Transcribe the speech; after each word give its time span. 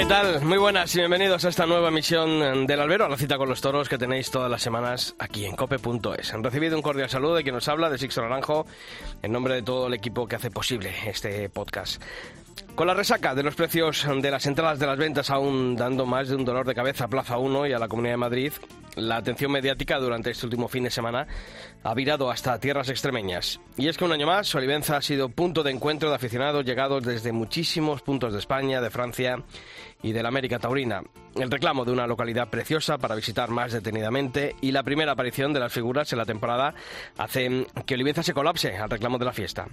¿Qué 0.00 0.06
tal? 0.06 0.42
Muy 0.46 0.56
buenas 0.56 0.94
y 0.94 0.98
bienvenidos 1.00 1.44
a 1.44 1.50
esta 1.50 1.66
nueva 1.66 1.88
emisión 1.88 2.66
del 2.66 2.80
Albero, 2.80 3.04
a 3.04 3.08
la 3.10 3.18
cita 3.18 3.36
con 3.36 3.50
los 3.50 3.60
toros 3.60 3.86
que 3.86 3.98
tenéis 3.98 4.30
todas 4.30 4.50
las 4.50 4.62
semanas 4.62 5.14
aquí 5.18 5.44
en 5.44 5.54
cope.es. 5.54 6.32
Han 6.32 6.42
recibido 6.42 6.74
un 6.74 6.80
cordial 6.80 7.10
saludo 7.10 7.34
de 7.34 7.42
quien 7.42 7.54
nos 7.54 7.68
habla, 7.68 7.90
de 7.90 7.98
Sixto 7.98 8.22
Naranjo, 8.22 8.64
en 9.20 9.30
nombre 9.30 9.56
de 9.56 9.62
todo 9.62 9.88
el 9.88 9.92
equipo 9.92 10.26
que 10.26 10.36
hace 10.36 10.50
posible 10.50 10.90
este 11.04 11.50
podcast. 11.50 12.02
Con 12.80 12.86
la 12.86 12.94
resaca 12.94 13.34
de 13.34 13.42
los 13.42 13.54
precios 13.54 14.06
de 14.22 14.30
las 14.30 14.46
entradas 14.46 14.78
de 14.78 14.86
las 14.86 14.96
ventas 14.96 15.28
aún 15.28 15.76
dando 15.76 16.06
más 16.06 16.30
de 16.30 16.36
un 16.36 16.46
dolor 16.46 16.66
de 16.66 16.74
cabeza 16.74 17.04
a 17.04 17.08
Plaza 17.08 17.36
1 17.36 17.66
y 17.66 17.74
a 17.74 17.78
la 17.78 17.88
Comunidad 17.88 18.14
de 18.14 18.16
Madrid, 18.16 18.52
la 18.96 19.18
atención 19.18 19.52
mediática 19.52 19.98
durante 19.98 20.30
este 20.30 20.46
último 20.46 20.66
fin 20.66 20.84
de 20.84 20.90
semana 20.90 21.26
ha 21.82 21.92
virado 21.92 22.30
hasta 22.30 22.58
tierras 22.58 22.88
extremeñas. 22.88 23.60
Y 23.76 23.88
es 23.88 23.98
que 23.98 24.04
un 24.06 24.12
año 24.12 24.26
más, 24.26 24.54
Olivenza 24.54 24.96
ha 24.96 25.02
sido 25.02 25.28
punto 25.28 25.62
de 25.62 25.72
encuentro 25.72 26.08
de 26.08 26.14
aficionados 26.14 26.64
llegados 26.64 27.04
desde 27.04 27.32
muchísimos 27.32 28.00
puntos 28.00 28.32
de 28.32 28.38
España, 28.38 28.80
de 28.80 28.88
Francia 28.88 29.42
y 30.02 30.12
de 30.12 30.22
la 30.22 30.30
América 30.30 30.58
Taurina. 30.58 31.02
El 31.34 31.50
reclamo 31.50 31.84
de 31.84 31.92
una 31.92 32.06
localidad 32.06 32.48
preciosa 32.48 32.96
para 32.96 33.14
visitar 33.14 33.50
más 33.50 33.74
detenidamente 33.74 34.56
y 34.62 34.72
la 34.72 34.84
primera 34.84 35.12
aparición 35.12 35.52
de 35.52 35.60
las 35.60 35.70
figuras 35.70 36.10
en 36.14 36.18
la 36.18 36.24
temporada 36.24 36.72
hacen 37.18 37.66
que 37.84 37.92
Olivenza 37.92 38.22
se 38.22 38.32
colapse 38.32 38.74
al 38.78 38.88
reclamo 38.88 39.18
de 39.18 39.26
la 39.26 39.32
fiesta 39.34 39.66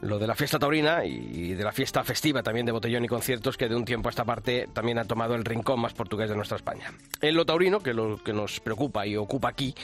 lo 0.00 0.18
de 0.18 0.26
la 0.26 0.34
fiesta 0.34 0.58
taurina 0.58 1.04
y 1.04 1.54
de 1.54 1.64
la 1.64 1.72
fiesta 1.72 2.04
festiva 2.04 2.42
también 2.42 2.66
de 2.66 2.72
botellón 2.72 3.04
y 3.04 3.08
conciertos 3.08 3.56
que 3.56 3.68
de 3.68 3.74
un 3.74 3.84
tiempo 3.84 4.08
a 4.08 4.10
esta 4.10 4.24
parte 4.24 4.68
también 4.72 4.98
ha 4.98 5.04
tomado 5.04 5.34
el 5.34 5.44
rincón 5.44 5.80
más 5.80 5.94
portugués 5.94 6.28
de 6.28 6.36
nuestra 6.36 6.56
España. 6.56 6.92
En 7.20 7.34
lo 7.34 7.46
taurino, 7.46 7.80
que 7.80 7.94
lo 7.94 8.22
que 8.22 8.32
nos 8.32 8.60
preocupa 8.60 9.06
y 9.06 9.16
ocupa 9.16 9.48
aquí, 9.48 9.74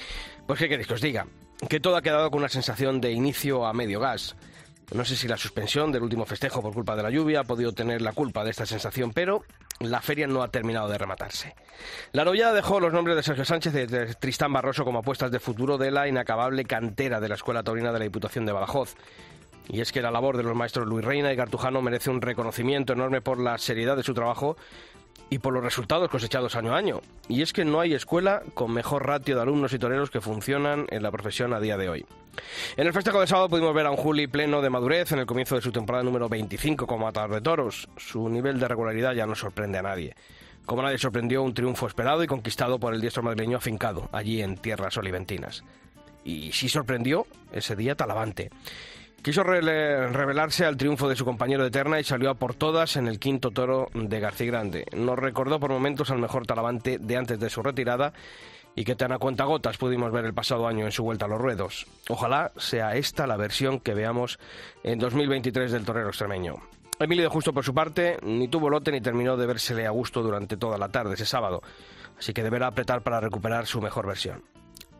pues 0.47 0.59
qué 0.59 0.69
queréis 0.69 0.87
que 0.87 0.95
os 0.95 1.01
diga, 1.01 1.27
que 1.69 1.81
todo 1.81 1.97
ha 1.97 2.03
quedado 2.03 2.31
con 2.31 2.41
una 2.41 2.49
sensación 2.49 3.01
de 3.01 3.13
inicio 3.13 3.67
a 3.67 3.73
medio 3.73 4.01
gas. 4.01 4.37
No 4.93 5.07
sé 5.07 5.17
si 5.17 5.27
la 5.27 5.39
suspensión 5.39 5.91
del 5.91 6.03
último 6.03 6.27
festejo 6.27 6.61
por 6.61 6.75
culpa 6.75 6.95
de 6.95 7.03
la 7.03 7.11
lluvia 7.11 7.41
ha 7.41 7.45
podido 7.45 7.73
tener 7.73 8.03
la 8.03 8.13
culpa 8.13 8.45
de 8.45 8.51
esta 8.51 8.67
sensación, 8.67 9.13
pero 9.13 9.43
la 9.81 10.03
feria 10.03 10.27
no 10.27 10.43
ha 10.43 10.49
terminado 10.49 10.89
de 10.89 10.99
rematarse. 10.99 11.55
La 12.13 12.25
novillada 12.25 12.53
dejó 12.53 12.79
los 12.79 12.93
nombres 12.93 13.17
de 13.17 13.23
Sergio 13.23 13.47
Sánchez 13.47 13.75
y 13.75 13.87
de 13.87 14.15
Tristán 14.17 14.53
Barroso 14.53 14.85
como 14.85 14.99
apuestas 14.99 15.31
de 15.31 15.41
futuro 15.41 15.79
de 15.79 15.91
la 15.91 16.09
inacabable 16.09 16.65
cantera 16.67 17.21
de 17.21 17.29
la 17.29 17.37
Escuela 17.37 17.63
Taurina 17.63 17.91
de 17.91 18.01
la 18.01 18.05
Diputación 18.05 18.45
de 18.45 18.53
Badajoz. 18.53 18.97
Y 19.69 19.81
es 19.81 19.93
que 19.93 20.03
la 20.03 20.11
labor 20.11 20.37
de 20.37 20.43
los 20.43 20.57
maestros 20.57 20.87
Luis 20.87 21.05
Reina 21.05 21.33
y 21.33 21.37
Cartujano 21.37 21.83
merece 21.83 22.11
un 22.11 22.21
reconocimiento 22.21 22.93
enorme 22.93 23.21
por 23.21 23.39
la 23.39 23.59
seriedad 23.59 23.97
de 23.97 24.03
su 24.03 24.15
trabajo 24.15 24.57
y 25.31 25.39
por 25.39 25.55
los 25.55 25.65
resultados 25.65 26.11
cosechados 26.11 26.57
año 26.57 26.75
a 26.75 26.77
año. 26.77 27.01
Y 27.29 27.41
es 27.41 27.53
que 27.53 27.65
no 27.65 27.81
hay 27.81 27.95
escuela 27.95 28.43
con 28.55 28.73
mejor 28.73 29.07
ratio 29.07 29.35
de 29.35 29.41
alumnos 29.43 29.73
y 29.73 29.79
toreros 29.79 30.11
que 30.11 30.21
funcionan 30.21 30.87
en 30.91 31.03
la 31.03 31.11
profesión 31.11 31.55
a 31.55 31.61
día 31.61 31.79
de 31.79 31.89
hoy. 31.89 32.07
En 32.77 32.87
el 32.87 32.93
festejo 32.93 33.21
de 33.21 33.27
sábado 33.27 33.49
pudimos 33.49 33.75
ver 33.75 33.87
a 33.87 33.91
un 33.91 33.97
Juli 33.97 34.27
pleno 34.27 34.61
de 34.61 34.69
madurez 34.71 35.13
en 35.13 35.21
el 35.21 35.27
comienzo 35.27 35.55
de 35.55 35.63
su 35.63 35.73
temporada 35.73 36.05
número 36.05 36.29
25 36.29 36.87
como 36.87 37.09
atador 37.09 37.31
de 37.31 37.41
toros. 37.41 37.89
Su 37.97 38.29
nivel 38.29 38.61
de 38.61 38.69
regularidad 38.69 39.15
ya 39.15 39.27
no 39.27 39.35
sorprende 39.35 39.79
a 39.79 39.83
nadie. 39.83 40.15
Como 40.67 40.83
nadie 40.83 40.99
sorprendió 40.99 41.43
un 41.43 41.55
triunfo 41.55 41.87
esperado 41.87 42.23
y 42.23 42.27
conquistado 42.27 42.79
por 42.79 42.95
el 42.95 43.01
diestro 43.01 43.23
madrileño 43.23 43.57
afincado 43.57 44.09
allí 44.13 44.43
en 44.43 44.57
tierras 44.57 44.97
oliventinas. 44.97 45.65
Y 46.25 46.53
sí 46.53 46.69
sorprendió 46.69 47.27
ese 47.53 47.75
día 47.75 47.95
Talavante. 47.95 48.51
Quiso 49.23 49.45
revelarse 49.45 50.65
al 50.65 50.77
triunfo 50.77 51.09
de 51.09 51.15
su 51.15 51.25
compañero 51.25 51.63
de 51.63 51.71
terna 51.71 52.01
y 52.01 52.05
salió 52.05 52.31
a 52.31 52.35
por 52.35 52.55
todas 52.55 52.97
en 52.97 53.07
el 53.07 53.21
quinto 53.21 53.53
toro 53.53 53.87
de 53.95 54.19
García 54.19 54.49
Grande. 54.49 54.85
Nos 54.97 55.17
recordó 55.17 55.61
por 55.61 55.71
momentos 55.71 56.11
al 56.11 56.19
mejor 56.19 56.45
talavante 56.45 56.99
de 56.99 57.17
antes 57.17 57.39
de 57.39 57.49
su 57.49 57.63
retirada 57.63 58.15
y 58.75 58.85
que 58.85 58.97
tan 58.97 59.13
a 59.13 59.17
gotas 59.19 59.77
pudimos 59.77 60.11
ver 60.11 60.25
el 60.25 60.35
pasado 60.35 60.67
año 60.67 60.87
en 60.87 60.91
su 60.91 61.05
vuelta 61.05 61.27
a 61.27 61.29
los 61.29 61.41
ruedos. 61.41 61.87
Ojalá 62.09 62.51
sea 62.57 62.97
esta 62.97 63.29
la 63.29 63.37
versión 63.37 63.79
que 63.79 63.95
veamos 63.95 64.41
en 64.83 64.99
2023 64.99 65.71
del 65.71 65.85
torero 65.85 66.09
extremeño. 66.09 66.57
Emilio 66.99 67.23
de 67.23 67.31
Justo, 67.31 67.53
por 67.53 67.65
su 67.65 67.73
parte, 67.73 68.17
ni 68.25 68.49
tuvo 68.49 68.71
lote 68.71 68.91
ni 68.91 69.01
terminó 69.01 69.37
de 69.37 69.47
vérsele 69.47 69.87
a 69.87 69.91
gusto 69.91 70.25
durante 70.25 70.57
toda 70.57 70.79
la 70.79 70.89
tarde 70.89 71.15
ese 71.15 71.27
sábado, 71.27 71.63
así 72.19 72.33
que 72.33 72.43
deberá 72.43 72.67
apretar 72.67 73.03
para 73.03 73.21
recuperar 73.21 73.67
su 73.67 73.81
mejor 73.81 74.05
versión. 74.05 74.43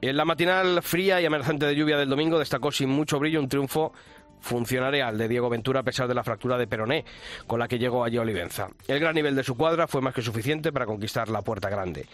En 0.03 0.17
la 0.17 0.25
matinal 0.25 0.83
fría 0.83 1.21
y 1.21 1.27
amenazante 1.27 1.65
de 1.65 1.77
lluvia 1.77 1.97
del 1.97 2.09
domingo 2.09 2.37
destacó 2.37 2.73
sin 2.73 2.89
mucho 2.89 3.21
brillo 3.21 3.39
un 3.39 3.49
triunfo 3.49 3.93
funcionarial 4.41 5.17
de 5.17 5.29
Diego 5.29 5.49
Ventura 5.49 5.79
a 5.79 5.85
pesar 5.85 6.09
de 6.09 6.15
la 6.15 6.25
fractura 6.25 6.59
de 6.59 6.67
peroné 6.67 7.05
con 7.47 7.61
la 7.61 7.69
que 7.69 7.79
llegó 7.79 8.03
allí 8.03 8.19
Olivenza. 8.19 8.67
El 8.89 8.99
gran 8.99 9.15
nivel 9.15 9.37
de 9.37 9.45
su 9.45 9.57
cuadra 9.57 9.87
fue 9.87 10.01
más 10.01 10.13
que 10.13 10.21
suficiente 10.21 10.73
para 10.73 10.87
conquistar 10.87 11.29
la 11.29 11.43
puerta 11.43 11.71
grande. 11.71 12.09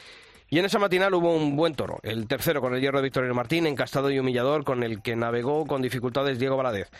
Y 0.50 0.58
en 0.58 0.66
esa 0.66 0.78
matinal 0.78 1.14
hubo 1.14 1.34
un 1.34 1.56
buen 1.56 1.74
toro, 1.74 1.98
el 2.02 2.28
tercero 2.28 2.60
con 2.60 2.74
el 2.74 2.80
hierro 2.82 2.98
de 2.98 3.04
Victorino 3.04 3.32
Martín, 3.32 3.66
encastado 3.66 4.10
y 4.10 4.18
humillador, 4.18 4.64
con 4.64 4.82
el 4.82 5.00
que 5.00 5.16
navegó 5.16 5.66
con 5.66 5.80
dificultades 5.80 6.38
Diego 6.38 6.58
Valadez, 6.58 6.90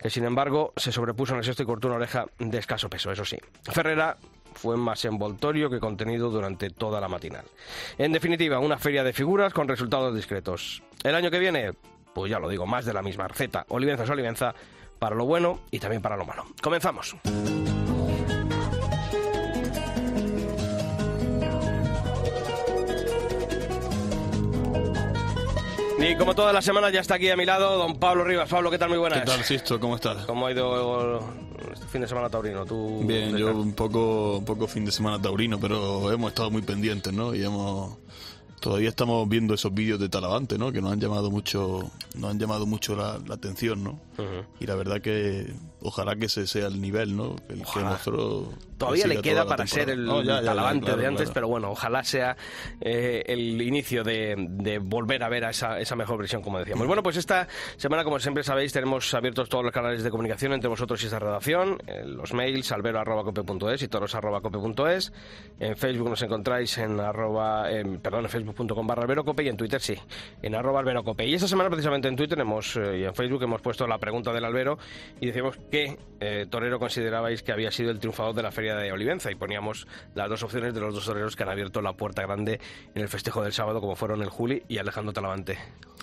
que 0.00 0.10
sin 0.10 0.24
embargo 0.24 0.72
se 0.76 0.92
sobrepuso 0.92 1.32
en 1.32 1.38
el 1.38 1.44
sexto 1.44 1.64
y 1.64 1.66
cortó 1.66 1.88
una 1.88 1.96
oreja 1.96 2.26
de 2.38 2.58
escaso 2.58 2.88
peso, 2.88 3.10
eso 3.10 3.24
sí. 3.24 3.36
Ferrera 3.64 4.16
fue 4.56 4.76
más 4.76 5.04
envoltorio 5.04 5.70
que 5.70 5.78
contenido 5.78 6.30
durante 6.30 6.70
toda 6.70 7.00
la 7.00 7.08
matinal. 7.08 7.44
En 7.98 8.12
definitiva, 8.12 8.58
una 8.58 8.78
feria 8.78 9.04
de 9.04 9.12
figuras 9.12 9.52
con 9.52 9.68
resultados 9.68 10.14
discretos. 10.14 10.82
El 11.04 11.14
año 11.14 11.30
que 11.30 11.38
viene, 11.38 11.72
pues 12.14 12.30
ya 12.30 12.38
lo 12.38 12.48
digo, 12.48 12.66
más 12.66 12.84
de 12.84 12.94
la 12.94 13.02
misma 13.02 13.28
receta. 13.28 13.64
Olivenza 13.68 14.04
es 14.04 14.10
Olivenza, 14.10 14.54
para 14.98 15.14
lo 15.14 15.26
bueno 15.26 15.60
y 15.70 15.78
también 15.78 16.02
para 16.02 16.16
lo 16.16 16.24
malo. 16.24 16.46
Comenzamos. 16.62 17.16
Y 25.98 26.14
como 26.16 26.34
toda 26.34 26.52
la 26.52 26.62
semana 26.62 26.90
ya 26.90 27.00
está 27.00 27.14
aquí 27.14 27.30
a 27.30 27.36
mi 27.36 27.44
lado 27.44 27.78
don 27.78 27.98
Pablo 27.98 28.22
Rivas. 28.22 28.48
Pablo, 28.48 28.70
¿qué 28.70 28.78
tal? 28.78 28.90
Muy 28.90 28.98
buenas. 28.98 29.20
¿Qué 29.20 29.26
tal, 29.26 29.42
Sisto? 29.42 29.80
¿Cómo 29.80 29.96
estás? 29.96 30.24
¿Cómo 30.26 30.46
ha 30.46 30.52
ido 30.52 31.45
este 31.76 31.86
fin 31.88 32.00
de 32.00 32.08
semana 32.08 32.28
taurino? 32.28 32.64
¿Tú 32.66 33.02
Bien, 33.04 33.36
yo 33.36 33.54
un 33.56 33.72
poco, 33.72 34.38
un 34.38 34.44
poco 34.44 34.66
fin 34.66 34.84
de 34.84 34.92
semana 34.92 35.20
taurino, 35.20 35.60
pero 35.60 36.10
hemos 36.12 36.30
estado 36.30 36.50
muy 36.50 36.62
pendientes, 36.62 37.12
¿no? 37.12 37.34
Y 37.34 37.44
hemos 37.44 37.96
todavía 38.60 38.88
estamos 38.88 39.28
viendo 39.28 39.54
esos 39.54 39.72
vídeos 39.72 40.00
de 40.00 40.08
Talavante, 40.08 40.58
¿no? 40.58 40.72
Que 40.72 40.80
nos 40.80 40.92
han 40.92 41.00
llamado 41.00 41.30
mucho, 41.30 41.90
nos 42.14 42.30
han 42.30 42.38
llamado 42.38 42.66
mucho 42.66 42.96
la, 42.96 43.20
atención, 43.32 43.84
¿no? 43.84 44.00
Y 44.60 44.66
la 44.66 44.74
verdad 44.74 45.00
que 45.00 45.52
ojalá 45.80 46.16
que 46.16 46.26
ese 46.26 46.46
sea 46.46 46.66
el 46.66 46.80
nivel, 46.80 47.16
¿no? 47.16 47.36
El 47.48 47.62
que 47.64 47.80
nosotros 47.80 48.48
Todavía 48.78 49.06
le 49.06 49.22
queda 49.22 49.46
para 49.46 49.66
ser 49.66 49.88
el 49.90 50.06
talavante 50.06 50.96
de 50.96 51.06
antes, 51.06 51.30
pero 51.30 51.48
bueno, 51.48 51.70
ojalá 51.70 52.04
sea 52.04 52.36
eh, 52.80 53.22
el 53.26 53.60
inicio 53.62 54.04
de, 54.04 54.78
volver 54.82 55.22
a 55.22 55.28
ver 55.28 55.44
a 55.46 55.50
esa, 55.50 55.78
esa 55.80 55.96
mejor 55.96 56.18
versión, 56.18 56.42
como 56.42 56.58
decíamos. 56.58 56.86
Bueno, 56.86 57.02
pues 57.02 57.16
esta 57.16 57.48
semana, 57.76 58.04
como 58.04 58.18
siempre 58.18 58.42
sabéis, 58.42 58.72
tenemos 58.72 59.12
abiertos 59.14 59.48
todos 59.48 59.64
los 59.64 59.72
canales 59.72 60.02
de 60.02 60.10
comunicación 60.10 60.52
entre 60.52 60.68
vosotros 60.68 61.02
y 61.02 61.06
esta 61.06 61.18
redacción, 61.18 61.78
eh, 61.86 62.02
los 62.04 62.34
mails 62.34 62.70
albero.cope.es 62.70 63.82
y 63.82 63.88
toros.cope.es. 63.88 65.12
En 65.58 65.76
Facebook 65.76 66.10
nos 66.10 66.22
encontráis 66.22 66.76
en 66.78 67.00
arroba, 67.00 67.66
perdón, 68.02 68.24
en 68.24 68.30
facebook.com 68.30 68.86
barra 68.86 69.02
alberocope 69.02 69.42
y 69.42 69.48
en 69.48 69.56
Twitter 69.56 69.80
sí, 69.80 69.94
en 70.42 70.54
arroba 70.54 70.80
alberocope. 70.80 71.24
Y 71.26 71.34
esta 71.34 71.48
semana 71.48 71.70
precisamente 71.70 72.08
en 72.08 72.16
Twitter 72.16 72.38
hemos, 72.38 72.76
eh, 72.76 72.98
y 72.98 73.04
en 73.04 73.14
Facebook 73.14 73.42
hemos 73.42 73.62
puesto 73.62 73.86
la 73.86 73.98
pregunta 74.06 74.32
del 74.32 74.44
albero 74.44 74.78
y 75.20 75.26
decimos 75.26 75.58
qué 75.70 75.98
torero 76.48 76.78
considerabais 76.78 77.42
que 77.42 77.52
había 77.52 77.70
sido 77.70 77.90
el 77.90 77.98
triunfador 77.98 78.34
de 78.34 78.42
la 78.42 78.52
feria 78.52 78.76
de 78.76 78.92
Olivenza 78.92 79.30
y 79.32 79.34
poníamos 79.34 79.86
las 80.14 80.30
dos 80.30 80.42
opciones 80.44 80.72
de 80.72 80.80
los 80.80 80.94
dos 80.94 81.04
toreros 81.04 81.34
que 81.34 81.42
han 81.42 81.48
abierto 81.48 81.82
la 81.82 81.94
puerta 81.94 82.22
grande 82.22 82.60
en 82.94 83.02
el 83.02 83.08
festejo 83.08 83.42
del 83.42 83.52
sábado, 83.52 83.80
como 83.80 83.96
fueron 83.96 84.22
el 84.22 84.28
Juli 84.28 84.62
y 84.68 84.78
Alejandro 84.78 85.12
Talavante. 85.12 85.58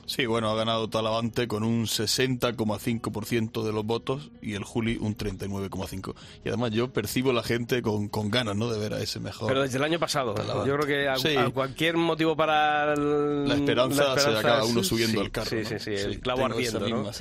Sí, 0.06 0.26
bueno, 0.26 0.50
ha 0.50 0.56
ganado 0.56 0.90
Talavante 0.90 1.48
con 1.48 1.64
un 1.64 1.86
60,5% 1.86 3.64
de 3.64 3.72
los 3.72 3.86
votos 3.86 4.32
y 4.42 4.54
el 4.56 4.64
Juli 4.64 4.98
un 5.00 5.16
39,5%. 5.16 6.14
Y 6.44 6.50
además 6.50 6.72
yo 6.72 6.92
percibo 6.92 7.32
la 7.32 7.42
gente 7.42 7.82
con, 7.82 8.10
con, 8.10 8.30
ganas 8.30 8.58
¿no? 8.58 8.70
de 8.70 8.80
ver 8.80 8.94
a 8.94 9.00
ese 9.00 9.22
mejor. 9.22 9.48
Pero 9.48 9.62
desde 9.62 9.78
el 9.78 9.84
año 9.84 10.00
pasado. 10.00 10.36
Yo 10.66 10.78
creo 10.78 10.86
que 10.86 11.08
a, 11.08 11.50
cualquier 11.52 11.96
motivo 11.96 12.36
para 12.36 12.96
la, 12.96 13.56
esperanza, 13.56 14.18
se 14.20 14.30
acaba 14.30 14.66
uno 14.66 14.84
subiendo 14.84 15.22
al 15.22 15.32
carro. 15.32 15.50
Sí, 15.50 15.64
sí, 15.64 15.80
sí, 15.80 15.92
el 15.92 16.20
clavo 16.20 16.46
ardiendo. 16.46 17.12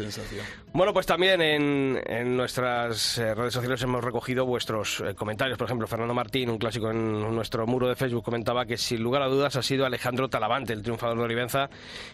Bueno, 0.75 0.95
pues 0.95 1.05
también 1.05 1.43
en, 1.43 2.35
nuestras 2.35 3.19
eh, 3.19 3.35
redes 3.35 3.53
sociales 3.53 3.83
hemos 3.83 4.03
recogido 4.03 4.47
vuestros 4.47 5.01
eh, 5.01 5.15
comentarios. 5.15 5.59
Por 5.59 5.67
ejemplo, 5.67 5.87
Fernando 5.87 6.15
Martín, 6.15 6.49
un 6.49 6.57
clásico 6.57 6.91
en 6.91 7.35
nuestro 7.35 7.67
muro 7.67 7.89
de 7.89 7.95
Facebook, 7.95 8.25
comentaba 8.25 8.65
que 8.65 8.79
sin 8.79 9.03
lugar 9.03 9.21
a 9.21 9.27
dudas 9.27 9.55
ha 9.57 9.63
sido 9.63 9.85
Alejandro 9.85 10.31
Talavante 10.31 10.73
el 10.73 10.81
triunfador 10.81 11.19
de 11.19 11.25
Olivenza. 11.25 11.69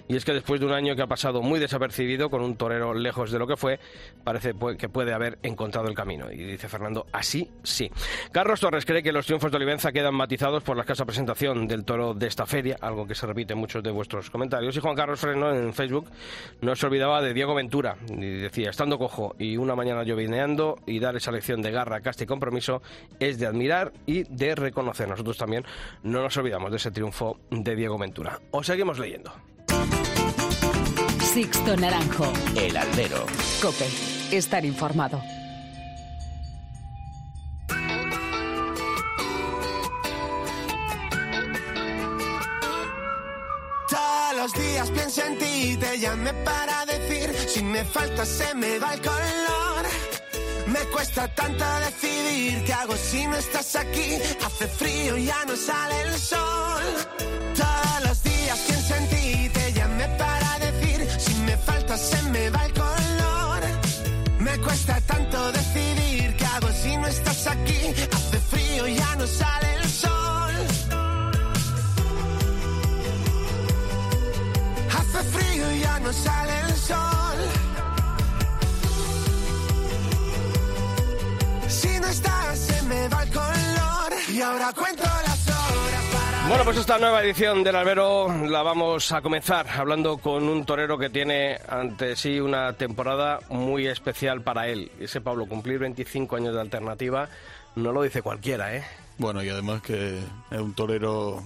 Y 0.09 0.17
es 0.17 0.25
que 0.25 0.33
después 0.33 0.59
de 0.59 0.67
un 0.67 0.73
año 0.73 0.97
que 0.97 1.03
ha 1.03 1.07
pasado 1.07 1.41
muy 1.41 1.61
desapercibido, 1.61 2.31
con 2.31 2.43
un 2.43 2.57
torero 2.57 2.95
lejos 2.95 3.31
de 3.31 3.39
lo 3.39 3.47
que 3.47 3.57
fue, 3.57 3.79
parece 4.25 4.55
que 4.77 4.89
puede 4.89 5.15
haber 5.15 5.39
encontrado 5.45 5.87
el 5.87 5.95
camino. 5.95 6.29
Y 6.29 6.39
dice 6.39 6.69
Fernando, 6.69 7.07
así 7.13 7.49
sí. 7.63 7.89
Carlos 8.33 8.59
Torres 8.59 8.85
cree 8.85 9.05
que 9.05 9.13
los 9.13 9.25
triunfos 9.25 9.53
de 9.53 9.57
Olivenza 9.57 9.93
quedan 9.93 10.17
matizados 10.17 10.65
por 10.65 10.77
la 10.77 10.83
escasa 10.83 11.05
presentación 11.05 11.69
del 11.69 11.85
toro 11.85 12.13
de 12.13 12.27
esta 12.27 12.45
feria, 12.45 12.77
algo 12.81 13.07
que 13.07 13.15
se 13.15 13.25
repite 13.25 13.53
en 13.53 13.61
muchos 13.61 13.85
de 13.85 13.93
vuestros 13.93 14.31
comentarios. 14.31 14.77
Y 14.77 14.81
Juan 14.81 14.97
Carlos 14.97 15.21
Freno 15.21 15.55
en 15.55 15.73
Facebook 15.73 16.11
no 16.61 16.75
se 16.75 16.87
olvidaba 16.87 17.23
de 17.23 17.33
Diego 17.33 17.55
Ventura. 17.55 17.97
Y 18.09 18.48
decía, 18.49 18.71
estando 18.71 18.99
cojo 18.99 19.35
y 19.39 19.57
una 19.57 19.75
mañana 19.75 20.03
llovineando 20.03 20.77
y 20.87 20.99
dar 20.99 21.17
esa 21.17 21.31
lección 21.31 21.63
de 21.63 21.71
garra, 21.71 22.01
casta 22.01 22.25
y 22.25 22.27
compromiso 22.27 22.83
es 23.21 23.39
de 23.39 23.47
admirar 23.47 23.93
y 24.07 24.25
de 24.25 24.55
reconocer. 24.55 25.09
Nosotros 25.09 25.37
también 25.37 25.65
no 26.03 26.23
nos 26.23 26.37
olvidamos 26.37 26.71
de 26.71 26.77
ese 26.79 26.91
triunfo 26.91 27.39
de 27.51 27.77
Diego 27.77 27.99
Ventura. 27.99 28.41
Os 28.51 28.67
seguimos 28.67 28.99
leyendo. 28.99 29.33
Sixto 31.21 31.77
Naranjo. 31.77 32.33
El 32.57 32.77
albero. 32.77 33.27
Cope. 33.63 33.87
Estar 34.33 34.65
informado. 34.65 35.21
Todos 43.89 44.37
los 44.37 44.53
días 44.55 44.91
pienso 44.91 45.23
en 45.25 45.39
ti, 45.39 45.77
te 45.79 45.99
llamé 45.99 46.33
para 46.45 46.88
me 47.79 47.85
falta 47.85 48.25
se 48.27 48.55
me 48.57 48.79
va 48.81 48.93
el 48.95 49.01
color. 49.01 49.83
Me 50.67 50.81
cuesta 50.95 51.29
tanto 51.29 51.65
decidir 51.87 52.65
qué 52.65 52.73
hago 52.73 52.97
si 52.97 53.25
no 53.27 53.37
estás 53.37 53.77
aquí. 53.77 54.09
Hace 54.47 54.67
frío, 54.67 55.17
ya 55.17 55.45
no 55.47 55.55
sale 55.55 55.97
el 56.03 56.19
sol. 56.19 56.87
Todos 57.63 57.99
los 58.07 58.23
días 58.25 58.59
pienso 58.67 58.95
en 58.97 59.07
te 59.57 59.73
llamé 59.73 60.07
para 60.25 60.51
decir, 60.67 60.99
si 61.21 61.35
me 61.47 61.57
falta 61.57 61.97
se 61.97 62.21
me 62.35 62.51
va 62.51 62.65
el 62.67 62.73
color. 62.85 63.61
Me 64.41 64.59
cuesta 64.59 65.01
tanto 65.13 65.53
decidir 65.53 66.37
qué 66.37 66.47
hago 66.47 66.69
si 66.83 66.97
no 66.97 67.07
estás 67.07 67.47
aquí. 67.47 67.81
Hace 68.17 68.39
frío, 68.51 68.89
ya 68.89 69.15
no 69.21 69.27
sale 69.27 69.75
el 69.81 69.89
sol. 70.03 70.55
Hace 74.99 75.21
frío 75.35 75.73
y 75.77 75.81
ya 75.81 76.01
no 76.01 76.13
sale 76.13 76.53
el 76.53 76.67
sol. 76.67 76.68
Me 82.89 83.09
va 83.09 83.23
el 83.23 83.31
color. 83.31 84.13
Y 84.33 84.41
ahora 84.41 84.73
cuento 84.73 85.03
las 85.03 85.49
horas 85.49 86.05
para. 86.13 86.49
Bueno, 86.49 86.65
pues 86.65 86.79
esta 86.79 86.99
nueva 86.99 87.23
edición 87.23 87.63
del 87.63 87.77
Albero 87.77 88.47
la 88.47 88.63
vamos 88.63 89.13
a 89.13 89.21
comenzar 89.21 89.67
hablando 89.69 90.19
con 90.19 90.49
un 90.49 90.65
torero 90.65 90.99
que 90.99 91.11
tiene 91.11 91.59
ante 91.69 92.17
sí 92.17 92.41
una 92.41 92.73
temporada 92.73 93.41
muy 93.51 93.87
especial 93.87 94.41
para 94.43 94.69
él. 94.69 94.91
Ese 94.99 95.21
Pablo, 95.21 95.47
cumplir 95.47 95.79
25 95.79 96.37
años 96.37 96.55
de 96.55 96.61
alternativa 96.61 97.29
no 97.77 97.93
lo 97.93 98.03
dice 98.03 98.23
cualquiera, 98.23 98.75
¿eh? 98.75 98.85
Bueno, 99.19 99.43
y 99.43 99.49
además 99.49 99.83
que 99.83 100.19
es 100.51 100.59
un 100.59 100.75
torero 100.75 101.43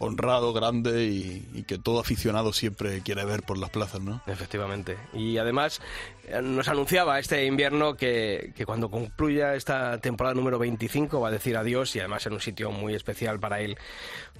honrado, 0.00 0.52
grande 0.52 1.04
y, 1.04 1.62
que 1.68 1.78
todo 1.78 2.00
aficionado 2.00 2.52
siempre 2.52 3.02
quiere 3.02 3.24
ver 3.24 3.42
por 3.42 3.58
las 3.58 3.70
plazas, 3.70 4.00
¿no? 4.00 4.22
Efectivamente. 4.26 4.96
Y 5.12 5.36
además 5.36 5.80
eh, 6.24 6.40
nos 6.42 6.66
anunciaba 6.68 7.18
este 7.18 7.44
invierno 7.44 7.94
que, 7.94 8.52
que 8.56 8.66
cuando 8.66 8.90
concluya 8.90 9.54
esta 9.54 9.98
temporada 9.98 10.34
número 10.34 10.58
25 10.58 11.20
va 11.20 11.28
a 11.28 11.30
decir 11.30 11.56
adiós 11.56 11.94
y 11.94 12.00
además 12.00 12.26
en 12.26 12.32
un 12.32 12.40
sitio 12.40 12.72
muy 12.72 12.94
especial 12.94 13.38
para 13.38 13.60
él, 13.60 13.76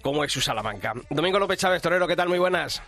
como 0.02 0.24
es 0.24 0.32
su 0.32 0.40
Salamanca. 0.40 0.94
Domingo 1.10 1.38
López 1.38 1.58
Chávez, 1.58 1.82
torero, 1.82 2.08
¿qué 2.08 2.16
tal? 2.16 2.28
Muy 2.28 2.38
buenas. 2.38 2.82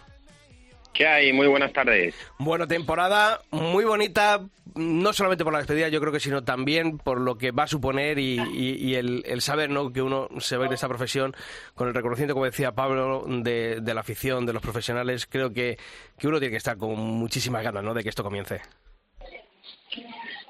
¿Qué 0.93 1.07
hay? 1.07 1.33
Muy 1.33 1.47
buenas 1.47 1.73
tardes. 1.73 2.15
Bueno, 2.39 2.69
temporada 2.69 3.41
muy 3.51 3.85
bonita, 3.85 4.41
no 4.75 5.13
solamente 5.13 5.45
por 5.45 5.53
la 5.53 5.61
despedida, 5.61 5.89
yo 5.89 6.01
creo 6.01 6.13
que 6.13 6.21
sino 6.21 6.45
también 6.45 6.99
por 6.99 7.21
lo 7.21 7.39
que 7.39 7.51
va 7.51 7.65
a 7.65 7.69
suponer 7.69 8.19
y, 8.19 8.95
el 8.95 9.41
saber 9.41 9.71
¿no? 9.71 9.93
que 9.93 10.03
uno 10.03 10.29
se 10.39 10.57
va 10.57 10.65
a 10.65 10.67
ir 10.67 10.71
de 10.71 10.75
esta 10.75 10.89
profesión 10.89 11.35
con 11.75 11.89
el 11.89 11.95
reconocimiento, 11.95 12.35
como 12.35 12.45
decía 12.45 12.73
Pablo, 12.73 13.25
de, 13.27 13.81
de 13.81 13.95
la 13.95 14.01
afición, 14.01 14.45
de 14.45 14.53
los 14.53 14.63
profesionales. 14.63 15.27
Creo 15.27 15.53
que, 15.53 15.79
que 16.19 16.29
uno 16.29 16.39
tiene 16.39 16.51
que 16.51 16.59
estar 16.59 16.77
con 16.77 16.99
muchísimas 16.99 17.63
ganas 17.63 17.83
¿no? 17.83 17.95
de 17.95 18.03
que 18.03 18.11
esto 18.11 18.23
comience. 18.23 18.61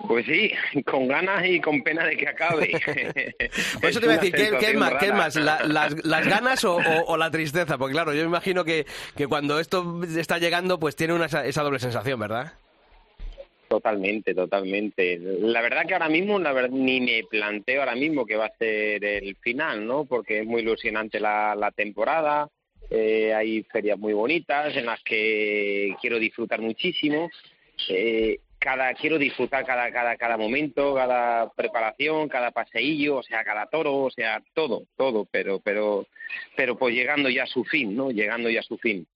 Pues 0.09 0.27
sí, 0.27 0.51
con 0.85 1.07
ganas 1.09 1.45
y 1.47 1.61
con 1.61 1.83
pena 1.83 2.05
de 2.05 2.17
que 2.17 2.29
acabe. 2.29 2.69
Por 3.81 3.91
eso 3.91 4.01
te 4.01 4.07
iba 4.07 4.15
a 4.15 4.19
decir, 4.19 4.33
¿qué, 4.35 4.51
qué 4.59 4.67
es 4.71 4.75
más? 4.77 4.95
¿Qué 4.95 5.07
es 5.07 5.15
más? 5.15 5.37
¿La- 5.37 5.63
las, 5.65 6.05
las 6.05 6.27
ganas 6.27 6.65
o, 6.65 6.77
o- 6.77 7.05
o 7.07 7.17
la 7.17 7.31
tristeza? 7.31 7.79
Porque 7.79 7.93
claro, 7.95 8.13
yo 8.13 8.21
me 8.23 8.29
imagino 8.29 8.65
que, 8.65 8.85
que 9.17 9.27
cuando 9.27 9.59
esto 9.61 10.01
está 10.17 10.39
llegando, 10.39 10.79
pues 10.79 10.97
tiene 10.97 11.15
una, 11.15 11.27
esa, 11.27 11.47
esa 11.47 11.63
doble 11.63 11.79
sensación, 11.79 12.19
¿verdad? 12.21 12.53
Totalmente, 13.69 14.35
totalmente. 14.35 15.19
La 15.19 15.63
verdad 15.63 15.87
que 15.87 15.95
ahora 15.95 16.09
mismo 16.11 16.39
la 16.39 16.53
verdad, 16.53 16.71
ni 16.71 17.01
me 17.01 17.23
planteo 17.31 17.81
ahora 17.81 17.95
mismo 17.95 18.27
que 18.27 18.37
va 18.37 18.47
a 18.47 18.57
ser 18.59 19.03
el 19.03 19.35
final, 19.37 19.87
¿no? 19.87 20.05
Porque 20.05 20.41
es 20.41 20.47
muy 20.47 20.61
ilusionante 20.63 21.19
la, 21.21 21.55
la 21.55 21.71
temporada. 21.71 22.49
eh, 22.91 23.33
hay 23.33 23.63
ferias 23.63 23.99
muy 23.99 24.13
bonitas 24.13 24.77
en 24.77 24.85
las 24.85 25.03
que 25.03 25.95
quiero 26.03 26.19
disfrutar 26.19 26.61
muchísimo. 26.61 27.31
Eh, 27.89 28.39
cada 28.63 28.95
quiero 28.95 29.19
disfrutar 29.19 29.67
cada 29.67 29.91
cada 29.91 30.17
cada 30.17 30.37
momento, 30.37 30.95
cada 30.95 31.51
preparación, 31.51 32.29
cada 32.29 32.51
paseillo, 32.53 33.17
o 33.17 33.23
sea, 33.23 33.43
cada 33.45 33.67
toro, 33.67 33.97
o 33.97 34.11
sea, 34.11 34.43
todo, 34.55 34.85
todo, 34.97 35.27
pero 35.31 35.61
pero 35.61 36.07
pero 36.57 36.77
pues 36.77 36.95
llegando 36.95 37.29
ya 37.29 37.43
a 37.43 37.47
su 37.47 37.65
fin, 37.65 37.97
¿no? 37.97 38.11
Llegando 38.11 38.49
ya 38.49 38.61
a 38.61 38.65
su 38.65 38.79
fin. 38.79 39.07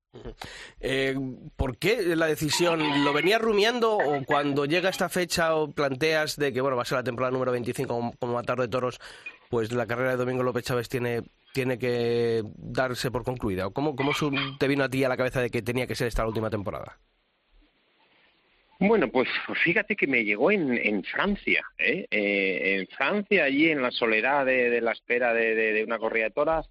Eh, 0.81 1.15
¿Por 1.57 1.77
qué 1.77 2.17
la 2.17 2.27
decisión? 2.27 3.05
¿Lo 3.05 3.13
venías 3.13 3.41
rumiando 3.41 3.97
o 3.97 4.25
cuando 4.25 4.65
llega 4.65 4.89
esta 4.89 5.09
fecha 5.09 5.55
o 5.55 5.71
planteas 5.71 6.37
de 6.37 6.53
que 6.53 6.61
bueno 6.61 6.77
va 6.77 6.83
a 6.83 6.87
ser 6.87 6.97
la 6.97 7.05
temporada 7.05 7.33
número 7.33 7.53
25 7.53 8.15
como, 8.19 8.35
Matar 8.35 8.59
de 8.59 8.69
Toros, 8.69 8.99
pues 9.51 9.73
la 9.73 9.87
carrera 9.87 10.13
de 10.13 10.17
Domingo 10.17 10.43
López 10.43 10.65
Chávez 10.65 10.89
tiene 10.89 11.23
tiene 11.53 11.79
que 11.79 12.43
darse 12.57 13.11
por 13.11 13.25
concluida? 13.25 13.67
¿O 13.67 13.71
¿Cómo, 13.71 13.95
cómo 13.95 14.13
te 14.59 14.69
vino 14.69 14.85
a 14.85 14.89
ti 14.89 15.05
a 15.05 15.09
la 15.09 15.17
cabeza 15.17 15.41
de 15.41 15.51
que 15.51 15.63
tenía 15.63 15.87
que 15.87 15.95
ser 15.95 16.09
esta 16.09 16.23
la 16.23 16.29
última 16.29 16.51
temporada? 16.51 16.99
Bueno, 18.79 19.09
pues 19.09 19.29
fíjate 19.65 19.97
que 19.97 20.07
me 20.07 20.23
llegó 20.23 20.51
en, 20.51 21.03
Francia, 21.05 21.65
¿eh? 21.79 22.07
Eh, 22.11 22.77
en 22.79 22.87
Francia, 22.89 23.45
allí 23.45 23.71
en 23.71 23.81
la 23.81 23.91
soledad 23.91 24.45
de, 24.45 24.81
la 24.83 24.93
espera 24.93 25.33
de, 25.33 25.83
una 25.85 25.99
corrida 25.99 26.25
de 26.25 26.31
toras 26.33 26.69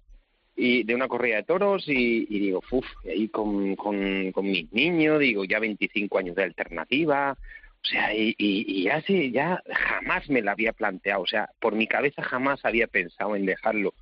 y 0.54 0.84
de 0.84 0.94
una 0.94 1.08
corrida 1.08 1.36
de 1.36 1.42
toros 1.42 1.88
y, 1.88 2.26
y 2.30 2.38
digo, 2.38 2.62
uff, 2.70 2.86
ahí 3.04 3.28
con, 3.28 3.74
con, 3.74 4.30
con 4.30 4.46
mis 4.46 4.72
niños, 4.72 5.18
digo, 5.18 5.44
ya 5.44 5.58
25 5.58 6.18
años 6.18 6.36
de 6.36 6.44
alternativa, 6.44 7.32
o 7.32 7.84
sea, 7.84 8.14
y, 8.14 8.34
y, 8.38 8.82
y 8.82 8.88
así 8.88 9.32
ya 9.32 9.60
jamás 9.68 10.30
me 10.30 10.42
la 10.42 10.52
había 10.52 10.72
planteado, 10.72 11.22
o 11.22 11.26
sea, 11.26 11.50
por 11.60 11.74
mi 11.74 11.88
cabeza 11.88 12.22
jamás 12.22 12.64
había 12.64 12.86
pensado 12.86 13.34
en 13.34 13.46
dejarlo 13.46 13.94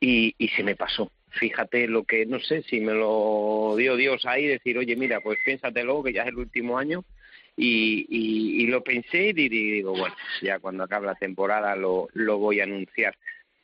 y, 0.00 0.34
y 0.36 0.48
se 0.48 0.62
me 0.62 0.76
pasó. 0.76 1.10
Fíjate 1.30 1.88
lo 1.88 2.04
que, 2.04 2.26
no 2.26 2.40
sé, 2.40 2.62
si 2.62 2.80
me 2.80 2.92
lo 2.92 3.74
dio 3.78 3.96
Dios 3.96 4.26
ahí, 4.26 4.46
decir, 4.46 4.76
oye, 4.76 4.96
mira, 4.96 5.20
pues 5.20 5.38
piénsatelo, 5.44 6.02
que 6.02 6.12
ya 6.12 6.22
es 6.22 6.28
el 6.28 6.36
último 6.36 6.76
año, 6.76 7.04
y, 7.56 8.06
y, 8.08 8.62
y 8.62 8.66
lo 8.66 8.82
pensé 8.82 9.28
y 9.28 9.32
di- 9.32 9.48
digo, 9.48 9.92
bueno, 9.92 10.14
ya 10.40 10.58
cuando 10.58 10.84
acabe 10.84 11.06
la 11.06 11.14
temporada 11.14 11.76
lo, 11.76 12.08
lo 12.14 12.38
voy 12.38 12.60
a 12.60 12.64
anunciar. 12.64 13.16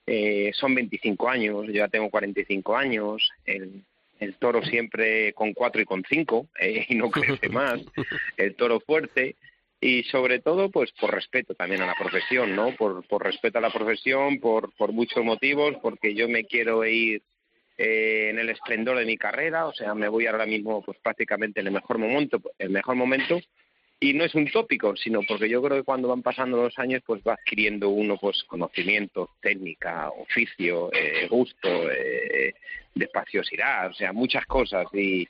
Eh, 0.07 0.53
son 0.55 0.75
25 0.75 1.29
años, 1.29 1.67
yo 1.67 1.73
ya 1.73 1.89
tengo 1.89 2.09
45 2.11 2.77
años, 2.77 3.31
el, 3.45 3.83
el 4.21 4.35
toro 4.37 4.63
siempre 4.63 5.33
con 5.35 5.53
4 5.53 5.83
y 5.83 5.85
con 5.85 6.03
5, 6.09 6.49
eh, 6.61 6.87
y 6.89 6.95
no 6.95 7.11
crece 7.11 7.49
más, 7.51 7.81
el 8.37 8.55
toro 8.55 8.81
fuerte, 8.81 9.37
y 9.81 10.03
sobre 10.05 10.41
todo 10.41 10.71
pues 10.71 10.91
por 10.93 11.15
respeto 11.15 11.55
también 11.55 11.83
a 11.83 11.87
la 11.87 11.95
profesión, 11.95 12.57
¿no? 12.57 12.75
Por, 12.75 13.07
por 13.07 13.23
respeto 13.23 13.59
a 13.59 13.61
la 13.61 13.71
profesión, 13.71 14.41
por, 14.41 14.73
por 14.75 14.93
muchos 14.93 15.23
motivos, 15.25 15.77
porque 15.81 16.15
yo 16.15 16.29
me 16.29 16.45
quiero 16.45 16.85
ir 16.85 17.23
eh, 17.77 18.31
en 18.31 18.39
el 18.41 18.49
esplendor 18.49 18.99
de 18.99 19.05
mi 19.05 19.17
carrera, 19.17 19.67
o 19.67 19.73
sea, 19.73 19.95
me 19.95 20.09
voy 20.09 20.27
ahora 20.27 20.47
mismo 20.47 20.83
pues 20.83 20.99
prácticamente 20.99 21.61
en 21.61 21.69
el 21.69 21.73
mejor 21.75 21.99
momento, 21.99 22.41
el 22.59 22.71
mejor 22.71 22.97
momento, 22.97 23.39
y 24.01 24.15
no 24.15 24.25
es 24.25 24.35
un 24.35 24.49
tópico, 24.51 24.97
sino 24.97 25.23
porque 25.23 25.49
yo 25.49 25.61
creo 25.61 25.79
que 25.79 25.85
cuando 25.85 26.09
van 26.09 26.23
pasando 26.23 26.63
los 26.63 26.79
años 26.79 27.03
pues 27.05 27.21
va 27.27 27.35
adquiriendo 27.35 27.89
uno 27.89 28.17
pues 28.17 28.45
conocimiento, 28.45 29.31
técnica, 29.41 30.11
oficio, 30.11 30.91
eh, 30.93 31.27
gusto, 31.29 31.91
eh, 31.91 32.55
despaciosidad, 32.95 33.91
o 33.91 33.95
sea, 33.95 34.13
muchas 34.13 34.47
cosas. 34.47 34.87
Y 34.93 35.27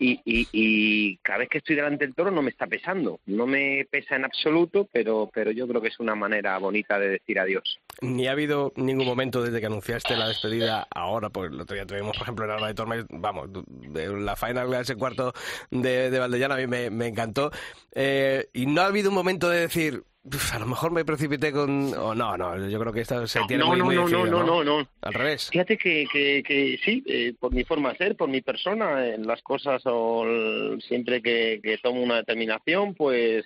y, 0.00 0.18
y, 0.24 0.48
y 0.50 1.16
cada 1.18 1.40
vez 1.40 1.50
que 1.50 1.58
estoy 1.58 1.76
delante 1.76 2.06
del 2.06 2.14
toro 2.14 2.30
no 2.30 2.40
me 2.40 2.50
está 2.50 2.66
pesando, 2.66 3.20
no 3.26 3.46
me 3.46 3.86
pesa 3.90 4.16
en 4.16 4.24
absoluto, 4.24 4.88
pero, 4.90 5.30
pero 5.32 5.50
yo 5.50 5.68
creo 5.68 5.82
que 5.82 5.88
es 5.88 6.00
una 6.00 6.14
manera 6.14 6.56
bonita 6.58 6.98
de 6.98 7.10
decir 7.10 7.38
adiós. 7.38 7.78
Ni 8.00 8.26
ha 8.26 8.32
habido 8.32 8.72
ningún 8.76 9.06
momento 9.06 9.42
desde 9.42 9.60
que 9.60 9.66
anunciaste 9.66 10.16
la 10.16 10.26
despedida 10.26 10.88
ahora, 10.90 11.28
pues 11.28 11.52
el 11.52 11.60
otro 11.60 11.74
día 11.74 11.84
tuvimos, 11.84 12.16
por 12.16 12.22
ejemplo, 12.22 12.46
el 12.46 12.50
Alba 12.52 12.68
de 12.68 12.74
Tormes, 12.74 13.04
vamos, 13.10 13.50
la 13.92 14.36
final 14.36 14.70
de 14.70 14.80
ese 14.80 14.96
cuarto 14.96 15.34
de, 15.70 16.10
de 16.10 16.18
Valdellana, 16.18 16.54
a 16.54 16.58
mí 16.58 16.66
me, 16.66 16.88
me 16.88 17.06
encantó. 17.06 17.50
Eh, 17.92 18.48
y 18.54 18.64
no 18.64 18.80
ha 18.80 18.86
habido 18.86 19.10
un 19.10 19.14
momento 19.14 19.50
de 19.50 19.60
decir, 19.60 20.02
"Uf, 20.22 20.54
a 20.54 20.58
lo 20.58 20.66
mejor 20.66 20.90
me 20.92 21.04
precipité 21.04 21.50
con... 21.50 21.94
O 21.94 22.14
no, 22.14 22.36
no, 22.36 22.68
yo 22.68 22.78
creo 22.78 22.92
que 22.92 23.00
esto 23.00 23.26
se 23.26 23.40
tiene 23.48 23.62
no, 23.62 23.68
muy, 23.70 23.78
no, 23.78 23.84
muy 23.86 23.94
no, 23.96 24.08
no, 24.08 24.26
no, 24.26 24.42
no, 24.44 24.64
no. 24.64 24.88
Al 25.00 25.14
revés. 25.14 25.48
Fíjate 25.50 25.78
que, 25.78 26.06
que, 26.12 26.42
que 26.42 26.78
sí, 26.84 27.02
eh, 27.06 27.32
por 27.38 27.52
mi 27.54 27.64
forma 27.64 27.92
de 27.92 27.98
ser, 27.98 28.16
por 28.16 28.28
mi 28.28 28.42
persona, 28.42 29.06
en 29.06 29.26
las 29.26 29.40
cosas 29.42 29.80
o 29.86 30.24
el- 30.24 30.82
siempre 30.82 31.22
que, 31.22 31.60
que 31.62 31.78
tomo 31.78 32.02
una 32.02 32.16
determinación, 32.16 32.94
pues 32.94 33.44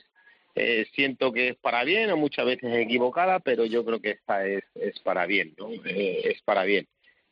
eh, 0.57 0.87
siento 0.95 1.33
que 1.33 1.49
es 1.50 1.57
para 1.57 1.85
bien 1.85 2.11
o 2.11 2.16
muchas 2.16 2.47
veces 2.47 2.73
equivocada, 2.76 3.38
pero 3.40 3.64
yo 3.64 3.85
creo 3.85 4.00
que 4.00 4.11
esta 4.11 4.47
es, 4.47 4.64
es 4.75 4.99
para 5.00 5.26
bien, 5.26 5.54
¿no? 5.59 5.69
Eh, 5.85 6.23
es 6.25 6.43
para 6.43 6.64
bien. 6.64 6.87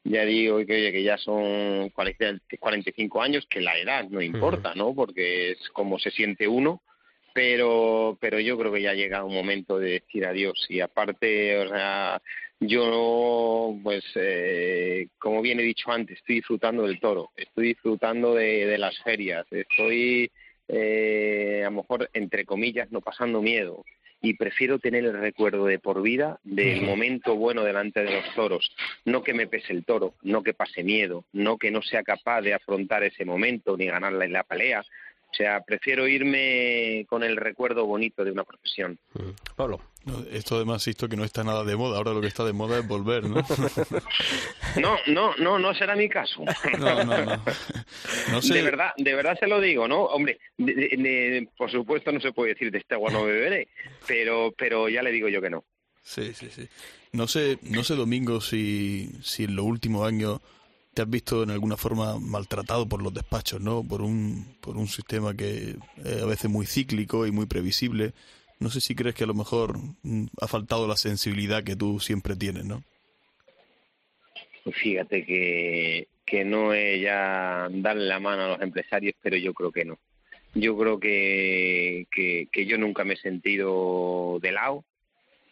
Ya 0.04 0.24
digo 0.24 0.58
que, 0.66 0.74
oye, 0.74 0.92
que 0.92 1.02
ya 1.04 1.16
son 1.18 1.88
40 1.90 2.34
45 2.58 3.22
años, 3.22 3.46
que 3.48 3.60
la 3.60 3.78
edad 3.78 4.04
no 4.08 4.20
importa, 4.20 4.74
¿no? 4.74 4.94
Porque 4.94 5.52
es 5.52 5.68
como 5.72 5.98
se 6.00 6.10
siente 6.10 6.46
uno 6.48 6.82
pero 7.34 8.16
pero 8.20 8.38
yo 8.40 8.58
creo 8.58 8.72
que 8.72 8.82
ya 8.82 8.94
llega 8.94 9.24
un 9.24 9.34
momento 9.34 9.78
de 9.78 10.00
decir 10.00 10.26
adiós 10.26 10.66
y 10.68 10.80
aparte 10.80 11.58
o 11.58 11.68
sea 11.68 12.20
yo 12.60 13.76
pues 13.82 14.04
eh, 14.14 15.08
como 15.18 15.42
bien 15.42 15.60
he 15.60 15.64
dicho 15.64 15.90
antes 15.90 16.18
estoy 16.18 16.36
disfrutando 16.36 16.86
del 16.86 17.00
toro 17.00 17.30
estoy 17.36 17.68
disfrutando 17.68 18.34
de, 18.34 18.66
de 18.66 18.78
las 18.78 18.98
ferias 19.02 19.46
estoy 19.50 20.30
eh, 20.68 21.62
a 21.62 21.70
lo 21.70 21.76
mejor 21.76 22.08
entre 22.12 22.44
comillas 22.44 22.90
no 22.90 23.00
pasando 23.00 23.42
miedo 23.42 23.84
y 24.22 24.34
prefiero 24.34 24.78
tener 24.78 25.04
el 25.04 25.18
recuerdo 25.18 25.66
de 25.66 25.80
por 25.80 26.00
vida 26.00 26.38
del 26.44 26.82
momento 26.82 27.34
bueno 27.34 27.64
delante 27.64 28.04
de 28.04 28.12
los 28.12 28.34
toros. 28.36 28.70
No 29.04 29.22
que 29.24 29.34
me 29.34 29.48
pese 29.48 29.72
el 29.72 29.84
toro, 29.84 30.14
no 30.22 30.44
que 30.44 30.54
pase 30.54 30.84
miedo, 30.84 31.24
no 31.32 31.58
que 31.58 31.72
no 31.72 31.82
sea 31.82 32.04
capaz 32.04 32.40
de 32.40 32.54
afrontar 32.54 33.02
ese 33.02 33.24
momento 33.24 33.76
ni 33.76 33.86
ganarla 33.86 34.24
en 34.24 34.32
la 34.32 34.44
pelea. 34.44 34.84
O 35.32 35.34
sea, 35.34 35.60
prefiero 35.62 36.06
irme 36.06 37.06
con 37.08 37.22
el 37.22 37.36
recuerdo 37.36 37.86
bonito 37.86 38.22
de 38.22 38.32
una 38.32 38.44
profesión. 38.44 38.98
Pablo. 39.56 39.80
No, 40.04 40.22
esto 40.32 40.56
además, 40.56 40.86
insisto 40.86 41.08
que 41.08 41.16
no 41.16 41.24
está 41.24 41.42
nada 41.44 41.64
de 41.64 41.74
moda. 41.76 41.96
Ahora 41.96 42.12
lo 42.12 42.20
que 42.20 42.26
está 42.26 42.44
de 42.44 42.52
moda 42.52 42.78
es 42.80 42.86
volver, 42.86 43.24
¿no? 43.24 43.36
No, 44.80 44.96
no, 45.06 45.34
no, 45.36 45.58
no 45.58 45.74
será 45.74 45.94
mi 45.96 46.08
caso. 46.08 46.42
No, 46.78 47.04
no, 47.04 47.24
no. 47.24 47.42
No 48.30 48.42
sé. 48.42 48.54
De 48.54 48.62
verdad, 48.62 48.90
de 48.96 49.14
verdad 49.14 49.38
se 49.38 49.46
lo 49.46 49.60
digo, 49.60 49.86
¿no? 49.88 50.04
Hombre, 50.04 50.38
de- 50.58 50.74
de- 50.74 50.96
de- 50.96 51.48
por 51.56 51.70
supuesto 51.70 52.10
no 52.12 52.20
se 52.20 52.32
puede 52.32 52.50
decir 52.54 52.70
de 52.70 52.78
este 52.78 52.94
agua 52.94 53.10
no 53.10 53.24
beberé, 53.24 53.68
pero, 54.06 54.52
pero 54.56 54.88
ya 54.88 55.02
le 55.02 55.12
digo 55.12 55.28
yo 55.28 55.40
que 55.40 55.50
no. 55.50 55.64
Sí, 56.02 56.32
sí, 56.34 56.48
sí. 56.50 56.68
No 57.12 57.26
sé, 57.28 57.58
no 57.62 57.84
sé 57.84 57.94
Domingo, 57.94 58.40
si, 58.40 59.10
si 59.22 59.44
en 59.44 59.54
los 59.56 59.64
últimos 59.66 60.06
años 60.06 60.40
te 60.94 61.02
has 61.02 61.10
visto 61.10 61.42
en 61.42 61.50
alguna 61.50 61.76
forma 61.76 62.18
maltratado 62.18 62.88
por 62.88 63.02
los 63.02 63.14
despachos, 63.14 63.60
¿no? 63.60 63.82
Por 63.82 64.02
un, 64.02 64.56
por 64.60 64.76
un 64.76 64.88
sistema 64.88 65.34
que 65.34 65.76
es 66.04 66.22
a 66.22 66.26
veces 66.26 66.50
muy 66.50 66.66
cíclico 66.66 67.26
y 67.26 67.32
muy 67.32 67.46
previsible. 67.46 68.12
No 68.60 68.70
sé 68.70 68.80
si 68.80 68.94
crees 68.94 69.14
que 69.14 69.24
a 69.24 69.26
lo 69.26 69.34
mejor 69.34 69.78
mm, 70.02 70.26
ha 70.40 70.46
faltado 70.46 70.86
la 70.86 70.96
sensibilidad 70.96 71.64
que 71.64 71.76
tú 71.76 71.98
siempre 71.98 72.36
tienes, 72.36 72.64
¿no? 72.64 72.84
Pues 74.64 74.76
fíjate 74.76 75.24
que, 75.24 76.08
que 76.24 76.44
no 76.44 76.72
es 76.72 77.00
ya 77.00 77.68
darle 77.70 78.06
la 78.06 78.20
mano 78.20 78.42
a 78.42 78.48
los 78.48 78.62
empresarios, 78.62 79.14
pero 79.20 79.36
yo 79.36 79.54
creo 79.54 79.72
que 79.72 79.84
no. 79.84 79.98
Yo 80.54 80.76
creo 80.76 81.00
que, 81.00 82.06
que, 82.10 82.66
yo 82.66 82.76
nunca 82.76 83.04
me 83.04 83.14
he 83.14 83.16
sentido 83.16 84.38
de 84.40 84.52
lado. 84.52 84.84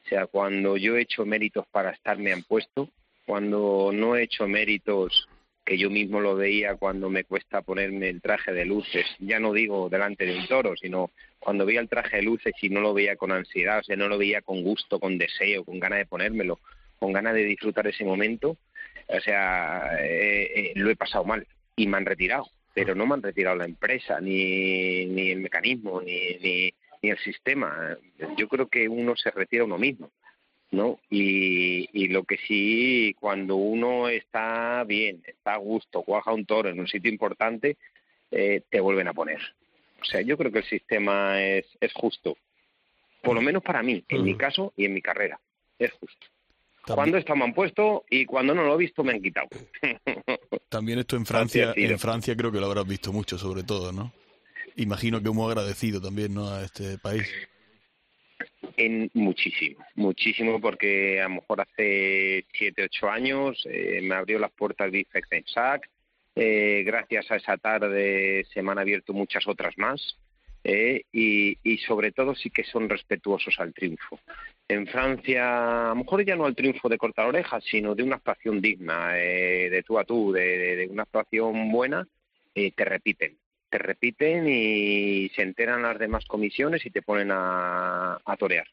O 0.04 0.08
sea, 0.08 0.26
cuando 0.26 0.76
yo 0.76 0.96
he 0.96 1.02
hecho 1.02 1.24
méritos 1.24 1.66
para 1.70 1.90
estarme 1.90 2.32
han 2.32 2.42
puesto, 2.42 2.90
cuando 3.24 3.90
no 3.92 4.16
he 4.16 4.24
hecho 4.24 4.46
méritos 4.46 5.28
que 5.64 5.78
yo 5.78 5.90
mismo 5.90 6.20
lo 6.20 6.36
veía 6.36 6.74
cuando 6.76 7.10
me 7.10 7.24
cuesta 7.24 7.62
ponerme 7.62 8.08
el 8.08 8.20
traje 8.20 8.52
de 8.52 8.64
luces, 8.64 9.06
ya 9.18 9.38
no 9.38 9.52
digo 9.52 9.88
delante 9.88 10.26
de 10.26 10.36
un 10.36 10.46
toro, 10.46 10.76
sino 10.76 11.10
cuando 11.38 11.66
veía 11.66 11.80
el 11.80 11.88
traje 11.88 12.16
de 12.16 12.22
luces 12.22 12.54
y 12.60 12.70
no 12.70 12.80
lo 12.80 12.94
veía 12.94 13.16
con 13.16 13.32
ansiedad, 13.32 13.78
o 13.78 13.82
sea, 13.82 13.96
no 13.96 14.08
lo 14.08 14.18
veía 14.18 14.42
con 14.42 14.62
gusto, 14.62 14.98
con 14.98 15.18
deseo, 15.18 15.64
con 15.64 15.78
ganas 15.78 16.00
de 16.00 16.06
ponérmelo, 16.06 16.58
con 16.98 17.12
ganas 17.12 17.34
de 17.34 17.44
disfrutar 17.44 17.86
ese 17.86 18.04
momento, 18.04 18.56
o 19.06 19.20
sea, 19.20 19.98
eh, 20.00 20.50
eh, 20.54 20.72
lo 20.76 20.90
he 20.90 20.96
pasado 20.96 21.24
mal 21.24 21.46
y 21.76 21.86
me 21.86 21.96
han 21.96 22.06
retirado, 22.06 22.46
pero 22.74 22.94
no 22.94 23.06
me 23.06 23.14
han 23.14 23.22
retirado 23.22 23.56
la 23.56 23.64
empresa, 23.64 24.20
ni, 24.20 25.06
ni 25.06 25.30
el 25.30 25.40
mecanismo, 25.40 26.00
ni, 26.00 26.36
ni, 26.42 26.74
ni 27.02 27.10
el 27.10 27.18
sistema. 27.18 27.96
Yo 28.36 28.48
creo 28.48 28.68
que 28.68 28.88
uno 28.88 29.16
se 29.16 29.30
retira 29.30 29.64
uno 29.64 29.78
mismo. 29.78 30.10
¿No? 30.70 31.00
Y, 31.10 31.88
y 31.92 32.08
lo 32.08 32.24
que 32.24 32.36
sí, 32.38 33.14
cuando 33.18 33.56
uno 33.56 34.08
está 34.08 34.84
bien, 34.84 35.22
está 35.26 35.54
a 35.54 35.58
gusto, 35.58 36.02
cuaja 36.02 36.32
un 36.32 36.46
toro 36.46 36.68
en 36.68 36.80
un 36.80 36.86
sitio 36.86 37.10
importante, 37.10 37.76
eh, 38.30 38.62
te 38.68 38.80
vuelven 38.80 39.08
a 39.08 39.14
poner. 39.14 39.40
O 40.00 40.04
sea, 40.04 40.20
yo 40.20 40.36
creo 40.38 40.52
que 40.52 40.60
el 40.60 40.68
sistema 40.68 41.42
es, 41.42 41.66
es 41.80 41.92
justo. 41.92 42.36
Por 43.22 43.34
lo 43.34 43.42
menos 43.42 43.62
para 43.62 43.82
mí, 43.82 44.02
en 44.08 44.24
mi 44.24 44.36
caso 44.36 44.72
y 44.76 44.86
en 44.86 44.94
mi 44.94 45.02
carrera. 45.02 45.38
Es 45.78 45.92
justo. 45.92 46.26
Cuando 46.86 47.18
esto 47.18 47.36
me 47.36 47.44
han 47.44 47.52
puesto 47.52 48.04
y 48.08 48.24
cuando 48.24 48.54
no 48.54 48.64
lo 48.64 48.74
he 48.74 48.78
visto 48.78 49.04
me 49.04 49.12
han 49.12 49.22
quitado. 49.22 49.48
También 50.68 50.98
esto 51.00 51.16
en 51.16 51.26
Francia, 51.26 51.72
en 51.76 51.98
Francia 51.98 52.34
creo 52.36 52.50
que 52.50 52.58
lo 52.58 52.66
habrás 52.66 52.86
visto 52.86 53.12
mucho, 53.12 53.36
sobre 53.36 53.62
todo, 53.62 53.92
¿no? 53.92 54.12
Imagino 54.76 55.22
que 55.22 55.28
muy 55.30 55.46
agradecido 55.46 56.00
también, 56.00 56.32
¿no? 56.32 56.48
A 56.48 56.62
este 56.62 56.96
país. 56.98 57.28
En 58.82 59.10
muchísimo, 59.12 59.84
muchísimo, 59.94 60.58
porque 60.58 61.20
a 61.20 61.24
lo 61.24 61.34
mejor 61.36 61.60
hace 61.60 62.46
siete, 62.54 62.84
ocho 62.84 63.10
años 63.10 63.62
eh, 63.68 64.00
me 64.02 64.14
abrió 64.14 64.38
las 64.38 64.52
puertas 64.52 64.90
Bifex 64.90 65.30
en 65.32 65.44
SAC. 65.46 65.90
Eh, 66.34 66.82
gracias 66.86 67.30
a 67.30 67.36
esa 67.36 67.58
tarde 67.58 68.46
se 68.54 68.62
me 68.62 68.70
han 68.72 68.78
abierto 68.78 69.12
muchas 69.12 69.46
otras 69.46 69.76
más. 69.76 70.16
eh, 70.64 71.02
y, 71.12 71.56
sobre 71.86 72.12
todo 72.12 72.34
sí 72.34 72.48
que 72.50 72.64
son 72.64 72.88
respetuosos 72.88 73.54
al 73.58 73.72
triunfo. 73.74 74.18
En 74.68 74.86
Francia, 74.86 75.86
a 75.86 75.88
lo 75.90 75.96
mejor 75.96 76.24
ya 76.24 76.36
no 76.36 76.44
al 76.46 76.54
triunfo 76.54 76.88
de 76.88 76.98
cortar 76.98 77.26
orejas, 77.26 77.62
sino 77.64 77.94
de 77.94 78.02
una 78.02 78.16
actuación 78.16 78.60
digna, 78.60 79.12
eh, 79.18 79.68
de 79.70 79.82
tú 79.82 79.98
a 79.98 80.04
tú, 80.04 80.32
de, 80.32 80.58
de- 80.58 80.76
de 80.76 80.86
una 80.88 81.02
actuación 81.04 81.70
buena, 81.72 82.06
eh, 82.54 82.72
te 82.72 82.84
repiten 82.84 83.36
te 83.70 83.78
repiten 83.78 84.48
y 84.48 85.28
se 85.30 85.42
enteran 85.42 85.82
las 85.82 85.98
demás 85.98 86.24
comisiones 86.26 86.84
y 86.84 86.90
te 86.90 87.02
ponen 87.02 87.30
a, 87.32 88.20
a 88.24 88.36
torear. 88.36 88.66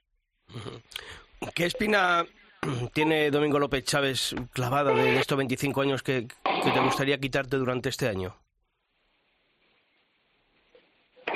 ¿Qué 1.54 1.66
espina 1.66 2.26
tiene 2.94 3.30
Domingo 3.32 3.60
López 3.60 3.84
Chávez 3.84 4.36
clavada 4.52 4.94
de 4.94 5.20
estos 5.20 5.38
25 5.38 5.82
años 5.82 6.04
que, 6.04 6.28
que 6.64 6.72
te 6.72 6.80
gustaría 6.80 7.20
quitarte 7.20 7.58
durante 7.58 7.90
este 7.90 8.10
año? 8.10 8.36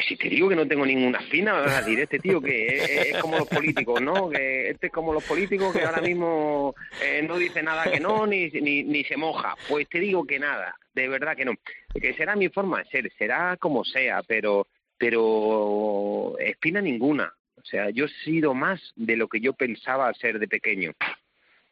Pues 0.02 0.08
si 0.08 0.16
te 0.16 0.30
digo 0.30 0.50
que 0.50 0.56
no 0.56 0.68
tengo 0.68 0.84
ninguna 0.84 1.20
espina, 1.20 1.54
vas 1.54 1.72
a 1.72 1.82
decir, 1.82 2.00
este 2.00 2.18
tío 2.18 2.42
que 2.42 2.66
es, 2.66 2.90
es 3.14 3.18
como 3.20 3.38
los 3.38 3.48
políticos, 3.48 4.02
¿no? 4.02 4.32
Que 4.32 4.72
este 4.72 4.88
es 4.88 4.92
como 4.92 5.14
los 5.14 5.24
políticos 5.24 5.72
que 5.72 5.84
ahora 5.84 6.02
mismo 6.02 6.74
eh, 7.04 7.22
no 7.22 7.38
dice 7.38 7.62
nada 7.62 7.84
que 7.84 8.00
no, 8.00 8.26
ni, 8.26 8.50
ni, 8.50 8.82
ni 8.84 9.04
se 9.04 9.16
moja. 9.16 9.56
Pues 9.70 9.88
te 9.90 10.00
digo 10.00 10.26
que 10.26 10.40
nada, 10.40 10.76
de 10.96 11.08
verdad 11.08 11.38
que 11.38 11.46
no. 11.46 11.54
Que 11.94 12.16
será 12.16 12.36
mi 12.36 12.50
forma 12.50 12.80
de 12.80 12.86
ser, 12.86 13.12
será 13.16 13.58
como 13.58 13.86
sea, 13.86 14.24
pero, 14.24 14.66
pero 14.98 16.36
espina 16.40 16.82
ninguna. 16.82 17.32
O 17.58 17.64
sea, 17.64 17.92
yo 17.92 18.06
he 18.06 18.24
sido 18.26 18.56
más 18.56 18.82
de 18.96 19.18
lo 19.18 19.28
que 19.28 19.40
yo 19.40 19.54
pensaba 19.54 20.12
ser 20.16 20.40
de 20.40 20.48
pequeño. 20.48 20.94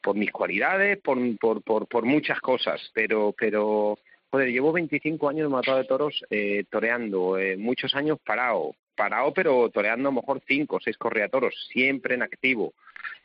Por 0.01 0.15
mis 0.15 0.31
cualidades, 0.31 0.99
por, 0.99 1.17
por, 1.39 1.63
por, 1.63 1.87
por 1.87 2.05
muchas 2.05 2.39
cosas, 2.41 2.91
pero, 2.93 3.33
pero 3.35 3.97
Joder, 4.31 4.49
llevo 4.49 4.71
25 4.71 5.29
años 5.29 5.49
de 5.49 5.55
matado 5.55 5.77
de 5.77 5.85
toros 5.85 6.23
eh, 6.29 6.63
toreando, 6.69 7.37
eh, 7.37 7.57
muchos 7.57 7.95
años 7.95 8.19
parado, 8.23 8.75
parado 8.95 9.33
pero 9.33 9.69
toreando 9.69 10.09
a 10.09 10.11
lo 10.11 10.21
mejor 10.21 10.41
cinco 10.47 10.75
o 10.75 10.79
seis 10.79 10.97
correatoros, 10.97 11.55
siempre 11.71 12.15
en 12.15 12.23
activo. 12.23 12.73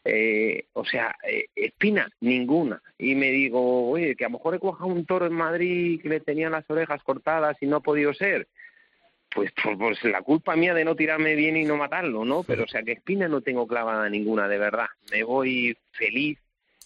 Eh, 0.04 0.66
o 0.74 0.84
sea, 0.84 1.16
eh, 1.26 1.46
espina 1.54 2.08
ninguna. 2.20 2.82
Y 2.98 3.14
me 3.14 3.30
digo, 3.30 3.90
oye, 3.90 4.14
que 4.16 4.24
a 4.24 4.28
lo 4.28 4.38
mejor 4.38 4.54
he 4.54 4.58
cuajado 4.58 4.86
un 4.86 5.06
toro 5.06 5.26
en 5.26 5.32
Madrid 5.32 6.00
que 6.00 6.08
le 6.08 6.20
tenían 6.20 6.52
las 6.52 6.68
orejas 6.68 7.02
cortadas 7.02 7.56
y 7.60 7.66
no 7.66 7.76
ha 7.76 7.80
podido 7.80 8.12
ser. 8.12 8.48
Pues, 9.34 9.50
pues, 9.62 9.76
pues 9.76 10.04
la 10.04 10.22
culpa 10.22 10.54
mía 10.56 10.74
de 10.74 10.84
no 10.84 10.94
tirarme 10.94 11.34
bien 11.34 11.56
y 11.56 11.64
no 11.64 11.76
matarlo, 11.76 12.24
¿no? 12.24 12.44
Pero 12.44 12.64
o 12.64 12.68
sea, 12.68 12.82
que 12.82 12.92
espina 12.92 13.26
no 13.28 13.40
tengo 13.40 13.66
clavada 13.66 14.08
ninguna, 14.08 14.46
de 14.46 14.58
verdad. 14.58 14.86
Me 15.10 15.24
voy 15.24 15.76
feliz, 15.92 16.38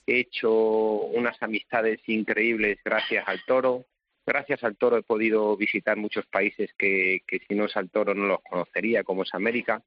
he 0.07 0.21
hecho 0.21 0.51
unas 0.51 1.43
amistades 1.43 2.01
increíbles 2.07 2.79
gracias 2.85 3.27
al 3.29 3.45
toro. 3.45 3.85
Gracias 4.29 4.63
al 4.63 4.77
toro 4.77 4.99
he 4.99 5.03
podido 5.03 5.57
visitar 5.57 5.97
muchos 5.97 6.27
países 6.27 6.71
que, 6.77 7.21
que 7.27 7.39
si 7.49 7.55
no 7.55 7.65
es 7.65 7.75
al 7.79 7.89
toro 7.89 8.15
no 8.15 8.27
los 8.27 8.41
conocería, 8.43 9.03
como 9.03 9.23
es 9.23 9.33
América, 9.33 9.83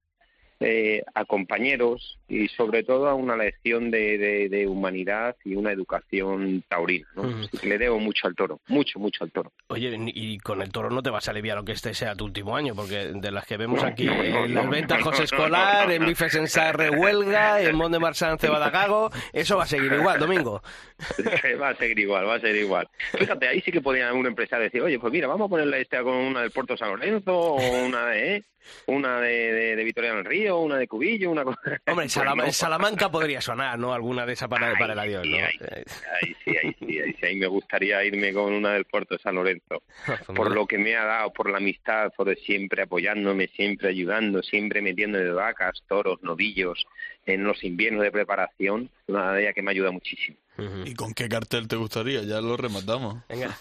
eh, 0.62 1.03
a 1.15 1.25
compañeros 1.25 2.18
y 2.30 2.48
sobre 2.50 2.84
todo 2.84 3.10
a 3.10 3.15
una 3.15 3.36
lección 3.36 3.91
de, 3.91 4.18
de- 4.18 4.50
de 4.50 4.68
humanidad 4.68 5.36
y 5.44 5.56
una 5.56 5.72
educación 5.72 6.63
taurina. 6.70 7.08
¿no? 7.15 7.24
Ujú. 7.24 7.38
Así 7.39 7.58
que 7.58 7.68
le 7.68 7.77
debo 7.77 8.00
mucho 8.00 8.27
al 8.27 8.36
toro, 8.36 8.60
mucho, 8.68 9.00
mucho 9.00 9.24
al 9.24 9.32
toro. 9.32 9.51
Oye, 9.68 9.98
y 10.13 10.38
con 10.38 10.62
el 10.62 10.72
toro 10.72 10.89
no 10.89 11.01
te 11.03 11.10
vas 11.10 11.27
a 11.27 11.32
aliviar 11.32 11.58
lo 11.58 11.65
que 11.65 11.72
este 11.74 11.94
sea 11.94 12.15
tu 12.15 12.25
último 12.25 12.56
año, 12.56 12.75
porque 12.75 13.12
de 13.13 13.32
las 13.32 13.46
que 13.46 13.58
vemos 13.58 13.84
aquí 13.84 14.06
No, 14.06 14.24
en 14.24 14.53
las 14.53 14.70
ventas 14.70 15.01
José 15.01 15.24
Escolar, 15.24 15.91
en. 15.91 16.06
Bifes 16.06 16.36
en 16.36 16.48
Sarre 16.48 16.89
Huelga, 16.89 17.62
en 17.62 17.75
Mont 17.75 17.91
de 17.94 18.00
Marsan 18.00 18.38
Cebadagago, 18.38 19.10
eso 19.34 19.58
va 19.58 19.63
a 19.63 19.68
seguir 19.68 19.91
igual, 19.94 20.20
Domingo. 20.20 20.62
va 21.62 21.70
a 21.70 21.75
seguir 21.75 22.00
igual, 22.00 22.27
va 22.27 22.36
a 22.36 22.39
seguir 22.39 22.63
igual. 22.63 22.88
Fíjate, 23.18 23.48
ahí 23.48 23.62
sí 23.62 23.72
que 23.72 23.82
podía 23.82 24.12
un 24.13 24.25
empresario 24.27 24.65
decir, 24.65 24.82
oye, 24.82 25.00
pues 25.00 25.12
mira, 25.12 25.27
vamos 25.27 25.48
a 25.48 25.50
ponerle 25.50 25.82
esta 25.82 26.03
con 26.03 26.13
una 26.15 26.41
del 26.41 26.51
Puerto 26.51 26.77
San 26.77 26.89
Lorenzo, 26.89 27.34
o 27.36 27.86
una 27.86 28.08
de, 28.08 28.36
¿eh? 28.38 28.44
una 28.88 29.20
de, 29.20 29.53
de, 29.53 29.75
de 29.75 29.84
Victoria 29.84 30.13
del 30.13 30.25
Río, 30.25 30.50
una 30.60 30.77
de 30.77 30.88
Cubillo, 30.88 31.31
una 31.31 31.43
cosa... 31.43 31.60
Hombre, 31.88 32.08
Pues 32.13 32.17
no. 32.36 32.51
Salamanca 32.51 33.10
podría 33.10 33.41
sonar, 33.41 33.77
¿no? 33.79 33.93
Alguna 33.93 34.25
de 34.25 34.34
esas 34.34 34.50
para, 34.50 34.74
para 34.77 34.93
el 34.93 35.00
adiós, 35.00 35.24
sí, 35.24 35.31
¿no? 35.31 35.38
ahí, 35.38 35.58
Eh, 35.60 35.84
ahí 36.22 36.36
sí, 36.43 36.58
ahí 36.58 36.75
sí, 36.79 37.00
ahí 37.00 37.13
sí, 37.20 37.25
ahí 37.25 37.36
me 37.36 37.48
gustaría 37.48 38.03
irme 38.03 38.34
con 38.34 38.53
una 38.53 38.74
del 38.74 38.86
Puerto 38.86 39.15
de 39.15 39.22
San 39.22 39.36
Lorenzo. 39.36 39.84
por 40.36 40.51
lo 40.51 40.65
que 40.65 40.77
me 40.77 40.96
ha 40.96 41.05
dado, 41.05 41.34
por 41.34 41.50
la 41.50 41.58
amistad, 41.58 42.12
por 42.15 42.36
siempre 42.38 42.84
apoyándome, 42.84 43.48
siempre 43.48 43.89
ayudando, 43.89 44.41
siempre 44.43 44.81
metiéndome 44.81 45.25
de 45.25 45.31
vacas, 45.31 45.81
toros, 45.88 46.22
novillos, 46.24 46.86
en 47.25 47.43
los 47.43 47.63
inviernos 47.63 48.03
de 48.03 48.12
preparación, 48.12 48.89
una 49.08 49.34
de 49.34 49.43
ellas 49.43 49.55
que 49.55 49.62
me 49.62 49.72
ayuda 49.72 49.91
muchísimo. 49.91 50.38
¿Y 50.86 50.93
con 50.93 51.13
qué 51.13 51.27
cartel 51.27 51.67
te 51.67 51.75
gustaría? 51.75 52.22
Ya 52.24 52.39
lo 52.41 52.55
rematamos. 52.58 53.17
Venga. 53.27 53.58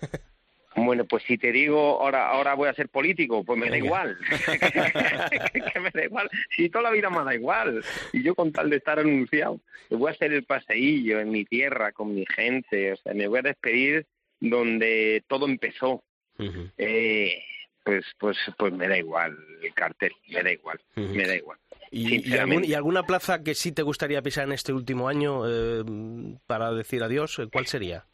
Bueno, 0.76 1.04
pues 1.04 1.24
si 1.24 1.36
te 1.36 1.50
digo 1.52 2.00
ahora 2.00 2.28
ahora 2.28 2.54
voy 2.54 2.68
a 2.68 2.74
ser 2.74 2.88
político, 2.88 3.42
pues 3.44 3.58
me 3.58 3.68
da 3.70 3.76
igual. 3.76 4.16
que 5.72 5.80
me 5.80 5.90
da 5.90 6.04
igual. 6.04 6.30
Si 6.56 6.68
toda 6.68 6.84
la 6.84 6.90
vida 6.90 7.10
me 7.10 7.24
da 7.24 7.34
igual. 7.34 7.84
Y 8.12 8.22
yo 8.22 8.34
con 8.34 8.52
tal 8.52 8.70
de 8.70 8.76
estar 8.76 8.98
anunciado, 8.98 9.60
voy 9.90 10.08
a 10.10 10.14
hacer 10.14 10.32
el 10.32 10.44
paseillo 10.44 11.20
en 11.20 11.30
mi 11.30 11.44
tierra, 11.44 11.92
con 11.92 12.14
mi 12.14 12.24
gente. 12.34 12.92
O 12.92 12.96
sea, 12.96 13.14
me 13.14 13.26
voy 13.26 13.40
a 13.40 13.42
despedir 13.42 14.06
donde 14.38 15.24
todo 15.28 15.46
empezó. 15.46 16.02
eh, 16.78 17.42
pues, 17.84 18.04
pues, 18.18 18.36
pues 18.58 18.72
me 18.72 18.86
da 18.88 18.96
igual 18.96 19.36
el 19.62 19.74
cartel, 19.74 20.12
me 20.28 20.42
da 20.42 20.52
igual, 20.52 20.80
me 20.94 21.26
da 21.26 21.34
igual. 21.34 21.58
¿Y, 21.90 22.02
y, 22.02 22.04
algún- 22.04 22.22
sinceramente. 22.22 22.68
y 22.68 22.74
alguna 22.74 23.02
plaza 23.02 23.42
que 23.42 23.54
sí 23.54 23.72
te 23.72 23.82
gustaría 23.82 24.22
pisar 24.22 24.44
en 24.46 24.52
este 24.52 24.72
último 24.72 25.08
año 25.08 25.42
eh, 25.48 25.82
para 26.46 26.72
decir 26.72 27.02
adiós? 27.02 27.40
¿Cuál 27.52 27.66
sería? 27.66 28.04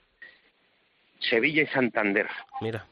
Sevilla 1.29 1.63
y 1.63 1.67
Santander. 1.67 2.29
Mira. 2.61 2.87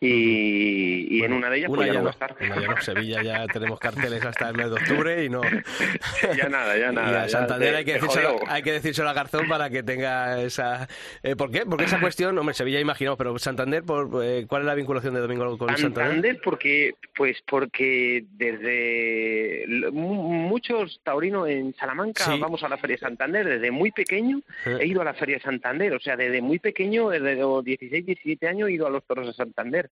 Y, 0.00 1.18
y 1.18 1.24
en 1.24 1.32
una 1.32 1.50
de 1.50 1.58
ellas 1.58 1.70
una 1.70 1.76
pues 1.78 1.92
ya 1.92 2.00
no 2.00 2.06
a 2.06 2.10
estar. 2.12 2.36
una 2.40 2.60
ya 2.60 2.68
no. 2.68 2.80
Sevilla 2.80 3.22
ya 3.22 3.46
tenemos 3.52 3.80
carteles 3.80 4.24
hasta 4.24 4.48
el 4.48 4.56
mes 4.56 4.66
de 4.70 4.72
octubre 4.74 5.24
y 5.24 5.28
no. 5.28 5.40
ya 6.36 6.48
nada, 6.48 6.76
ya 6.78 6.92
y 6.92 6.94
nada. 6.94 7.22
a 7.22 7.26
ya 7.26 7.28
Santander 7.28 7.74
hay 7.74 7.84
que, 7.84 7.94
se 7.94 8.00
decírselo, 8.00 8.38
hay 8.46 8.62
que 8.62 8.72
decírselo 8.72 9.08
a 9.08 9.12
Garzón 9.12 9.48
para 9.48 9.70
que 9.70 9.82
tenga 9.82 10.40
esa... 10.40 10.86
eh, 11.24 11.34
¿Por 11.34 11.50
qué? 11.50 11.66
Porque 11.66 11.84
esa 11.84 11.98
cuestión, 12.00 12.38
hombre, 12.38 12.54
Sevilla 12.54 12.78
imagino, 12.78 13.16
pero 13.16 13.36
Santander, 13.40 13.82
por, 13.82 14.24
eh, 14.24 14.46
¿cuál 14.48 14.62
es 14.62 14.66
la 14.66 14.74
vinculación 14.74 15.14
de 15.14 15.20
Domingo 15.20 15.58
con 15.58 15.68
Santander? 15.76 16.04
Santander 16.06 16.40
porque 16.44 16.94
pues 17.16 17.38
porque 17.46 18.24
desde 18.30 19.64
muchos 19.92 21.00
taurinos 21.02 21.48
en 21.48 21.74
Salamanca 21.74 22.24
Sí. 22.24 22.38
vamos 22.40 22.62
a 22.62 22.68
la 22.68 22.76
Feria 22.78 22.96
de 22.96 23.00
Santander 23.00 23.46
desde 23.46 23.70
muy 23.70 23.90
pequeño 23.90 24.40
he 24.66 24.86
ido 24.86 25.00
a 25.02 25.04
la 25.04 25.14
Feria 25.14 25.36
de 25.36 25.42
Santander 25.42 25.92
o 25.94 26.00
sea 26.00 26.16
desde 26.16 26.40
muy 26.42 26.58
pequeño 26.58 27.08
desde 27.10 27.36
los 27.36 27.64
16 27.64 28.04
17 28.06 28.46
años 28.48 28.68
he 28.68 28.72
ido 28.72 28.86
a 28.86 28.90
los 28.90 29.04
toros 29.04 29.26
de 29.26 29.32
Santander 29.32 29.87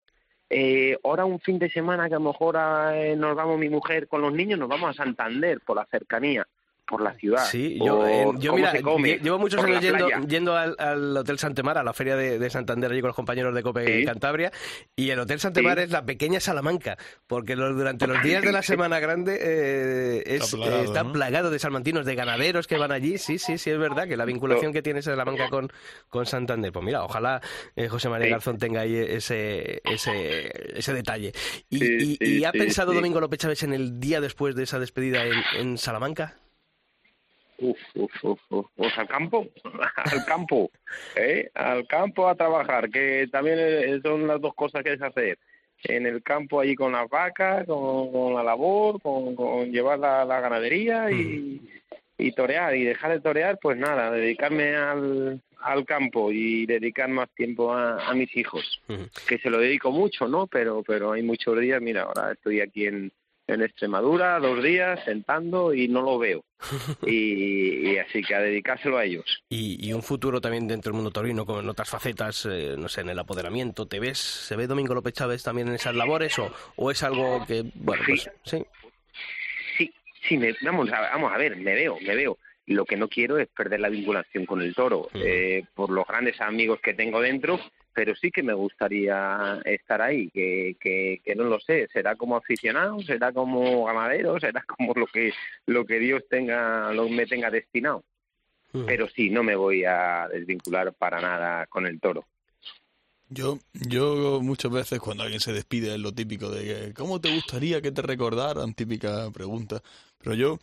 eh, 0.49 0.97
ahora 1.03 1.25
un 1.25 1.39
fin 1.39 1.59
de 1.59 1.69
semana 1.69 2.07
que 2.07 2.15
a 2.15 2.19
lo 2.19 2.31
mejor 2.31 2.57
eh, 2.93 3.15
nos 3.17 3.35
vamos 3.35 3.59
mi 3.59 3.69
mujer 3.69 4.07
con 4.07 4.21
los 4.21 4.33
niños 4.33 4.59
nos 4.59 4.69
vamos 4.69 4.89
a 4.89 5.03
Santander 5.03 5.59
por 5.61 5.77
la 5.77 5.85
cercanía 5.85 6.47
por 6.87 7.01
la 7.01 7.13
ciudad 7.13 7.43
Sí, 7.45 7.77
yo, 7.83 8.07
eh, 8.07 8.25
yo 8.39 8.53
mira, 8.55 8.71
llevo 8.73 9.37
muchos 9.37 9.61
años 9.63 9.81
yendo, 10.27 10.55
al, 10.55 10.75
al 10.79 11.17
Hotel 11.17 11.37
Santemar, 11.37 11.77
a 11.77 11.83
la 11.83 11.91
feria 11.93 12.15
de, 12.15 12.39
de 12.39 12.49
Santander, 12.49 12.89
allí 12.91 13.01
con 13.01 13.09
los 13.09 13.15
compañeros 13.15 13.53
de 13.53 13.61
COPE 13.61 13.99
Sí. 13.99 14.05
Cantabria, 14.05 14.51
y 14.95 15.09
el 15.09 15.19
Hotel 15.19 15.39
Santemar 15.39 15.77
Sí. 15.77 15.83
es 15.83 15.91
la 15.91 16.05
pequeña 16.05 16.39
Salamanca, 16.39 16.97
porque 17.27 17.55
los- 17.57 17.75
durante 17.75 18.07
los 18.07 18.23
días 18.23 18.41
de 18.41 18.51
la 18.53 18.61
Semana 18.63 18.99
Grande 18.99 19.37
eh, 19.39 20.23
es- 20.25 20.43
Está 20.43 20.57
plagado, 20.57 20.81
eh, 20.81 20.85
está 20.85 21.03
¿no? 21.03 21.11
plagado 21.11 21.49
de 21.51 21.59
salmantinos, 21.59 22.05
de 22.05 22.15
ganaderos 22.15 22.67
que 22.67 22.77
van 22.77 22.91
allí, 22.93 23.17
sí, 23.17 23.37
sí, 23.37 23.57
sí, 23.57 23.69
es 23.69 23.77
verdad 23.77 24.07
que 24.07 24.15
la 24.15 24.23
vinculación 24.25 24.71
que 24.71 24.81
tiene 24.81 25.01
Salamanca 25.01 25.49
con, 25.49 25.69
con 26.09 26.25
Santander, 26.25 26.71
pues 26.71 26.85
mira, 26.85 27.03
ojalá 27.03 27.41
eh, 27.75 27.89
José 27.89 28.07
María 28.09 28.27
Sí. 28.27 28.31
Garzón 28.31 28.57
tenga 28.57 28.81
ahí 28.81 28.95
ese, 28.95 29.81
ese, 29.83 30.51
ese 30.79 30.93
detalle. 30.93 31.33
¿Y, 31.69 31.79
Sí, 31.79 31.85
y- 31.99 32.25
sí, 32.25 32.37
y 32.39 32.43
ha 32.45 32.51
sí, 32.51 32.59
pensado 32.59 32.91
sí. 32.91 32.95
Domingo 32.95 33.19
López 33.19 33.39
Chávez 33.39 33.63
en 33.63 33.73
el 33.73 33.99
día 33.99 34.21
después 34.21 34.55
de 34.55 34.63
esa 34.63 34.79
despedida 34.79 35.25
en, 35.25 35.33
en 35.59 35.77
Salamanca? 35.77 36.35
Uf, 37.59 37.77
uf, 37.95 38.23
uf, 38.23 38.39
uf. 38.49 38.65
Pues 38.75 38.97
al 38.97 39.07
campo, 39.07 39.47
al 39.95 40.25
campo, 40.25 40.69
¿eh? 41.15 41.49
Al 41.55 41.87
campo 41.87 42.27
a 42.27 42.35
trabajar, 42.35 42.89
que 42.89 43.27
también 43.31 43.57
eh, 43.59 43.99
son 44.03 44.27
las 44.27 44.39
dos 44.39 44.53
cosas 44.53 44.83
que 44.83 44.91
hay 44.91 44.97
que 44.97 45.05
hacer. 45.05 45.39
En 45.83 46.05
el 46.05 46.23
campo 46.23 46.59
allí 46.59 46.75
con 46.75 46.91
las 46.91 47.09
vacas, 47.09 47.65
con, 47.65 48.11
con 48.11 48.33
la 48.33 48.43
labor, 48.43 49.01
con, 49.01 49.35
con 49.35 49.71
llevar 49.71 49.99
la, 49.99 50.25
la 50.25 50.39
ganadería 50.39 51.11
y, 51.11 51.61
y 52.17 52.31
torear. 52.31 52.75
Y 52.75 52.83
dejar 52.83 53.11
de 53.11 53.19
torear, 53.21 53.59
pues 53.61 53.77
nada, 53.77 54.11
dedicarme 54.11 54.75
al, 54.75 55.41
al 55.61 55.85
campo 55.85 56.31
y 56.31 56.65
dedicar 56.65 57.09
más 57.09 57.29
tiempo 57.35 57.73
a, 57.73 58.07
a 58.07 58.13
mis 58.15 58.35
hijos. 58.35 58.81
Ujú. 58.87 59.07
Que 59.27 59.37
se 59.37 59.49
lo 59.49 59.59
dedico 59.59 59.91
mucho, 59.91 60.27
¿no? 60.27 60.47
Pero, 60.47 60.83
pero 60.83 61.11
hay 61.11 61.23
muchos 61.23 61.59
días, 61.59 61.81
mira, 61.81 62.03
ahora 62.03 62.31
estoy 62.31 62.61
aquí 62.61 62.87
en, 62.87 63.11
en 63.47 63.61
Extremadura, 63.61 64.39
dos 64.39 64.61
días, 64.61 64.99
sentando 65.05 65.73
y 65.73 65.87
no 65.87 66.01
lo 66.01 66.17
veo. 66.19 66.43
Y, 67.05 67.91
y 67.91 67.97
así 67.99 68.21
que 68.21 68.35
a 68.35 68.39
dedicárselo 68.41 68.97
a 68.97 69.05
ellos. 69.05 69.43
Y, 69.49 69.87
y 69.87 69.93
un 69.93 70.03
futuro 70.03 70.41
también 70.41 70.67
dentro 70.67 70.89
del 70.91 70.95
mundo 70.97 71.11
taurino, 71.11 71.45
como 71.45 71.59
en 71.61 71.69
otras 71.69 71.89
facetas, 71.89 72.45
eh, 72.51 72.75
no 72.77 72.89
sé, 72.89 73.01
en 73.01 73.09
el 73.09 73.19
apoderamiento, 73.19 73.85
¿te 73.85 73.99
ves? 73.99 74.17
¿Se 74.17 74.55
ve 74.55 74.67
Domingo 74.67 74.93
López 74.93 75.13
Chávez 75.13 75.43
también 75.43 75.67
en 75.69 75.75
esas 75.75 75.95
labores 75.95 76.37
o, 76.39 76.51
o 76.75 76.91
es 76.91 77.03
algo 77.03 77.45
que, 77.45 77.63
bueno, 77.75 78.03
Sí. 78.05 78.11
pues 78.11 78.29
sí? 78.43 78.65
Sí, 79.77 79.93
sí, 80.27 80.37
me, 80.37 80.55
vamos, 80.61 80.89
a, 80.91 80.99
vamos 81.01 81.31
a 81.31 81.37
ver, 81.37 81.55
me 81.57 81.73
veo, 81.75 81.97
me 82.01 82.15
veo. 82.15 82.37
Lo 82.65 82.83
que 82.85 82.97
no 82.97 83.07
quiero 83.07 83.37
es 83.37 83.47
perder 83.47 83.79
la 83.79 83.87
vinculación 83.89 84.45
con 84.45 84.61
el 84.61 84.75
toro, 84.75 85.09
eh, 85.13 85.63
por 85.73 85.89
los 85.89 86.05
grandes 86.05 86.41
amigos 86.41 86.79
que 86.81 86.93
tengo 86.93 87.21
dentro, 87.21 87.59
pero 87.97 88.15
sí 88.15 88.29
que 88.29 88.43
me 88.43 88.53
gustaría 88.53 89.59
estar 89.65 90.03
ahí, 90.03 90.29
que, 90.29 90.77
que, 90.79 91.19
que 91.25 91.33
no 91.33 91.45
lo 91.45 91.59
sé, 91.59 91.87
será 91.91 92.15
como 92.15 92.35
aficionado, 92.37 93.01
será 93.01 93.33
como 93.33 93.85
ganadero, 93.85 94.39
será 94.39 94.63
como 94.67 94.93
lo 94.93 95.07
que 95.07 95.33
lo 95.65 95.83
que 95.83 95.97
Dios 95.97 96.21
tenga, 96.29 96.93
lo 96.93 97.09
me 97.09 97.25
tenga 97.25 97.49
destinado. 97.49 98.03
Ujú. 98.71 98.85
Pero 98.85 99.09
sí, 99.09 99.31
no 99.31 99.41
me 99.41 99.55
voy 99.55 99.83
a 99.83 100.27
desvincular 100.31 100.93
para 100.93 101.19
nada 101.19 101.65
con 101.65 101.87
el 101.87 101.99
toro. 101.99 102.27
Yo, 103.29 103.57
yo 103.73 104.41
muchas 104.43 104.71
veces 104.71 104.99
cuando 104.99 105.23
alguien 105.23 105.41
se 105.41 105.51
despide 105.51 105.95
es 105.95 105.99
lo 105.99 106.13
típico 106.13 106.51
de 106.51 106.65
que, 106.65 106.93
¿cómo 106.93 107.19
te 107.19 107.29
gustaría 107.29 107.81
que 107.81 107.91
te 107.91 108.03
recordaran? 108.03 108.75
Típica 108.75 109.31
pregunta. 109.31 109.81
Pero 110.19 110.35
yo 110.35 110.59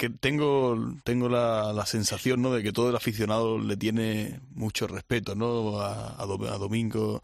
que 0.00 0.08
tengo, 0.08 0.94
tengo 1.04 1.28
la, 1.28 1.74
la 1.74 1.84
sensación 1.84 2.40
¿no? 2.40 2.54
de 2.54 2.62
que 2.62 2.72
todo 2.72 2.88
el 2.88 2.96
aficionado 2.96 3.58
le 3.58 3.76
tiene 3.76 4.40
mucho 4.54 4.86
respeto 4.86 5.34
¿no? 5.34 5.78
a, 5.78 6.20
a 6.20 6.24
Do- 6.24 6.48
a 6.50 6.56
Domingo. 6.56 7.22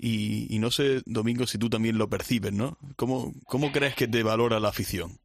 Y, 0.00 0.52
y 0.52 0.58
no 0.58 0.72
sé, 0.72 1.00
Domingo, 1.06 1.46
si 1.46 1.58
tú 1.58 1.70
también 1.70 1.96
lo 1.96 2.08
percibes, 2.08 2.52
¿no? 2.52 2.76
¿Cómo, 2.96 3.32
¿Cómo 3.46 3.70
crees 3.70 3.94
que 3.94 4.08
te 4.08 4.24
valora 4.24 4.58
la 4.58 4.68
afición? 4.70 5.18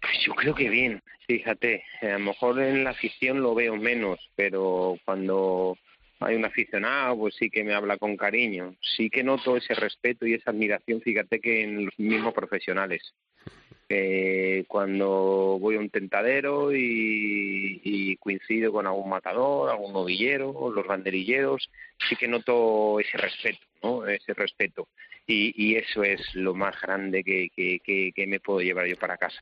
Pues 0.00 0.12
yo 0.26 0.34
creo 0.34 0.54
que 0.54 0.68
bien, 0.68 1.02
fíjate, 1.26 1.84
a 2.02 2.18
lo 2.18 2.18
mejor 2.18 2.60
en 2.60 2.84
la 2.84 2.90
afición 2.90 3.40
lo 3.40 3.54
veo 3.54 3.76
menos, 3.76 4.18
pero 4.36 4.98
cuando 5.06 5.78
hay 6.20 6.36
un 6.36 6.44
aficionado, 6.44 7.16
pues 7.16 7.34
sí 7.38 7.48
que 7.48 7.64
me 7.64 7.72
habla 7.74 7.96
con 7.96 8.16
cariño, 8.16 8.74
sí 8.96 9.08
que 9.08 9.22
noto 9.24 9.56
ese 9.56 9.74
respeto 9.74 10.26
y 10.26 10.34
esa 10.34 10.50
admiración, 10.50 11.00
fíjate 11.00 11.40
que 11.40 11.62
en 11.62 11.86
los 11.86 11.98
mismos 11.98 12.34
profesionales. 12.34 13.00
Eh, 13.94 14.64
cuando 14.68 15.58
voy 15.60 15.76
a 15.76 15.78
un 15.78 15.90
tentadero 15.90 16.74
y, 16.74 17.78
y 17.84 18.16
coincido 18.16 18.72
con 18.72 18.86
algún 18.86 19.10
matador, 19.10 19.68
algún 19.68 19.92
novillero, 19.92 20.72
los 20.74 20.86
banderilleros, 20.86 21.68
sí 22.08 22.16
que 22.16 22.26
noto 22.26 22.98
ese 23.00 23.18
respeto, 23.18 23.60
¿no? 23.82 24.06
Ese 24.06 24.32
respeto. 24.32 24.88
Y, 25.26 25.52
y 25.62 25.76
eso 25.76 26.02
es 26.04 26.20
lo 26.34 26.54
más 26.54 26.80
grande 26.80 27.22
que, 27.22 27.50
que, 27.54 27.80
que, 27.80 28.12
que 28.16 28.26
me 28.26 28.40
puedo 28.40 28.60
llevar 28.60 28.86
yo 28.86 28.96
para 28.96 29.18
casa 29.18 29.40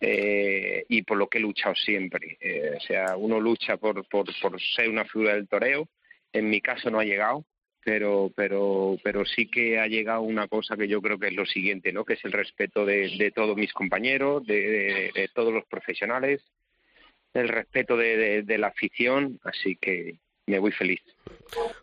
eh, 0.00 0.84
y 0.88 1.02
por 1.02 1.18
lo 1.18 1.28
que 1.28 1.36
he 1.36 1.42
luchado 1.42 1.74
siempre. 1.74 2.38
Eh, 2.40 2.72
o 2.78 2.80
sea, 2.80 3.18
uno 3.18 3.38
lucha 3.38 3.76
por, 3.76 4.02
por, 4.08 4.26
por 4.40 4.60
ser 4.74 4.88
una 4.88 5.04
figura 5.04 5.34
del 5.34 5.46
toreo. 5.46 5.86
En 6.32 6.48
mi 6.48 6.62
caso 6.62 6.90
no 6.90 7.00
ha 7.00 7.04
llegado, 7.04 7.44
pero, 7.84 8.30
pero, 8.34 8.96
pero 9.02 9.24
sí 9.24 9.46
que 9.46 9.78
ha 9.78 9.86
llegado 9.86 10.22
una 10.22 10.48
cosa 10.48 10.76
que 10.76 10.88
yo 10.88 11.00
creo 11.00 11.18
que 11.18 11.28
es 11.28 11.34
lo 11.34 11.46
siguiente, 11.46 11.92
¿no? 11.92 12.04
Que 12.04 12.14
es 12.14 12.24
el 12.24 12.32
respeto 12.32 12.84
de, 12.84 13.16
de 13.18 13.30
todos 13.30 13.56
mis 13.56 13.72
compañeros, 13.72 14.46
de, 14.46 15.10
de- 15.14 15.28
todos 15.34 15.52
los 15.52 15.64
profesionales, 15.66 16.42
el 17.34 17.48
respeto 17.48 17.96
de 17.96 18.58
la 18.58 18.68
afición, 18.68 19.38
así 19.44 19.76
que 19.76 20.18
me 20.50 20.58
voy 20.58 20.72
feliz. 20.72 21.00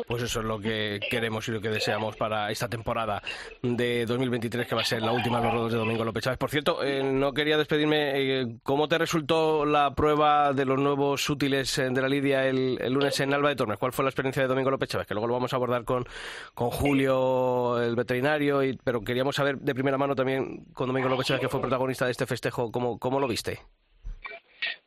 Pues 0.08 0.24
eso 0.24 0.40
es 0.40 0.46
lo 0.46 0.60
que 0.60 1.00
queremos 1.10 1.46
y 1.48 1.52
lo 1.52 1.60
que 1.60 1.70
deseamos 1.70 2.16
para 2.16 2.50
esta 2.52 2.70
temporada 2.70 3.22
de 3.62 4.06
2023, 4.06 4.66
que 4.66 4.76
va 4.76 4.82
a 4.82 4.86
ser 4.86 5.02
la 5.02 5.12
última 5.12 5.40
de 5.40 5.46
los 5.46 5.54
rodos 5.54 5.72
de 5.74 5.78
Domingo 5.78 6.06
López 6.06 6.24
Chávez. 6.24 6.38
Por 6.40 6.50
cierto, 6.50 6.84
eh, 6.84 7.04
no 7.04 7.34
quería 7.34 7.58
despedirme. 7.58 8.12
eh, 8.16 8.46
¿Cómo 8.64 8.88
te 8.88 8.98
resultó 8.98 9.66
la 9.66 9.94
prueba 9.94 10.54
de 10.54 10.64
los 10.64 10.80
nuevos 10.80 11.30
útiles 11.30 11.78
eh, 11.80 11.90
de 11.90 12.02
la 12.02 12.08
Lidia 12.08 12.46
el, 12.48 12.78
el 12.82 12.94
lunes 12.94 13.20
en 13.20 13.34
Alba 13.34 13.50
de 13.50 13.58
Tormes? 13.58 13.78
¿Cuál 13.78 13.92
fue 13.92 14.04
la 14.06 14.10
experiencia 14.10 14.42
de 14.44 14.48
Domingo 14.48 14.72
López 14.72 14.90
Chávez? 14.90 15.06
Que 15.08 15.14
luego 15.14 15.28
lo 15.28 15.34
vamos 15.34 15.52
a 15.52 15.58
abordar 15.58 15.84
con, 15.84 16.06
con 16.54 16.70
Julio, 16.70 17.82
el 17.82 17.96
veterinario, 17.96 18.64
y, 18.64 18.78
pero 18.84 19.02
queríamos 19.02 19.36
saber 19.36 19.58
de 19.60 19.74
primera 19.74 19.98
mano 19.98 20.16
también 20.16 20.64
con 20.74 20.88
Domingo 20.88 21.10
López 21.10 21.28
Chávez, 21.28 21.42
que 21.42 21.50
fue 21.50 21.60
protagonista 21.60 22.06
de 22.06 22.12
este 22.12 22.26
festejo, 22.26 22.72
¿cómo, 22.72 22.98
cómo 23.00 23.20
lo 23.20 23.28
viste? 23.28 23.60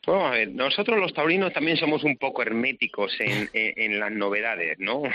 Vamos 0.07 0.31
a 0.31 0.31
ver, 0.31 0.49
nosotros 0.49 0.99
los 0.99 1.13
taurinos 1.13 1.53
también 1.53 1.77
somos 1.77 2.05
un 2.05 2.17
poco 2.17 2.43
herméticos 2.43 3.15
en, 3.21 3.49
en, 3.53 3.93
en 3.93 4.01
las 4.01 4.13
novedades, 4.13 4.79
¿no? 4.79 5.03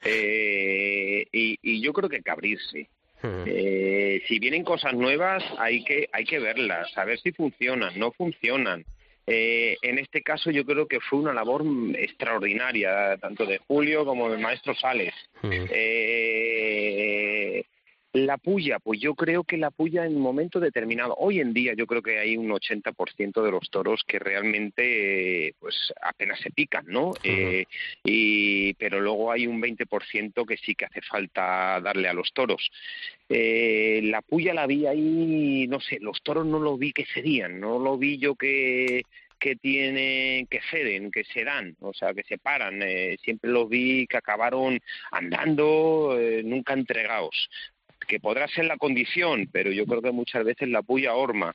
Eh, 0.00 1.26
y, 1.32 1.58
y 1.60 1.82
yo 1.82 1.92
creo 1.92 2.08
que 2.08 2.16
hay 2.16 2.22
que 2.22 2.30
abrirse. 2.30 2.88
Eh, 3.22 4.22
si 4.28 4.38
vienen 4.38 4.62
cosas 4.62 4.94
nuevas, 4.94 5.42
hay 5.58 5.82
que, 5.84 6.08
hay 6.12 6.24
que 6.24 6.38
verlas, 6.38 6.96
a 6.96 7.04
ver 7.04 7.18
si 7.18 7.32
funcionan, 7.32 7.98
no 7.98 8.12
funcionan. 8.12 8.84
Eh, 9.26 9.76
en 9.82 9.98
este 9.98 10.22
caso 10.22 10.50
yo 10.50 10.64
creo 10.64 10.86
que 10.86 11.00
fue 11.00 11.18
una 11.18 11.34
labor 11.34 11.62
extraordinaria, 11.96 13.16
tanto 13.18 13.44
de 13.44 13.58
Julio 13.58 14.04
como 14.06 14.30
del 14.30 14.40
maestro 14.40 14.74
Sales. 14.74 15.12
Eh, 15.42 15.74
La 18.26 18.36
puya, 18.36 18.80
pues 18.80 18.98
yo 19.00 19.14
creo 19.14 19.44
que 19.44 19.56
la 19.56 19.70
puya 19.70 20.04
en 20.04 20.16
un 20.16 20.22
momento 20.22 20.58
determinado, 20.58 21.14
hoy 21.18 21.38
en 21.38 21.52
día 21.52 21.74
yo 21.74 21.86
creo 21.86 22.02
que 22.02 22.18
hay 22.18 22.36
un 22.36 22.48
80% 22.48 23.42
de 23.42 23.50
los 23.52 23.70
toros 23.70 24.02
que 24.04 24.18
realmente 24.18 25.54
pues 25.60 25.92
apenas 26.02 26.40
se 26.40 26.50
pican, 26.50 26.84
¿no? 26.88 27.12
Eh, 27.22 27.66
y, 28.02 28.74
pero 28.74 29.00
luego 29.00 29.30
hay 29.30 29.46
un 29.46 29.62
20% 29.62 30.46
que 30.46 30.56
sí 30.56 30.74
que 30.74 30.86
hace 30.86 31.00
falta 31.02 31.80
darle 31.80 32.08
a 32.08 32.12
los 32.12 32.32
toros. 32.32 32.70
Eh, 33.28 34.00
la 34.02 34.20
puya 34.22 34.52
la 34.52 34.66
vi 34.66 34.86
ahí, 34.86 35.68
no 35.68 35.78
sé, 35.78 35.98
los 36.00 36.20
toros 36.22 36.44
no 36.44 36.58
lo 36.58 36.76
vi 36.76 36.92
que 36.92 37.06
serían, 37.06 37.60
no 37.60 37.78
lo 37.78 37.98
vi 37.98 38.18
yo 38.18 38.34
que 38.34 39.04
que 39.38 39.54
tienen, 39.54 40.48
que 40.48 40.60
ceden, 40.68 41.12
que 41.12 41.22
se 41.22 41.44
dan, 41.44 41.76
o 41.80 41.94
sea, 41.94 42.12
que 42.12 42.24
se 42.24 42.38
paran. 42.38 42.82
Eh, 42.82 43.16
siempre 43.22 43.50
los 43.50 43.68
vi 43.68 44.08
que 44.08 44.16
acabaron 44.16 44.80
andando, 45.12 46.16
eh, 46.18 46.42
nunca 46.44 46.72
entregados 46.72 47.48
que 48.08 48.18
podrá 48.18 48.48
ser 48.48 48.64
la 48.64 48.78
condición, 48.78 49.48
pero 49.52 49.70
yo 49.70 49.86
creo 49.86 50.02
que 50.02 50.10
muchas 50.10 50.42
veces 50.42 50.68
la 50.68 50.82
puya 50.82 51.14
horma. 51.14 51.54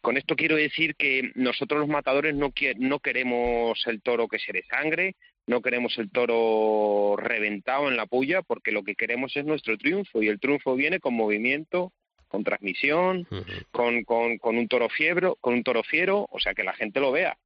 Con 0.00 0.16
esto 0.16 0.36
quiero 0.36 0.54
decir 0.54 0.94
que 0.94 1.32
nosotros 1.34 1.80
los 1.80 1.88
matadores 1.88 2.36
no, 2.36 2.52
no 2.76 3.00
queremos 3.00 3.84
el 3.86 4.00
toro 4.02 4.28
que 4.28 4.38
se 4.38 4.52
desangre, 4.52 5.16
no 5.46 5.62
queremos 5.62 5.96
el 5.98 6.10
toro 6.10 7.16
reventado 7.16 7.88
en 7.88 7.96
la 7.96 8.06
puya, 8.06 8.42
porque 8.42 8.70
lo 8.70 8.84
que 8.84 8.94
queremos 8.94 9.36
es 9.36 9.44
nuestro 9.44 9.76
triunfo, 9.76 10.22
y 10.22 10.28
el 10.28 10.38
triunfo 10.38 10.76
viene 10.76 11.00
con 11.00 11.14
movimiento, 11.14 11.92
con 12.28 12.44
transmisión, 12.44 13.26
con, 13.70 14.04
con, 14.04 14.38
con, 14.38 14.58
un 14.58 14.68
toro 14.68 14.88
fiebro, 14.88 15.36
con 15.40 15.54
un 15.54 15.64
toro 15.64 15.82
fiero, 15.82 16.26
o 16.30 16.38
sea 16.38 16.54
que 16.54 16.64
la 16.64 16.74
gente 16.74 17.00
lo 17.00 17.10
vea. 17.10 17.36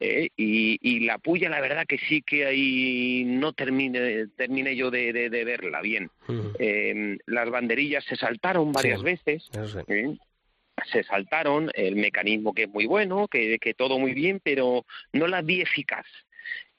¿Eh? 0.00 0.30
y, 0.36 0.78
y, 0.82 1.00
la 1.00 1.18
puya, 1.18 1.48
la 1.48 1.60
verdad 1.60 1.86
que 1.86 1.98
sí 1.98 2.22
que 2.22 2.46
ahí 2.46 3.24
no 3.26 3.52
termine, 3.52 4.26
termine 4.36 4.74
yo 4.74 4.90
de, 4.90 5.12
de, 5.12 5.44
verla 5.44 5.80
bien. 5.80 6.10
eh, 6.58 7.18
las 7.26 7.50
banderillas 7.50 8.04
se 8.04 8.16
saltaron 8.16 8.72
varias 8.72 9.02
veces. 9.02 9.48
¿eh? 9.86 10.16
se 10.90 11.02
saltaron, 11.04 11.70
el 11.74 11.96
mecanismo 11.96 12.54
que 12.54 12.62
es 12.64 12.68
muy 12.70 12.86
bueno, 12.86 13.28
que, 13.28 13.58
que 13.58 13.74
todo 13.74 13.98
muy 13.98 14.14
bien, 14.14 14.40
pero 14.42 14.86
no 15.12 15.26
la 15.26 15.42
vi 15.42 15.60
eficaz. 15.60 16.06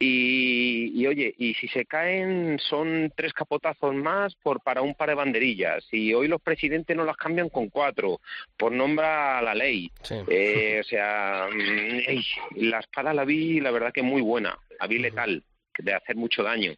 Y, 0.04 1.06
oye, 1.06 1.36
y 1.38 1.54
si 1.54 1.68
se 1.68 1.86
caen 1.86 2.58
son 2.58 3.14
tres 3.16 3.34
capotazos 3.34 3.94
más 3.94 4.34
por 4.36 4.62
para 4.62 4.82
un 4.82 4.96
par 4.96 5.10
de 5.10 5.16
banderillas. 5.16 5.86
Y 5.92 6.14
hoy 6.14 6.28
los 6.28 6.42
presidentes 6.42 6.98
no 6.98 7.06
las 7.06 7.18
cambian 7.18 7.50
con 7.50 7.70
cuatro, 7.70 8.20
por 8.58 8.72
nombra 8.72 9.42
la 9.44 9.54
ley. 9.54 9.92
Eh, 10.28 10.80
o 10.82 10.84
sea, 10.84 11.48
mm, 11.52 12.62
la 12.64 12.80
espada 12.80 13.14
la 13.14 13.26
vi, 13.26 13.60
la 13.60 13.70
verdad 13.70 13.94
que 13.94 14.02
muy 14.02 14.22
buena, 14.22 14.58
la 14.80 14.88
vi 14.88 14.98
letal 14.98 15.44
de 15.78 15.94
hacer 15.94 16.16
mucho 16.16 16.42
daño. 16.42 16.74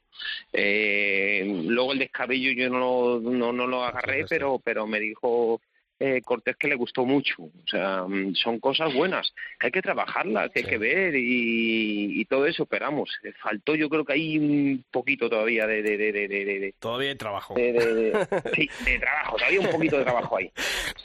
Eh, 0.52 1.64
luego 1.66 1.94
el 1.94 2.00
descabello 2.00 2.52
yo 2.52 2.70
no, 2.70 3.20
no, 3.20 3.54
no 3.54 3.68
lo 3.68 3.84
agarré, 3.84 4.26
pero, 4.28 4.60
pero 4.60 4.86
me 4.86 5.00
dijo 5.00 5.62
eh, 6.04 6.22
Cortés 6.22 6.58
que 6.58 6.68
le 6.68 6.76
gustó 6.76 7.06
mucho. 7.06 7.44
O 7.44 7.68
sea, 7.68 8.04
mm, 8.04 8.36
son 8.36 8.60
cosas 8.60 8.94
buenas, 8.94 9.34
que 9.58 9.68
hay 9.68 9.72
que 9.72 9.82
trabajarlas, 9.82 10.52
que 10.52 10.60
hay 10.60 10.66
que 10.66 10.78
ver 10.78 11.14
y, 11.16 12.26
todo 12.26 12.46
eso, 12.46 12.64
esperamos. 12.64 13.10
faltó 13.42 13.76
yo 13.76 13.90
creo 13.90 14.04
que 14.04 14.14
hay 14.14 14.38
un 14.40 14.84
poquito 14.90 15.30
todavía 15.30 15.68
de... 15.68 15.84
de, 15.84 15.98
de, 15.98 16.12
de 16.12 16.74
todavía 16.80 17.10
hay 17.10 17.16
trabajo. 17.16 17.56
sí, 17.58 17.62
de 17.62 19.00
trabajo, 19.00 19.38
todavía 19.38 19.60
un 19.60 19.70
poquito 19.70 19.98
de 19.98 20.04
trabajo 20.04 20.38
ahí. 20.38 20.52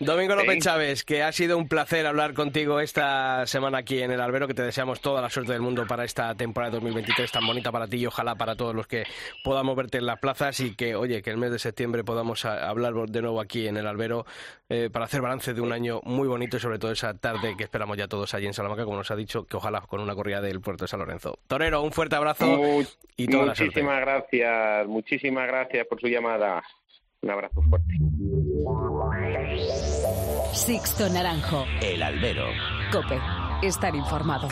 Domingo 0.01 0.35
López 0.35 0.59
Chávez, 0.63 1.05
que 1.05 1.23
ha 1.23 1.33
sido 1.33 1.59
un 1.59 1.69
placer 1.69 2.07
hablar 2.07 2.35
contigo 2.35 2.81
esta 2.81 3.47
semana 3.47 3.79
aquí 3.79 4.01
en 4.01 4.11
el 4.11 4.21
Albero, 4.21 4.49
que 4.49 4.55
te 4.55 4.63
deseamos 4.63 5.01
toda 5.01 5.21
la 5.21 5.29
suerte 5.29 5.53
del 5.53 5.61
mundo 5.61 5.87
para 5.87 6.05
esta 6.05 6.35
temporada 6.35 6.73
2023 6.73 7.31
tan 7.31 7.47
bonita 7.47 7.71
para 7.71 7.87
ti 7.87 7.99
y 7.99 8.07
ojalá 8.07 8.35
para 8.37 8.57
todos 8.57 8.75
los 8.75 8.87
que 8.87 9.05
podamos 9.45 9.77
verte 9.77 9.99
en 9.99 10.07
las 10.07 10.19
plazas 10.19 10.59
y 10.61 10.75
que, 10.75 10.95
oye, 10.95 11.21
que 11.23 11.31
el 11.31 11.37
mes 11.37 11.51
de 11.51 11.59
septiembre 11.59 12.05
podamos 12.05 12.45
hablar 12.45 12.95
de 12.95 13.23
nuevo 13.23 13.41
aquí 13.41 13.67
en 13.67 13.77
el 13.77 13.87
Albero. 13.87 14.25
Eh, 14.71 14.91
para 14.93 15.07
hacer 15.07 15.23
balance 15.23 15.55
de 15.55 15.63
un 15.63 15.73
año 15.73 16.01
muy 16.05 16.29
bonito 16.29 16.59
y 16.59 16.61
sobre 16.61 16.79
todo 16.79 16.93
esa 16.93 17.15
tarde 17.15 17.57
que 17.57 17.65
esperamos 17.65 17.97
ya 17.97 18.07
todos 18.07 18.35
allí 18.35 18.47
en 18.47 18.53
Salamanca, 18.53 18.85
como 18.85 18.99
nos 18.99 19.11
ha 19.11 19.17
dicho, 19.17 19.47
que 19.47 19.57
ojalá 19.57 19.81
con 19.81 20.01
una 20.01 20.15
corrida 20.15 20.43
del 20.43 20.61
puerto 20.61 20.85
de 20.85 20.89
San 20.89 21.01
Lorenzo. 21.01 21.39
Torero, 21.47 21.83
un 21.83 21.91
fuerte 21.91 22.17
abrazo 22.17 22.59
y 23.17 23.27
toda 23.29 23.47
la 23.47 23.55
suerte. 23.55 23.83
Muchísimas 23.83 24.01
gracias, 24.01 24.87
muchísimas 24.87 25.47
gracias 25.47 25.87
por 25.87 25.99
su 25.99 26.09
llamada. 26.09 26.63
Un 27.23 27.31
abrazo 27.31 27.63
fuerte. 27.63 27.95
Sixto 30.53 31.09
Naranjo. 31.09 31.65
El 31.81 32.03
albero. 32.03 32.47
Cope. 32.93 33.19
Estar 33.63 33.95
informado. 33.97 34.49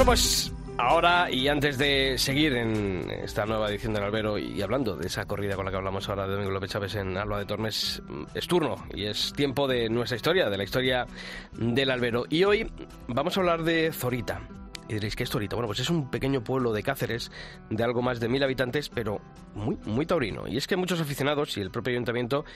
Bueno, 0.00 0.12
pues 0.12 0.50
ahora 0.78 1.30
y 1.30 1.46
antes 1.48 1.76
de 1.76 2.16
seguir 2.16 2.54
en 2.54 3.10
esta 3.22 3.44
nueva 3.44 3.68
edición 3.68 3.92
del 3.92 4.02
Albero 4.02 4.38
y 4.38 4.62
hablando 4.62 4.96
de 4.96 5.08
esa 5.08 5.26
corrida 5.26 5.56
con 5.56 5.66
la 5.66 5.70
que 5.70 5.76
hablamos 5.76 6.08
ahora 6.08 6.26
de 6.26 6.32
Domingo 6.32 6.52
López 6.52 6.70
Chávez 6.70 6.94
en 6.94 7.18
Alba 7.18 7.38
de 7.38 7.44
Tormes, 7.44 8.02
es 8.32 8.46
turno 8.46 8.76
y 8.94 9.04
es 9.04 9.34
tiempo 9.34 9.68
de 9.68 9.90
nuestra 9.90 10.16
historia, 10.16 10.48
de 10.48 10.56
la 10.56 10.64
historia 10.64 11.06
del 11.52 11.90
Albero. 11.90 12.24
Y 12.30 12.44
hoy 12.44 12.72
vamos 13.08 13.36
a 13.36 13.40
hablar 13.40 13.62
de 13.62 13.92
Zorita. 13.92 14.40
Y 14.88 14.94
diréis, 14.94 15.14
¿qué 15.16 15.24
es 15.24 15.30
Zorita? 15.30 15.54
Bueno, 15.56 15.66
pues 15.66 15.80
es 15.80 15.90
un 15.90 16.10
pequeño 16.10 16.42
pueblo 16.42 16.72
de 16.72 16.82
Cáceres 16.82 17.30
de 17.68 17.84
algo 17.84 18.00
más 18.00 18.18
de 18.18 18.30
mil 18.30 18.42
habitantes, 18.42 18.88
pero 18.88 19.20
muy, 19.54 19.76
muy 19.84 20.06
taurino. 20.06 20.48
Y 20.48 20.56
es 20.56 20.66
que 20.66 20.76
muchos 20.76 21.02
aficionados 21.02 21.58
y 21.58 21.60
el 21.60 21.70
propio 21.70 21.92
ayuntamiento 21.92 22.46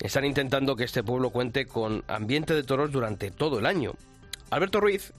están 0.00 0.24
intentando 0.24 0.76
que 0.76 0.84
este 0.84 1.02
pueblo 1.02 1.30
cuente 1.30 1.66
con 1.66 2.04
ambiente 2.06 2.54
de 2.54 2.62
toros 2.62 2.92
durante 2.92 3.32
todo 3.32 3.58
el 3.58 3.66
año. 3.66 3.90
Alberto 4.50 4.80
Ruiz 4.80 5.12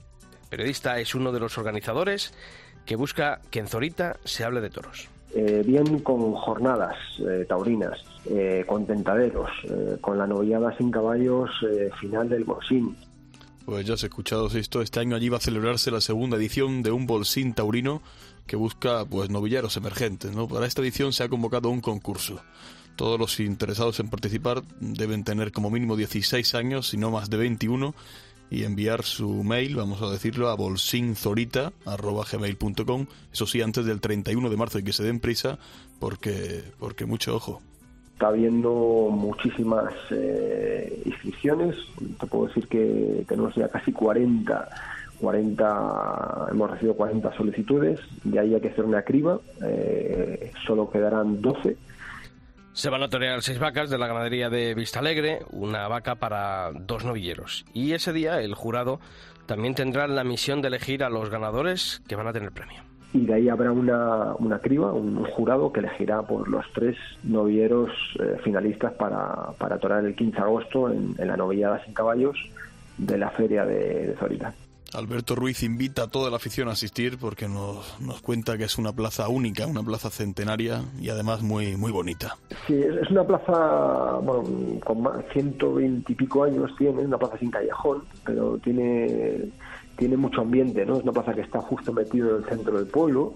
periodista 0.56 1.00
es 1.00 1.16
uno 1.16 1.32
de 1.32 1.40
los 1.40 1.58
organizadores 1.58 2.32
que 2.86 2.94
busca 2.94 3.40
que 3.50 3.58
en 3.58 3.66
Zorita 3.66 4.18
se 4.24 4.44
hable 4.44 4.60
de 4.60 4.70
toros. 4.70 5.08
Eh, 5.34 5.64
bien 5.66 5.98
con 5.98 6.32
jornadas 6.34 6.94
eh, 7.18 7.44
taurinas, 7.48 7.98
eh, 8.30 8.62
con 8.64 8.86
tentaderos, 8.86 9.50
con 10.00 10.16
la 10.16 10.28
novillada 10.28 10.76
sin 10.76 10.92
caballos 10.92 11.50
final 12.00 12.28
del 12.28 12.44
Bolsín. 12.44 12.96
Pues 13.64 13.84
ya 13.84 13.94
has 13.94 14.04
escuchado 14.04 14.46
esto, 14.46 14.80
este 14.80 15.00
año 15.00 15.16
allí 15.16 15.28
va 15.28 15.38
a 15.38 15.40
celebrarse 15.40 15.90
la 15.90 16.00
segunda 16.00 16.36
edición 16.36 16.84
de 16.84 16.92
un 16.92 17.08
Bolsín 17.08 17.52
taurino 17.52 18.00
que 18.46 18.54
busca 18.54 19.04
pues 19.04 19.30
novilleros 19.30 19.76
emergentes. 19.76 20.36
¿no? 20.36 20.46
Para 20.46 20.66
esta 20.66 20.82
edición 20.82 21.12
se 21.12 21.24
ha 21.24 21.28
convocado 21.28 21.68
un 21.68 21.80
concurso. 21.80 22.40
Todos 22.94 23.18
los 23.18 23.40
interesados 23.40 23.98
en 23.98 24.08
participar 24.08 24.62
deben 24.78 25.24
tener 25.24 25.50
como 25.50 25.68
mínimo 25.68 25.96
16 25.96 26.54
años 26.54 26.94
y 26.94 26.96
no 26.96 27.10
más 27.10 27.28
de 27.28 27.38
21 27.38 27.92
y 28.54 28.64
enviar 28.64 29.02
su 29.02 29.42
mail, 29.42 29.76
vamos 29.76 30.00
a 30.02 30.10
decirlo, 30.10 30.48
a 30.48 30.54
bolsinzorita.gmail.com. 30.54 33.06
Eso 33.32 33.46
sí, 33.46 33.60
antes 33.60 33.84
del 33.84 34.00
31 34.00 34.48
de 34.48 34.56
marzo 34.56 34.78
y 34.78 34.84
que 34.84 34.92
se 34.92 35.02
den 35.02 35.18
prisa 35.20 35.58
porque, 35.98 36.62
porque 36.78 37.04
mucho 37.04 37.34
ojo. 37.34 37.60
Está 38.12 38.28
habiendo 38.28 39.08
muchísimas 39.10 39.92
eh, 40.10 41.02
inscripciones. 41.04 41.74
Te 42.20 42.26
puedo 42.26 42.46
decir 42.46 42.68
que 42.68 43.24
tenemos 43.28 43.56
ya 43.56 43.68
casi 43.68 43.92
40 43.92 44.68
40, 45.20 46.48
hemos 46.50 46.70
recibido 46.70 46.94
40 46.94 47.36
solicitudes, 47.36 48.00
de 48.24 48.40
ahí 48.40 48.54
hay 48.54 48.60
que 48.60 48.68
hacer 48.68 48.84
una 48.84 49.02
criba, 49.02 49.38
eh, 49.64 50.50
solo 50.66 50.90
quedarán 50.90 51.40
12 51.40 51.76
se 52.74 52.90
van 52.90 53.04
a 53.04 53.08
torear 53.08 53.40
seis 53.40 53.60
vacas 53.60 53.88
de 53.88 53.98
la 53.98 54.08
ganadería 54.08 54.50
de 54.50 54.74
Vista 54.74 54.98
Alegre, 54.98 55.38
una 55.52 55.86
vaca 55.86 56.16
para 56.16 56.72
dos 56.72 57.04
novilleros. 57.04 57.64
Y 57.72 57.92
ese 57.92 58.12
día 58.12 58.40
el 58.40 58.54
jurado 58.54 58.98
también 59.46 59.76
tendrá 59.76 60.08
la 60.08 60.24
misión 60.24 60.60
de 60.60 60.68
elegir 60.68 61.04
a 61.04 61.08
los 61.08 61.30
ganadores 61.30 62.02
que 62.08 62.16
van 62.16 62.26
a 62.26 62.32
tener 62.32 62.50
premio. 62.50 62.82
Y 63.12 63.26
de 63.26 63.34
ahí 63.34 63.48
habrá 63.48 63.70
una, 63.70 64.34
una 64.40 64.58
criba, 64.58 64.92
un 64.92 65.24
jurado 65.24 65.72
que 65.72 65.78
elegirá 65.78 66.22
por 66.22 66.48
los 66.48 66.64
tres 66.74 66.96
novilleros 67.22 67.92
eh, 68.18 68.38
finalistas 68.42 68.92
para, 68.94 69.52
para 69.56 69.78
torear 69.78 70.04
el 70.04 70.16
15 70.16 70.36
de 70.36 70.42
agosto 70.42 70.90
en, 70.90 71.14
la 71.16 71.36
novillada 71.36 71.82
sin 71.84 71.94
caballos 71.94 72.36
de 72.98 73.18
la 73.18 73.30
feria 73.30 73.64
de, 73.64 74.08
de 74.08 74.16
Zorita. 74.16 74.52
Alberto 74.94 75.34
Ruiz 75.34 75.62
invita 75.62 76.04
a 76.04 76.06
toda 76.08 76.30
la 76.30 76.36
afición 76.36 76.68
a 76.68 76.72
asistir 76.72 77.18
porque 77.18 77.48
nos, 77.48 78.00
nos, 78.00 78.20
cuenta 78.22 78.56
que 78.56 78.64
es 78.64 78.78
una 78.78 78.92
plaza 78.92 79.28
única, 79.28 79.66
una 79.66 79.82
plaza 79.82 80.10
centenaria 80.10 80.82
y 81.00 81.08
además 81.08 81.42
muy 81.42 81.76
muy 81.76 81.92
bonita. 81.92 82.36
Sí, 82.66 82.74
es 82.74 83.10
una 83.10 83.24
plaza 83.24 84.18
bueno, 84.22 84.44
con 84.84 85.02
más, 85.02 85.24
120 85.32 86.12
y 86.12 86.14
pico 86.14 86.44
años 86.44 86.70
tiene, 86.78 87.02
una 87.02 87.18
plaza 87.18 87.38
sin 87.38 87.50
callejón, 87.50 88.04
pero 88.24 88.58
tiene, 88.58 89.50
tiene 89.96 90.16
mucho 90.16 90.40
ambiente, 90.40 90.86
¿no? 90.86 90.96
Es 90.96 91.02
una 91.02 91.12
plaza 91.12 91.34
que 91.34 91.42
está 91.42 91.60
justo 91.60 91.92
metido 91.92 92.30
en 92.30 92.44
el 92.44 92.48
centro 92.48 92.78
del 92.78 92.86
pueblo 92.86 93.34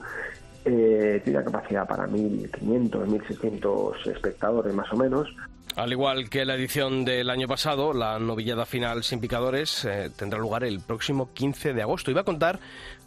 eh, 0.65 1.21
tiene 1.25 1.43
capacidad 1.45 1.87
para 1.87 2.07
1.500, 2.07 3.07
1.600 3.07 4.07
espectadores 4.09 4.75
más 4.75 4.93
o 4.93 4.97
menos. 4.97 5.29
Al 5.79 5.93
igual 5.93 6.29
que 6.29 6.45
la 6.45 6.57
edición 6.57 7.05
del 7.05 7.31
año 7.31 7.47
pasado, 7.47 7.93
la 7.93 8.19
novillada 8.19 8.67
final 8.67 9.05
sin 9.05 9.21
picadores 9.21 9.85
eh, 9.85 10.11
tendrá 10.11 10.41
lugar 10.41 10.65
el 10.65 10.81
próximo 10.81 11.33
15 11.33 11.73
de 11.73 11.83
agosto 11.83 12.11
y 12.11 12.15
va 12.15 12.23
a 12.23 12.25
contar 12.25 12.59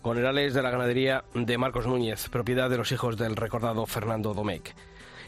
con 0.02 0.18
herales 0.18 0.54
de 0.54 0.62
la 0.62 0.70
ganadería 0.70 1.26
de 1.34 1.58
Marcos 1.58 1.86
Núñez, 1.86 2.30
propiedad 2.30 2.70
de 2.70 2.78
los 2.78 2.94
hijos 2.94 3.18
del 3.18 3.36
recordado 3.36 3.86
Fernando 3.86 4.34
Domecq. 4.34 4.74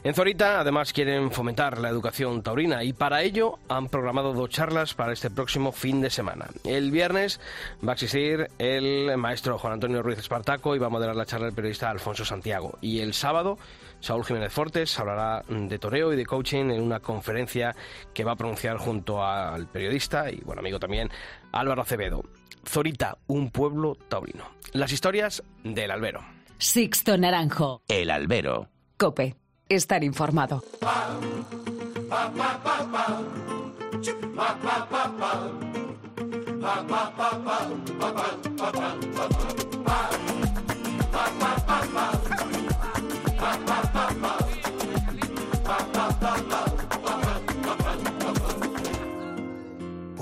En 0.06 0.13
Zorita, 0.13 0.62
además, 0.62 0.93
quieren 0.93 1.32
fomentar 1.32 1.79
la 1.79 1.89
educación 1.89 2.43
taurina 2.43 2.86
y 2.86 2.93
para 2.93 3.23
ello 3.23 3.60
han 3.67 3.89
programado 3.89 4.32
dos 4.32 4.49
charlas 4.49 4.93
para 4.93 5.12
este 5.12 5.29
próximo 5.29 5.73
fin 5.73 5.99
de 5.99 6.10
semana. 6.10 6.47
El 6.63 6.91
viernes 6.91 7.41
va 7.86 7.91
a 7.91 7.95
existir 7.95 8.49
el 8.58 9.17
maestro 9.17 9.60
Juan 9.60 9.73
Antonio 9.73 10.01
Ruiz 10.01 10.19
Espartaco 10.19 10.77
y 10.77 10.79
va 10.79 10.88
a 10.88 10.91
moderar 10.91 11.17
la 11.17 11.25
charla 11.25 11.47
el 11.47 11.53
periodista 11.53 11.89
Alfonso 11.89 12.23
Santiago. 12.23 12.77
Y 12.79 12.99
el 12.99 13.13
sábado, 13.13 13.58
Saúl 14.04 14.26
Jiménez 14.26 14.52
Fortes 14.52 15.00
hablará 15.00 15.46
de 15.48 15.80
toreo 15.80 16.12
y 16.12 16.18
de 16.18 16.26
coaching 16.26 16.72
en 16.72 16.82
una 16.82 17.00
conferencia 17.00 17.74
que 18.13 18.26
va 18.26 18.34
a 18.34 18.36
pronunciar 18.36 18.76
junto 18.76 19.24
al 19.26 19.68
periodista 19.68 20.30
y 20.30 20.42
buen 20.42 20.60
amigo 20.60 20.78
también 20.78 21.10
Álvaro 21.54 21.84
Acevedo. 21.84 22.22
Zorita, 22.68 23.18
un 23.28 23.50
pueblo 23.50 23.96
taurino. 23.96 24.44
Las 24.74 24.92
historias 24.92 25.42
del 25.63 25.89
albero. 25.89 26.22
Sixto 26.58 27.18
Naranjo. 27.18 27.82
El 27.88 28.10
albero. 28.10 28.68
Cope. 28.98 29.38
Estar 29.70 30.04
informado. 30.04 30.62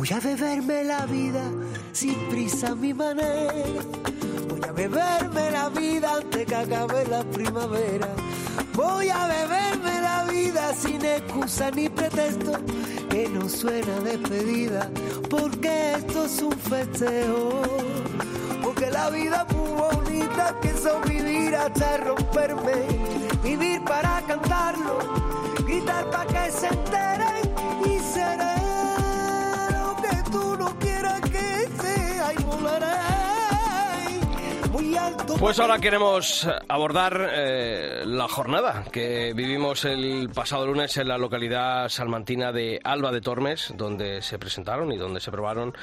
Voy 0.02 0.10
a 0.14 0.20
beberme 0.20 0.84
la 0.84 1.06
vida 1.06 1.44
sin 1.94 2.16
prisa 2.30 2.70
a 2.70 2.76
mi 2.76 2.92
manera. 2.92 3.84
Voy 4.50 4.60
a 4.68 4.72
beberme 4.72 5.52
la 5.52 5.70
vida 5.70 6.16
antes 6.16 6.44
que 6.44 6.56
acabe 6.56 7.06
la 7.06 7.24
primavera. 7.26 8.08
Voy 8.74 9.10
a 9.10 9.28
beberme 9.28 10.02
la 10.02 10.24
vida 10.24 10.74
sin 10.74 11.06
excusa 11.06 11.70
ni 11.70 11.88
pretexto. 11.88 12.54
Que 13.12 13.30
no 13.30 13.48
suena 13.48 14.00
despedida, 14.00 14.90
porque 15.30 15.94
esto 15.94 16.26
es 16.26 16.42
un 16.42 16.58
festejo. 16.58 17.62
Porque 18.64 18.90
la 18.90 19.08
vida 19.12 19.46
es 19.48 19.56
muy 19.56 19.70
bonita, 19.70 20.60
pienso 20.62 21.00
vivir 21.02 21.56
hasta 21.56 21.98
romperme. 21.98 22.88
Vivir 23.44 23.84
para 23.84 24.20
cantarlo, 24.26 24.98
gritar 25.64 26.10
para 26.10 26.26
que 26.26 26.52
se 26.52 26.68
enteren 26.70 27.54
y 27.86 28.00
seré 28.00 28.52
quieras 30.80 31.22
que 31.22 31.68
sea 31.82 32.34
y 32.34 32.44
volaré. 32.44 33.21
Pues 35.40 35.60
ahora 35.60 35.80
queremos 35.80 36.48
abordar 36.68 37.30
eh, 37.34 38.04
la 38.06 38.28
jornada 38.28 38.84
que 38.92 39.34
vivimos 39.34 39.86
el 39.86 40.30
pasado 40.30 40.68
lunes 40.68 40.98
en 40.98 41.08
la 41.08 41.18
localidad 41.18 41.90
salmantina 41.90 42.52
de 42.52 42.80
Alba 42.84 43.12
de 43.12 43.22
Tormes, 43.22 43.74
donde 43.76 44.22
se 44.22 44.38
presentaron 44.38 44.92
y 44.92 44.98
donde 44.98 45.20
se 45.20 45.32
probaron 45.32 45.74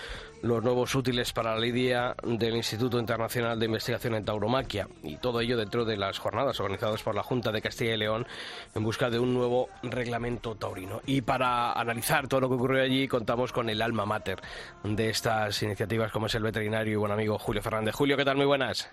los 0.42 0.62
nuevos 0.62 0.94
útiles 0.94 1.32
para 1.32 1.54
la 1.54 1.60
lidia 1.60 2.14
del 2.22 2.56
Instituto 2.56 2.98
Internacional 2.98 3.58
de 3.58 3.66
Investigación 3.66 4.14
en 4.14 4.24
Tauromaquia 4.24 4.88
y 5.02 5.16
todo 5.16 5.40
ello 5.40 5.56
dentro 5.56 5.84
de 5.84 5.96
las 5.96 6.18
jornadas 6.18 6.60
organizadas 6.60 7.02
por 7.02 7.14
la 7.14 7.22
Junta 7.22 7.50
de 7.50 7.60
Castilla 7.60 7.94
y 7.94 7.98
León 7.98 8.26
en 8.74 8.84
busca 8.84 9.10
de 9.10 9.18
un 9.18 9.34
nuevo 9.34 9.68
reglamento 9.82 10.54
taurino. 10.54 11.00
Y 11.06 11.22
para 11.22 11.72
analizar 11.72 12.28
todo 12.28 12.42
lo 12.42 12.48
que 12.48 12.54
ocurrió 12.54 12.82
allí 12.82 13.08
contamos 13.08 13.52
con 13.52 13.68
el 13.68 13.82
alma 13.82 14.06
mater 14.06 14.40
de 14.84 15.10
estas 15.10 15.62
iniciativas 15.62 16.12
como 16.12 16.26
es 16.26 16.34
el 16.34 16.42
veterinario 16.42 16.92
y 16.92 16.96
buen 16.96 17.12
amigo 17.12 17.38
Julio 17.38 17.62
Fernández. 17.62 17.94
Julio, 17.94 18.16
¿qué 18.16 18.24
tal? 18.24 18.36
Muy 18.36 18.46
buenas. 18.46 18.88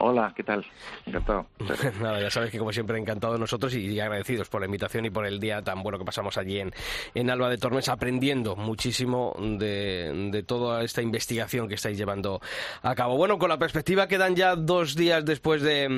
Hola, 0.00 0.32
¿qué 0.36 0.44
tal? 0.44 0.64
Encantado. 1.06 1.46
Nada, 2.00 2.20
ya 2.20 2.30
sabes 2.30 2.50
que 2.50 2.58
como 2.58 2.72
siempre 2.72 2.98
encantado 2.98 3.36
nosotros 3.36 3.74
y 3.74 3.98
agradecidos 3.98 4.48
por 4.48 4.60
la 4.60 4.66
invitación 4.66 5.04
y 5.06 5.10
por 5.10 5.26
el 5.26 5.40
día 5.40 5.62
tan 5.62 5.82
bueno 5.82 5.98
que 5.98 6.04
pasamos 6.04 6.38
allí 6.38 6.60
en, 6.60 6.72
en 7.14 7.30
Alba 7.30 7.50
de 7.50 7.58
Tormes, 7.58 7.88
aprendiendo 7.88 8.54
muchísimo 8.54 9.34
de, 9.38 10.30
de, 10.30 10.42
toda 10.44 10.84
esta 10.84 11.02
investigación 11.02 11.66
que 11.66 11.74
estáis 11.74 11.98
llevando 11.98 12.40
a 12.82 12.94
cabo. 12.94 13.16
Bueno, 13.16 13.38
con 13.38 13.48
la 13.48 13.58
perspectiva 13.58 14.06
quedan 14.06 14.36
ya 14.36 14.54
dos 14.54 14.94
días 14.94 15.24
después 15.24 15.62
de, 15.62 15.88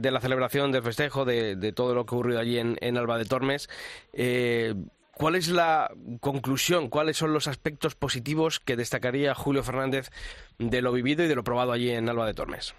de 0.00 0.10
la 0.10 0.20
celebración 0.20 0.70
del 0.70 0.82
festejo, 0.82 1.24
de, 1.24 1.56
de, 1.56 1.72
todo 1.72 1.94
lo 1.94 2.06
que 2.06 2.14
ha 2.14 2.18
ocurrido 2.18 2.38
allí 2.38 2.58
en, 2.58 2.76
en 2.80 2.96
Alba 2.96 3.18
de 3.18 3.24
Tormes. 3.24 3.68
Eh, 4.12 4.74
¿Cuál 5.12 5.34
es 5.34 5.48
la 5.48 5.90
conclusión? 6.20 6.88
¿Cuáles 6.88 7.18
son 7.18 7.32
los 7.32 7.46
aspectos 7.48 7.94
positivos 7.94 8.60
que 8.60 8.76
destacaría 8.76 9.34
Julio 9.34 9.62
Fernández 9.62 10.10
de 10.58 10.80
lo 10.80 10.92
vivido 10.92 11.24
y 11.24 11.28
de 11.28 11.34
lo 11.34 11.44
probado 11.44 11.72
allí 11.72 11.90
en 11.90 12.08
Alba 12.08 12.26
de 12.26 12.32
Tormes? 12.32 12.74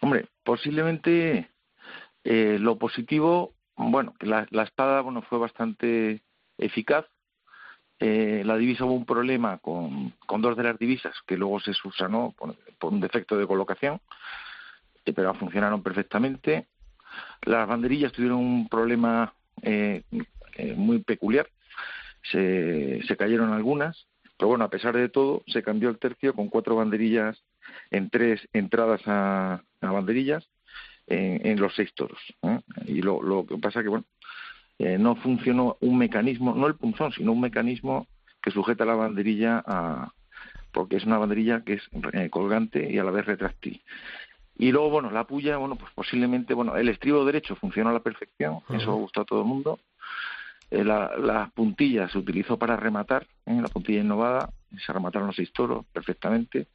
Hombre, 0.00 0.28
posiblemente 0.44 1.50
eh, 2.24 2.58
lo 2.60 2.78
positivo, 2.78 3.54
bueno, 3.76 4.14
la, 4.20 4.46
la, 4.50 4.64
espada 4.64 5.00
bueno 5.00 5.22
fue 5.22 5.38
bastante 5.38 6.22
eficaz. 6.58 7.06
Eh, 8.00 8.42
la 8.44 8.56
divisa 8.56 8.84
hubo 8.84 8.94
un 8.94 9.06
problema 9.06 9.58
con, 9.58 10.10
con, 10.26 10.40
dos 10.40 10.56
de 10.56 10.62
las 10.62 10.78
divisas 10.78 11.14
que 11.26 11.36
luego 11.36 11.58
se 11.58 11.74
subsanó 11.74 12.32
por, 12.36 12.54
por 12.78 12.92
un 12.92 13.00
defecto 13.00 13.36
de 13.36 13.46
colocación, 13.46 14.00
eh, 15.04 15.12
pero 15.12 15.34
funcionaron 15.34 15.82
perfectamente. 15.82 16.66
Las 17.42 17.66
banderillas 17.66 18.12
tuvieron 18.12 18.38
un 18.38 18.68
problema 18.68 19.32
eh, 19.62 20.02
muy 20.76 20.98
peculiar, 21.02 21.48
se, 22.22 23.02
se 23.04 23.16
cayeron 23.16 23.52
algunas, 23.52 24.06
pero 24.36 24.48
bueno, 24.48 24.64
a 24.64 24.70
pesar 24.70 24.96
de 24.96 25.08
todo, 25.08 25.42
se 25.48 25.62
cambió 25.62 25.88
el 25.88 25.98
tercio 25.98 26.34
con 26.34 26.48
cuatro 26.48 26.76
banderillas 26.76 27.42
en 27.90 28.10
tres 28.10 28.46
entradas 28.52 29.00
a, 29.06 29.62
a 29.80 29.90
banderillas 29.90 30.48
en, 31.06 31.46
en, 31.46 31.60
los 31.60 31.74
seis 31.74 31.92
toros. 31.94 32.20
¿eh? 32.42 32.60
Y 32.86 33.02
lo, 33.02 33.22
lo, 33.22 33.46
que 33.46 33.56
pasa 33.58 33.82
que, 33.82 33.88
bueno, 33.88 34.04
eh, 34.78 34.98
no 34.98 35.16
funcionó 35.16 35.76
un 35.80 35.98
mecanismo, 35.98 36.54
no 36.54 36.66
el 36.66 36.76
punzón, 36.76 37.12
sino 37.12 37.32
un 37.32 37.40
mecanismo 37.40 38.06
que 38.42 38.50
sujeta 38.50 38.84
la 38.84 38.94
banderilla 38.94 39.62
a, 39.66 40.12
porque 40.72 40.96
es 40.96 41.04
una 41.04 41.18
banderilla 41.18 41.64
que 41.64 41.74
es 41.74 41.82
eh, 42.12 42.30
colgante 42.30 42.90
y 42.90 42.98
a 42.98 43.04
la 43.04 43.10
vez 43.10 43.26
retráctil. 43.26 43.82
Y 44.56 44.72
luego, 44.72 44.90
bueno, 44.90 45.10
la 45.10 45.24
puya, 45.24 45.56
bueno, 45.56 45.76
pues 45.76 45.92
posiblemente, 45.94 46.54
bueno, 46.54 46.76
el 46.76 46.88
estribo 46.88 47.24
derecho 47.24 47.56
funcionó 47.56 47.90
a 47.90 47.92
la 47.92 48.02
perfección, 48.02 48.54
uh 48.54 48.62
-huh. 48.68 48.76
eso 48.76 48.94
gustó 48.94 49.20
a 49.22 49.24
todo 49.24 49.40
el 49.40 49.46
mundo. 49.46 49.78
Eh, 50.70 50.84
la, 50.84 51.16
la, 51.16 51.50
puntilla 51.54 52.08
se 52.08 52.18
utilizó 52.18 52.58
para 52.58 52.76
rematar, 52.76 53.26
¿eh? 53.46 53.58
la 53.60 53.68
puntilla 53.68 54.00
innovada, 54.00 54.50
se 54.84 54.92
remataron 54.92 55.28
los 55.28 55.36
seis 55.36 55.52
toros 55.52 55.86
perfectamente. 55.92 56.66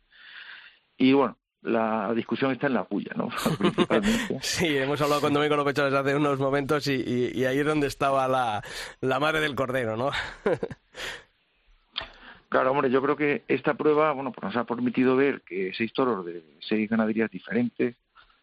Y 0.97 1.13
bueno, 1.13 1.37
la 1.63 2.13
discusión 2.13 2.51
está 2.51 2.67
en 2.67 2.73
la 2.73 2.83
puya, 2.83 3.13
¿no? 3.15 3.29
Principalmente. 3.57 4.37
sí, 4.41 4.77
hemos 4.77 5.01
hablado 5.01 5.21
con 5.21 5.33
Domingo 5.33 5.55
López 5.55 5.75
Chávez 5.75 5.93
hace 5.93 6.15
unos 6.15 6.39
momentos 6.39 6.87
y, 6.87 6.95
y, 6.95 7.31
y, 7.33 7.45
ahí 7.45 7.59
es 7.59 7.65
donde 7.65 7.87
estaba 7.87 8.27
la, 8.27 8.61
la 9.01 9.19
madre 9.19 9.39
del 9.39 9.55
cordero, 9.55 9.95
¿no? 9.95 10.11
claro, 12.49 12.71
hombre, 12.71 12.91
yo 12.91 13.01
creo 13.01 13.15
que 13.15 13.43
esta 13.47 13.75
prueba, 13.75 14.11
bueno, 14.11 14.31
pues 14.31 14.43
nos 14.43 14.57
ha 14.57 14.65
permitido 14.65 15.15
ver 15.15 15.41
que 15.41 15.71
seis 15.73 15.93
toros 15.93 16.25
de 16.25 16.43
seis 16.59 16.89
ganaderías 16.89 17.31
diferentes, 17.31 17.95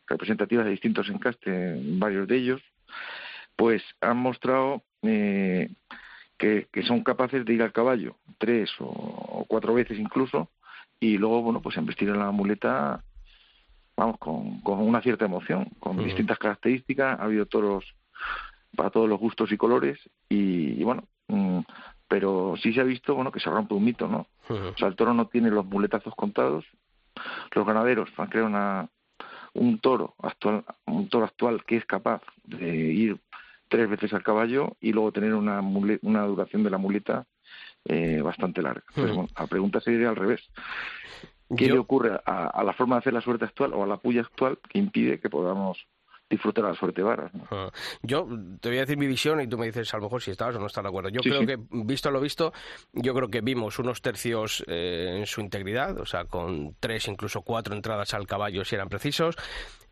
representativas 0.06 0.64
de 0.64 0.72
distintos 0.72 1.08
encastes, 1.08 1.78
varios 1.98 2.26
de 2.26 2.36
ellos, 2.36 2.62
pues 3.54 3.82
han 4.00 4.16
mostrado 4.16 4.82
eh, 5.02 5.70
que, 6.38 6.68
que, 6.72 6.82
son 6.82 7.04
capaces 7.04 7.44
de 7.44 7.52
ir 7.52 7.62
al 7.62 7.72
caballo 7.72 8.16
tres 8.38 8.70
o, 8.80 8.86
o 8.86 9.44
cuatro 9.46 9.74
veces 9.74 9.98
incluso 9.98 10.50
y 10.98 11.16
luego, 11.16 11.42
bueno, 11.42 11.62
pues 11.62 11.76
investir 11.76 12.08
en 12.08 12.18
la 12.18 12.30
muleta 12.30 13.02
vamos, 14.00 14.18
con, 14.18 14.60
con 14.62 14.80
una 14.80 15.00
cierta 15.02 15.26
emoción, 15.26 15.68
con 15.78 15.98
uh 15.98 16.00
-huh. 16.00 16.04
distintas 16.04 16.38
características, 16.38 17.20
ha 17.20 17.24
habido 17.24 17.44
toros 17.46 17.84
para 18.76 18.90
todos 18.90 19.08
los 19.08 19.18
gustos 19.18 19.52
y 19.52 19.56
colores, 19.56 19.98
y, 20.28 20.80
y 20.80 20.84
bueno, 20.84 21.02
mmm, 21.28 21.60
pero 22.08 22.54
sí 22.62 22.72
se 22.72 22.80
ha 22.80 22.84
visto, 22.84 23.14
bueno, 23.14 23.30
que 23.30 23.40
se 23.40 23.50
rompe 23.50 23.74
un 23.74 23.84
mito, 23.84 24.08
¿no? 24.08 24.26
Uh 24.48 24.54
-huh. 24.54 24.74
O 24.74 24.76
sea, 24.78 24.88
el 24.88 24.96
toro 24.96 25.12
no 25.12 25.26
tiene 25.26 25.50
los 25.50 25.66
muletazos 25.66 26.14
contados, 26.14 26.64
los 27.54 27.66
ganaderos 27.66 28.08
han 28.16 28.28
creado 28.28 28.48
una, 28.48 28.88
un 29.52 29.78
toro 29.78 30.14
actual, 30.22 30.64
un 30.86 31.08
toro 31.08 31.26
actual 31.26 31.62
que 31.66 31.76
es 31.76 31.84
capaz 31.84 32.22
de 32.44 32.68
ir 33.04 33.18
tres 33.68 33.88
veces 33.88 34.12
al 34.14 34.22
caballo 34.22 34.76
y 34.80 34.92
luego 34.92 35.12
tener 35.12 35.34
una, 35.34 35.60
una 36.02 36.22
duración 36.26 36.62
de 36.64 36.70
la 36.70 36.78
muleta 36.78 37.26
eh, 37.84 38.20
bastante 38.22 38.62
larga. 38.62 38.84
Pero 38.94 39.14
bueno, 39.14 39.28
la 39.38 39.46
pregunta 39.46 39.80
sería 39.80 40.08
al 40.08 40.16
revés. 40.16 40.40
¿Qué 41.56 41.66
Yo... 41.66 41.74
le 41.74 41.80
ocurre 41.80 42.20
a, 42.24 42.46
a, 42.46 42.64
la 42.64 42.72
forma 42.72 42.96
de 42.96 43.00
hacer 43.00 43.12
la 43.12 43.20
suerte 43.20 43.44
actual 43.44 43.74
o 43.74 43.82
a 43.82 43.86
la 43.86 43.96
puya 43.96 44.20
actual 44.20 44.58
que 44.68 44.78
impide 44.78 45.18
que 45.18 45.28
podamos 45.28 45.86
disfrutar 46.30 46.64
la 46.64 46.74
suerte 46.74 47.02
varas? 47.02 47.34
¿no? 47.34 47.42
Uh, 47.50 47.70
yo 48.02 48.26
te 48.60 48.68
voy 48.68 48.78
a 48.78 48.82
decir 48.82 48.96
mi 48.96 49.08
visión 49.08 49.40
y 49.40 49.48
tú 49.48 49.58
me 49.58 49.66
dices 49.66 49.92
a 49.92 49.96
lo 49.96 50.04
mejor 50.04 50.22
si 50.22 50.30
estabas 50.30 50.56
o 50.56 50.60
no 50.60 50.66
estás 50.66 50.84
de 50.84 50.88
acuerdo. 50.88 51.10
Yo 51.10 51.20
sí, 51.22 51.28
creo 51.28 51.40
sí. 51.40 51.46
que, 51.46 51.58
visto 51.70 52.10
lo 52.10 52.20
visto, 52.20 52.52
yo 52.92 53.12
creo 53.14 53.28
que 53.28 53.40
vimos 53.40 53.78
unos 53.80 54.00
tercios 54.00 54.64
eh, 54.68 55.16
en 55.18 55.26
su 55.26 55.40
integridad, 55.40 55.98
o 55.98 56.06
sea, 56.06 56.24
con 56.24 56.76
tres, 56.78 57.08
incluso 57.08 57.42
cuatro 57.42 57.74
entradas 57.74 58.14
al 58.14 58.26
caballo 58.26 58.64
si 58.64 58.76
eran 58.76 58.88
precisos. 58.88 59.36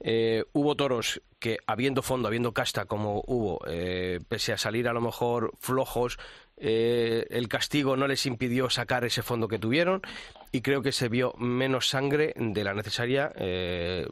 Eh, 0.00 0.44
hubo 0.52 0.76
toros 0.76 1.20
que, 1.40 1.58
habiendo 1.66 2.02
fondo, 2.02 2.28
habiendo 2.28 2.52
casta 2.52 2.84
como 2.84 3.22
hubo, 3.26 3.60
eh, 3.66 4.20
pese 4.28 4.52
a 4.52 4.58
salir 4.58 4.88
a 4.88 4.92
lo 4.92 5.00
mejor 5.00 5.52
flojos, 5.58 6.18
eh, 6.56 7.26
el 7.30 7.48
castigo 7.48 7.96
no 7.96 8.06
les 8.06 8.26
impidió 8.26 8.70
sacar 8.70 9.04
ese 9.04 9.22
fondo 9.22 9.48
que 9.48 9.58
tuvieron 9.58 10.02
y 10.52 10.60
creo 10.60 10.82
que 10.82 10.92
se 10.92 11.08
vio 11.08 11.34
menos 11.38 11.88
sangre 11.88 12.34
de 12.36 12.64
la 12.64 12.74
necesaria, 12.74 13.32
eh, 13.36 14.06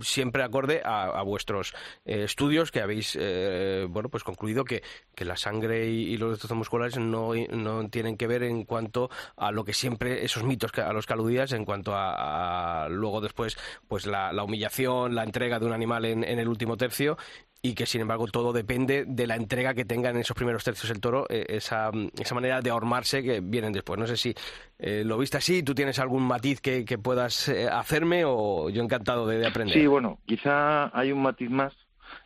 siempre 0.00 0.42
acorde 0.42 0.82
a, 0.84 1.22
vuestros 1.22 1.74
eh, 2.04 2.24
estudios 2.24 2.70
que 2.70 2.80
habéis 2.80 3.16
eh, 3.20 3.86
bueno 3.88 4.08
pues 4.08 4.24
concluido 4.24 4.64
que, 4.64 4.82
que 5.14 5.24
la 5.24 5.36
sangre 5.36 5.86
y, 5.86 6.16
los 6.16 6.30
destrozos 6.30 6.56
musculares 6.56 6.98
no, 6.98 7.32
no, 7.34 7.88
tienen 7.88 8.16
que 8.16 8.26
ver 8.26 8.42
en 8.42 8.64
cuanto 8.64 9.10
a 9.36 9.52
lo 9.52 9.64
que 9.64 9.72
siempre, 9.72 10.24
esos 10.24 10.42
mitos 10.42 10.72
a 10.78 10.92
los 10.92 11.06
que 11.06 11.12
aludías, 11.12 11.52
en 11.52 11.64
cuanto 11.64 11.92
a, 11.94 12.88
luego 12.90 13.20
después 13.20 13.56
pues 13.86 14.06
la, 14.06 14.32
humillación, 14.42 15.14
la 15.14 15.24
entrega 15.24 15.58
de 15.58 15.66
un 15.66 15.72
animal 15.72 16.04
en 16.04 16.24
el 16.24 16.48
último 16.48 16.76
tercio 16.76 17.16
y 17.60 17.74
que 17.74 17.86
sin 17.86 18.00
embargo 18.00 18.26
todo 18.26 18.52
depende 18.52 19.04
de 19.06 19.26
la 19.26 19.34
entrega 19.34 19.74
que 19.74 19.84
tenga 19.84 20.10
en 20.10 20.18
esos 20.18 20.36
primeros 20.36 20.62
tercios 20.62 20.90
el 20.90 21.00
toro, 21.00 21.26
eh, 21.28 21.44
esa, 21.48 21.90
esa 22.18 22.34
manera 22.34 22.60
de 22.60 22.70
ahormarse 22.70 23.22
que 23.22 23.40
vienen 23.40 23.72
después. 23.72 23.98
No 23.98 24.06
sé 24.06 24.16
si 24.16 24.34
eh, 24.78 25.02
lo 25.04 25.18
viste 25.18 25.38
así, 25.38 25.62
tú 25.62 25.74
tienes 25.74 25.98
algún 25.98 26.22
matiz 26.22 26.60
que, 26.60 26.84
que 26.84 26.98
puedas 26.98 27.48
eh, 27.48 27.68
hacerme 27.68 28.22
o 28.24 28.70
yo 28.70 28.82
encantado 28.82 29.26
de, 29.26 29.46
aprender. 29.46 29.74
Sí, 29.74 29.86
bueno, 29.86 30.18
quizá 30.26 30.96
hay 30.96 31.10
un 31.12 31.22
matiz 31.22 31.50
más. 31.50 31.74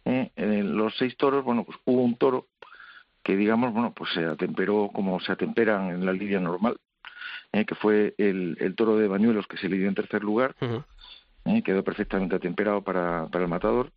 En 0.05 0.77
los 0.77 0.97
seis 0.97 1.17
toros, 1.17 1.45
bueno, 1.45 1.65
pues 1.65 1.77
hubo 1.85 2.03
un 2.03 2.17
toro 2.17 2.47
que 3.25 3.37
digamos, 3.37 3.73
bueno, 3.73 3.93
pues 3.93 4.11
se 4.13 4.25
atemperó 4.25 4.91
como 4.93 5.19
se 5.21 5.33
atemperan 5.33 5.91
en 5.91 6.07
la 6.07 6.13
lidia 6.13 6.39
normal, 6.39 6.77
que 7.53 7.75
fue 7.75 8.15
el, 8.19 8.57
el, 8.61 8.77
toro 8.77 8.97
de 8.97 9.09
Bañuelos 9.09 9.47
que 9.49 9.57
se 9.57 9.69
le 9.69 9.77
dio 9.77 9.89
en 9.89 9.95
tercer 9.95 10.23
lugar, 10.23 10.55
quedó 11.65 11.83
perfectamente 11.83 12.37
atemperado 12.37 12.83
para, 12.83 13.27
para 13.27 13.45
el 13.45 13.51
matador 13.51 13.91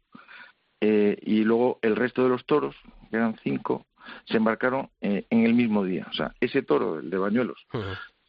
eh, 0.81 1.17
y 1.21 1.43
luego 1.43 1.79
el 1.81 1.95
resto 1.95 2.23
de 2.23 2.29
los 2.29 2.45
toros, 2.45 2.75
que 3.09 3.17
eran 3.17 3.37
cinco, 3.43 3.85
se 4.25 4.37
embarcaron 4.37 4.89
eh, 5.01 5.25
en 5.29 5.45
el 5.45 5.53
mismo 5.53 5.83
día. 5.83 6.07
O 6.09 6.13
sea, 6.13 6.33
ese 6.39 6.61
toro, 6.61 6.99
el 6.99 7.09
de 7.09 7.17
Bañuelos, 7.17 7.65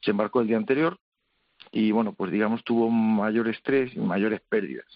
se 0.00 0.10
embarcó 0.10 0.40
el 0.40 0.46
día 0.46 0.56
anterior 0.56 0.98
y, 1.72 1.90
bueno, 1.90 2.12
pues 2.12 2.30
digamos, 2.30 2.64
tuvo 2.64 2.90
mayor 2.90 3.48
estrés 3.48 3.94
y 3.94 4.00
mayores 4.00 4.40
pérdidas. 4.48 4.86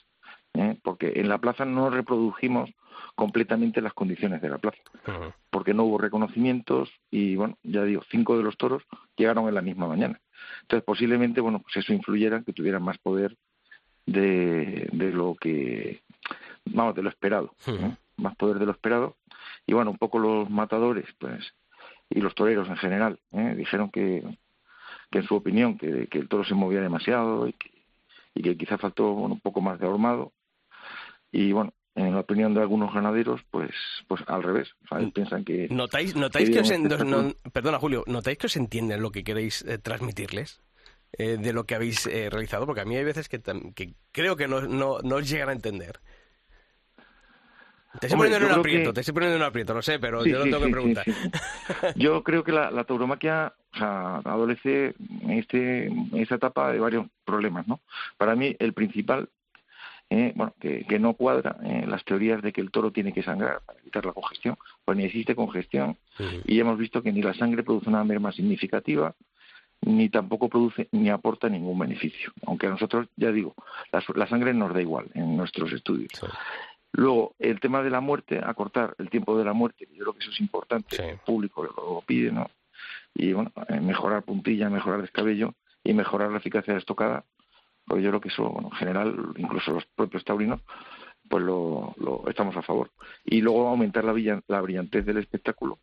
¿eh? 0.54 0.78
Porque 0.82 1.12
en 1.16 1.28
la 1.28 1.38
plaza 1.38 1.64
no 1.64 1.90
reprodujimos 1.90 2.70
completamente 3.14 3.82
las 3.82 3.92
condiciones 3.92 4.40
de 4.40 4.48
la 4.48 4.58
plaza, 4.58 4.78
porque 5.50 5.74
no 5.74 5.84
hubo 5.84 5.98
reconocimientos 5.98 6.90
y, 7.10 7.36
bueno, 7.36 7.58
ya 7.62 7.84
digo, 7.84 8.02
cinco 8.10 8.36
de 8.36 8.44
los 8.44 8.56
toros 8.56 8.82
llegaron 9.16 9.48
en 9.48 9.54
la 9.54 9.62
misma 9.62 9.88
mañana. 9.88 10.20
Entonces, 10.62 10.84
posiblemente, 10.84 11.40
bueno, 11.40 11.60
pues 11.60 11.76
eso 11.76 11.92
influyera 11.92 12.42
que 12.42 12.52
tuvieran 12.52 12.82
más 12.82 12.98
poder 12.98 13.36
de, 14.06 14.88
de 14.92 15.12
lo 15.12 15.34
que 15.34 16.02
vamos, 16.64 16.94
de 16.94 17.02
lo 17.02 17.08
esperado, 17.08 17.54
más 18.16 18.36
poder 18.36 18.58
de 18.58 18.66
lo 18.66 18.72
esperado. 18.72 19.16
Y 19.66 19.72
bueno, 19.72 19.90
un 19.90 19.98
poco 19.98 20.18
los 20.18 20.50
matadores, 20.50 21.06
pues, 21.18 21.54
y 22.08 22.20
los 22.20 22.34
toreros 22.34 22.68
en 22.68 22.76
general, 22.76 23.20
¿eh? 23.32 23.54
dijeron 23.56 23.90
que, 23.90 24.22
que 25.10 25.18
en 25.18 25.26
su 25.26 25.36
opinión, 25.36 25.78
que, 25.78 26.08
que 26.08 26.18
el 26.18 26.28
toro 26.28 26.44
se 26.44 26.54
movía 26.54 26.80
demasiado 26.80 27.46
y 27.46 27.52
que, 27.52 27.70
y 28.34 28.42
que 28.42 28.56
quizá 28.56 28.78
faltó 28.78 29.10
un 29.12 29.40
poco 29.40 29.60
más 29.60 29.78
de 29.78 29.86
ahormado. 29.86 30.32
Y 31.32 31.52
bueno, 31.52 31.72
en 31.94 32.14
la 32.14 32.20
opinión 32.20 32.54
de 32.54 32.60
algunos 32.60 32.92
ganaderos, 32.92 33.40
pues, 33.50 33.70
pues 34.08 34.22
al 34.26 34.42
revés. 34.42 34.74
Mm. 34.90 35.10
piensan 35.10 35.44
que. 35.44 35.68
¿Notáis, 35.70 36.16
notáis 36.16 36.50
que, 36.50 36.60
os 36.60 36.72
perdona, 37.52 37.78
Julio, 37.78 38.04
¿notáis 38.06 38.38
que 38.38 38.46
os 38.46 38.56
entienden 38.56 39.02
lo 39.02 39.10
que 39.10 39.24
queréis 39.24 39.62
eh, 39.62 39.78
transmitirles? 39.78 40.60
Eh, 41.12 41.38
de 41.38 41.52
lo 41.52 41.64
que 41.64 41.74
habéis 41.74 42.04
realizado, 42.04 42.66
porque 42.66 42.82
a 42.82 42.84
mí 42.84 42.96
hay 42.96 43.02
veces 43.02 43.28
que, 43.28 43.40
que 43.74 43.94
creo 44.12 44.36
que 44.36 44.46
no, 44.46 44.60
no, 44.60 45.00
no 45.02 45.16
os 45.16 45.28
llegan 45.28 45.48
a 45.48 45.52
entender. 45.52 46.00
Te 47.98 48.06
estoy 48.06 48.18
poniendo 48.18 48.46
en 48.46 48.52
un 48.52 48.58
aprieto, 48.58 48.92
te 48.92 49.00
estoy 49.00 49.14
poniendo 49.14 49.36
en 49.36 49.42
un 49.42 49.48
aprieto, 49.48 49.74
lo 49.74 49.82
sé, 49.82 49.98
pero 49.98 50.24
yo 50.24 50.38
no 50.38 50.44
tengo 50.44 50.60
que 50.60 50.70
preguntar. 50.70 51.04
yo 51.96 52.22
creo 52.22 52.44
que 52.44 52.52
la, 52.52 52.84
tauromaquia 52.84 53.52
o 53.74 53.78
sea, 53.78 54.16
adolece 54.18 54.94
en, 55.22 55.30
este, 55.30 55.86
en 55.86 56.10
esta 56.12 56.36
etapa 56.36 56.72
de 56.72 56.78
varios 56.78 57.06
problemas, 57.24 57.66
¿no? 57.66 57.80
Para 58.16 58.36
mí, 58.36 58.54
el 58.60 58.74
principal, 58.74 59.28
eh, 60.08 60.32
bueno, 60.36 60.54
que, 60.60 60.84
que, 60.84 61.00
no 61.00 61.14
cuadra 61.14 61.56
eh, 61.64 61.84
las 61.88 62.04
teorías 62.04 62.42
de 62.42 62.52
que 62.52 62.60
el 62.60 62.70
toro 62.70 62.92
tiene 62.92 63.12
que 63.12 63.24
sangrar 63.24 63.60
para 63.66 63.80
evitar 63.80 64.06
la 64.06 64.12
congestión, 64.12 64.56
pues 64.84 64.96
ni 64.96 65.04
existe 65.04 65.34
congestión 65.34 65.96
y 66.44 66.60
hemos 66.60 66.78
visto 66.78 67.02
que 67.02 67.12
ni 67.12 67.22
la 67.22 67.34
sangre 67.34 67.64
produce 67.64 67.88
una 67.88 68.04
merma 68.04 68.30
significativa, 68.30 69.14
ni 69.82 70.10
tampoco 70.10 70.48
produce 70.48 70.88
ni 70.92 71.08
aporta 71.08 71.48
ningún 71.48 71.78
beneficio. 71.78 72.32
Aunque 72.46 72.66
a 72.66 72.70
nosotros, 72.70 73.08
ya 73.16 73.32
digo, 73.32 73.54
la, 73.90 74.02
la 74.14 74.28
sangre 74.28 74.52
nos 74.52 74.74
da 74.74 74.80
igual 74.80 75.06
en 75.14 75.36
nuestros 75.36 75.72
estudios. 75.72 76.10
Luego, 76.92 77.34
el 77.38 77.60
tema 77.60 77.82
de 77.82 77.90
la 77.90 78.00
muerte, 78.00 78.40
acortar 78.42 78.94
el 78.98 79.10
tiempo 79.10 79.38
de 79.38 79.44
la 79.44 79.52
muerte, 79.52 79.86
yo 79.92 80.04
creo 80.04 80.12
que 80.12 80.20
eso 80.20 80.30
es 80.30 80.40
importante, 80.40 81.10
el 81.10 81.18
público 81.18 81.64
lo 81.64 82.02
pide, 82.04 82.32
¿no? 82.32 82.50
Y 83.14 83.32
bueno, 83.32 83.52
eh, 83.68 83.80
mejorar 83.80 84.22
puntilla, 84.24 84.70
mejorar 84.70 85.00
descabello 85.00 85.54
y 85.84 85.92
mejorar 85.92 86.30
la 86.30 86.38
eficacia 86.38 86.72
de 86.72 86.80
estocada, 86.80 87.24
porque 87.86 88.02
yo 88.02 88.10
creo 88.10 88.20
que 88.20 88.28
eso, 88.28 88.48
bueno, 88.48 88.68
en 88.72 88.76
general, 88.76 89.32
incluso 89.36 89.72
los 89.72 89.84
propios 89.86 90.24
taurinos, 90.24 90.60
pues 91.28 91.44
lo, 91.44 91.94
lo 91.98 92.24
estamos 92.28 92.56
a 92.56 92.62
favor. 92.62 92.90
Y 93.24 93.40
luego 93.40 93.68
aumentar 93.68 94.04
la, 94.04 94.42
la 94.48 94.60
brillantez 94.60 95.06
del 95.06 95.18
espectáculo 95.18 95.78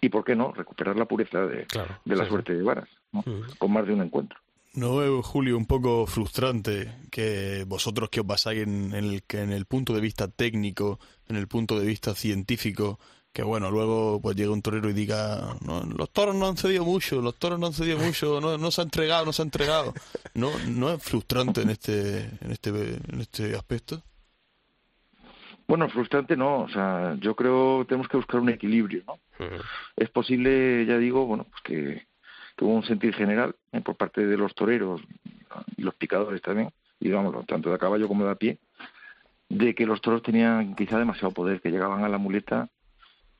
y, 0.00 0.08
¿por 0.08 0.24
qué 0.24 0.34
no?, 0.34 0.52
recuperar 0.52 0.96
la 0.96 1.04
pureza 1.06 1.46
de, 1.46 1.66
de 2.04 2.16
la 2.16 2.26
suerte 2.26 2.54
de 2.54 2.62
varas, 2.62 2.88
¿no? 3.12 3.24
con 3.58 3.72
más 3.72 3.86
de 3.86 3.92
un 3.92 4.02
encuentro. 4.02 4.38
¿No 4.76 5.02
es, 5.02 5.24
Julio, 5.24 5.56
un 5.56 5.64
poco 5.64 6.06
frustrante 6.06 6.92
que 7.10 7.64
vosotros 7.66 8.10
que 8.10 8.20
os 8.20 8.26
basáis 8.26 8.60
en, 8.60 8.92
el, 8.92 9.22
en 9.30 9.50
el 9.50 9.64
punto 9.64 9.94
de 9.94 10.02
vista 10.02 10.28
técnico, 10.28 11.00
en 11.28 11.36
el 11.36 11.48
punto 11.48 11.80
de 11.80 11.86
vista 11.86 12.14
científico, 12.14 12.98
que 13.32 13.42
bueno, 13.42 13.70
luego 13.70 14.20
pues 14.20 14.36
llega 14.36 14.52
un 14.52 14.60
torero 14.60 14.90
y 14.90 14.92
diga, 14.92 15.56
no, 15.64 15.82
los 15.82 16.10
toros 16.10 16.34
no 16.34 16.46
han 16.46 16.58
cedido 16.58 16.84
mucho, 16.84 17.22
los 17.22 17.36
toros 17.36 17.58
no 17.58 17.68
han 17.68 17.72
cedido 17.72 17.98
mucho, 17.98 18.38
no, 18.38 18.58
no 18.58 18.70
se 18.70 18.82
ha 18.82 18.84
entregado, 18.84 19.24
no 19.24 19.32
se 19.32 19.40
ha 19.40 19.46
entregado. 19.46 19.94
¿No, 20.34 20.50
no 20.68 20.92
es 20.92 21.02
frustrante 21.02 21.62
en 21.62 21.70
este, 21.70 22.18
en 22.42 22.50
este, 22.50 22.68
en 22.68 23.20
este 23.22 23.56
aspecto? 23.56 24.02
Bueno, 25.66 25.88
frustrante 25.88 26.36
no, 26.36 26.64
o 26.64 26.68
sea, 26.68 27.16
yo 27.18 27.34
creo 27.34 27.78
que 27.78 27.86
tenemos 27.86 28.08
que 28.08 28.18
buscar 28.18 28.40
un 28.40 28.50
equilibrio, 28.50 29.04
¿no? 29.06 29.18
Es 29.96 30.10
posible, 30.10 30.84
ya 30.84 30.98
digo, 30.98 31.24
bueno, 31.24 31.44
pues 31.44 31.62
que 31.62 32.06
que 32.56 32.64
hubo 32.64 32.74
un 32.74 32.84
sentir 32.84 33.14
general 33.14 33.54
eh, 33.76 33.80
por 33.80 33.96
parte 33.96 34.26
de 34.26 34.36
los 34.36 34.54
toreros 34.54 35.00
y 35.76 35.82
los 35.82 35.94
picadores 35.94 36.42
también, 36.42 36.70
y 37.00 37.06
digamos, 37.06 37.46
tanto 37.46 37.68
de 37.68 37.76
a 37.76 37.78
caballo 37.78 38.08
como 38.08 38.24
de 38.24 38.30
a 38.30 38.34
pie, 38.34 38.58
de 39.48 39.74
que 39.74 39.86
los 39.86 40.00
toros 40.00 40.22
tenían 40.22 40.74
quizá 40.74 40.98
demasiado 40.98 41.32
poder, 41.32 41.60
que 41.60 41.70
llegaban 41.70 42.04
a 42.04 42.08
la 42.08 42.18
muleta, 42.18 42.68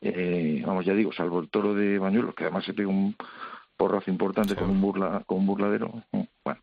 eh, 0.00 0.62
vamos, 0.64 0.84
ya 0.84 0.94
digo, 0.94 1.12
salvo 1.12 1.40
el 1.40 1.48
toro 1.48 1.74
de 1.74 1.98
Bañuelos, 1.98 2.34
que 2.34 2.44
además 2.44 2.64
se 2.64 2.74
pegó 2.74 2.90
un 2.90 3.16
porrazo 3.76 4.10
importante 4.10 4.54
con 4.54 4.70
un 4.70 4.80
burla, 4.80 5.22
con 5.26 5.38
un 5.38 5.46
burladero. 5.46 6.02
Bueno, 6.44 6.60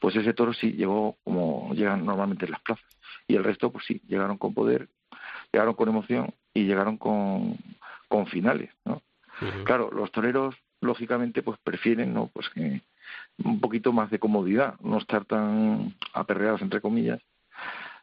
pues 0.00 0.16
ese 0.16 0.34
toro 0.34 0.52
sí 0.52 0.72
llegó 0.72 1.16
como 1.22 1.72
llegan 1.74 2.04
normalmente 2.04 2.46
en 2.46 2.52
las 2.52 2.60
plazas. 2.62 2.84
Y 3.26 3.36
el 3.36 3.44
resto, 3.44 3.70
pues 3.70 3.84
sí, 3.84 4.00
llegaron 4.08 4.38
con 4.38 4.54
poder, 4.54 4.88
llegaron 5.52 5.74
con 5.74 5.88
emoción 5.88 6.34
y 6.54 6.64
llegaron 6.64 6.96
con, 6.96 7.56
con 8.08 8.26
finales, 8.26 8.70
¿no? 8.84 9.02
Claro, 9.64 9.90
los 9.92 10.10
toreros 10.10 10.56
lógicamente 10.80 11.42
pues 11.42 11.58
prefieren 11.62 12.12
no 12.12 12.28
pues 12.32 12.48
que 12.50 12.82
un 13.44 13.60
poquito 13.60 13.92
más 13.92 14.10
de 14.10 14.18
comodidad 14.18 14.78
no 14.80 14.98
estar 14.98 15.24
tan 15.24 15.94
aperreados 16.12 16.62
entre 16.62 16.80
comillas 16.80 17.20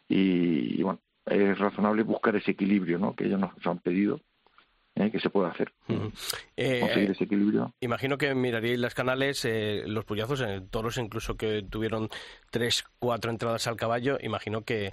y, 0.07 0.81
bueno 0.83 0.99
es 1.25 1.57
razonable 1.57 2.03
buscar 2.03 2.35
ese 2.35 2.51
equilibrio 2.51 2.99
no 2.99 3.15
que 3.15 3.25
ellos 3.25 3.39
nos 3.39 3.51
han 3.65 3.79
pedido 3.79 4.19
¿eh? 4.95 5.11
que 5.11 5.19
se 5.19 5.29
puede 5.29 5.49
hacer. 5.49 5.73
Eh, 6.57 6.79
conseguir 6.79 7.11
ese 7.11 7.25
equilibrio. 7.25 7.73
Imagino 7.81 8.17
que 8.17 8.33
miraríais 8.33 8.79
las 8.79 8.93
canales, 8.93 9.45
eh, 9.45 9.83
los 9.85 10.05
puyazos, 10.05 10.41
en 10.41 10.67
toros 10.69 10.97
incluso 10.97 11.35
que 11.35 11.63
tuvieron 11.63 12.09
tres, 12.49 12.85
cuatro 12.99 13.31
entradas 13.31 13.67
al 13.67 13.75
caballo. 13.75 14.17
Imagino 14.21 14.63
que 14.63 14.91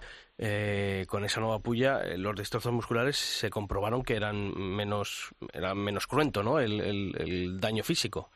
con 1.07 1.25
esa 1.25 1.41
nueva 1.41 1.61
puya 1.61 2.03
los 2.17 2.35
destrozos 2.35 2.73
musculares 2.73 3.17
se 3.17 3.49
comprobaron 3.49 4.03
que 4.03 4.17
eran 4.17 4.53
menos, 4.59 5.33
eran 5.53 5.79
menos 5.79 6.09
cruento, 6.09 6.43
¿no? 6.43 6.59
El, 6.59 6.81
el, 6.81 7.61
daño 7.61 7.85
físico. 7.85 8.29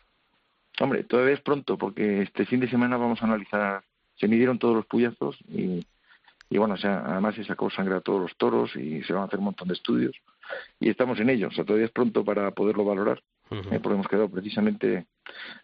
Hombre, 0.81 1.05
todavía 1.05 1.35
es 1.35 1.41
pronto 1.41 1.79
porque 1.79 2.23
este 2.23 2.47
fin 2.47 2.61
de 2.61 2.69
semana 2.69 2.97
vamos 2.97 3.23
a 3.23 3.27
analizar. 3.27 3.83
Se 4.17 4.29
midieron 4.29 4.59
todos 4.59 4.77
los 4.77 4.87
puyazos 4.87 5.37
y 5.49 5.87
y 6.49 6.59
bueno, 6.59 6.75
o 6.75 6.77
sea, 6.77 7.03
además 7.07 7.35
se 7.35 7.45
sacó 7.45 7.71
sangre 7.71 7.97
a 7.97 8.01
todos 8.01 8.21
los 8.21 8.37
toros 8.37 8.75
y 8.77 9.03
se 9.03 9.12
van 9.12 9.23
a 9.23 9.27
hacer 9.27 9.39
un 9.39 9.47
montón 9.47 9.69
de 9.69 9.75
estudios. 9.75 10.17
Y 10.79 10.89
estamos 10.89 11.19
en 11.19 11.31
ello, 11.31 11.49
o 11.49 11.51
sea, 11.51 11.64
todavía 11.64 11.87
es 11.87 11.93
pronto 11.93 12.24
para 12.24 12.51
poderlo 12.53 12.85
valorar, 12.85 13.20
eh, 13.51 13.81
porque 13.83 13.95
hemos 13.95 14.07
quedado 14.07 14.29
precisamente, 14.29 15.07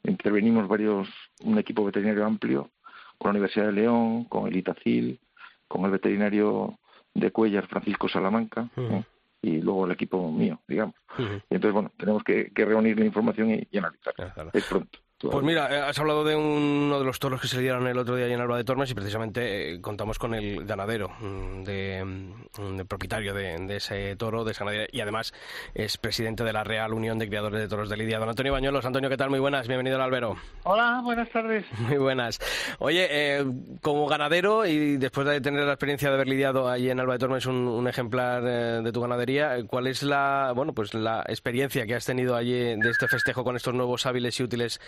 intervenimos 0.03 0.67
varios, 0.67 1.09
un 1.43 1.59
equipo 1.59 1.85
veterinario 1.85 2.27
amplio 2.27 2.71
con 3.19 3.29
la 3.29 3.31
Universidad 3.31 3.67
de 3.67 3.73
León, 3.73 4.25
con 4.25 4.49
el 4.49 4.57
Itacil, 4.57 5.21
con 5.69 5.85
el 5.85 5.93
veterinario 5.93 6.79
de 7.15 7.31
Cuellar, 7.31 7.69
Francisco 7.69 8.09
Salamanca, 8.09 8.69
eh, 8.77 9.05
y 9.43 9.61
luego 9.61 9.87
el 9.87 9.93
equipo 9.93 10.31
mío, 10.31 10.61
digamos. 10.69 10.95
Y 11.19 11.55
entonces, 11.55 11.73
bueno, 11.73 11.93
tenemos 11.99 12.23
que, 12.23 12.51
reunir 12.55 12.99
la 12.99 13.05
información 13.05 13.51
y, 13.51 13.77
analizar. 13.77 14.15
Es 14.53 14.65
pronto. 14.65 14.99
Pues 15.31 15.45
mira, 15.45 15.69
eh, 15.71 15.81
has 15.81 15.97
hablado 16.01 16.25
de 16.25 16.35
uno 16.35 16.99
de 16.99 17.05
los 17.05 17.21
toros 17.21 17.41
que 17.41 17.47
se 17.47 17.57
le 17.57 17.63
dieron 17.63 17.87
el 17.87 17.97
otro 17.97 18.17
día 18.17 18.27
en 18.27 18.41
Alba 18.41 18.57
de 18.57 18.65
Tormes 18.65 18.91
y 18.91 18.95
precisamente 18.95 19.75
eh, 19.75 19.81
contamos 19.81 20.19
con 20.19 20.35
el 20.35 20.65
ganadero, 20.65 21.11
mm, 21.21 21.63
de, 21.63 22.05
mm, 22.05 22.81
el 22.81 22.87
propietario 22.87 23.33
de, 23.33 23.77
ese 23.77 24.17
toro, 24.17 24.43
de 24.43 24.51
esa 24.51 24.65
ganadería, 24.65 24.89
y 24.91 25.01
además 25.01 25.33
es 25.75 25.97
presidente 25.97 26.43
de 26.43 26.53
la 26.53 26.65
Real 26.65 26.93
Unión 26.93 27.21
de 27.21 27.29
Criadores 27.29 27.61
de 27.61 27.69
Toros 27.69 27.89
de 27.89 27.97
Lidia, 27.97 28.19
don 28.19 28.29
Antonio 28.29 28.53
Bañuelos. 28.53 28.85
Antonio, 28.85 29.09
¿qué 29.09 29.17
tal? 29.17 29.31
Muy 29.31 29.39
buenas, 29.39 29.69
bienvenido 29.69 29.97
al 29.97 30.03
albero. 30.03 30.37
Hola, 30.65 31.01
buenas 31.05 31.31
tardes. 31.31 31.67
Muy 31.79 31.99
buenas. 31.99 32.41
Oye, 32.81 33.07
eh, 33.09 33.45
como 33.81 34.09
ganadero 34.09 34.67
y 34.67 34.97
después 34.97 35.25
de 35.27 35.41
tener 35.41 35.65
la 35.65 35.73
experiencia 35.73 36.09
de 36.09 36.15
haber 36.17 36.29
lidiado 36.29 36.69
allí 36.69 36.91
en 36.91 36.99
Alba 36.99 37.13
de 37.13 37.21
Tormes 37.21 37.47
un, 37.47 37.69
un 37.69 37.87
ejemplar 37.87 38.43
de 38.43 38.93
tu 38.93 39.01
ganadería, 39.01 39.57
¿cuál 39.69 39.87
es 39.87 40.03
la, 40.03 40.53
bueno, 40.57 40.73
pues 40.73 40.95
la 40.95 41.25
experiencia 41.29 41.87
que 41.87 41.95
has 41.95 42.05
tenido 42.05 42.35
allí 42.35 42.53
de 42.55 42.91
este 42.91 43.07
festejo 43.07 43.45
con 43.45 43.55
estos 43.55 43.73
nuevos 43.73 44.05
hábiles 44.05 44.39
y 44.41 44.43
útiles 44.43 44.81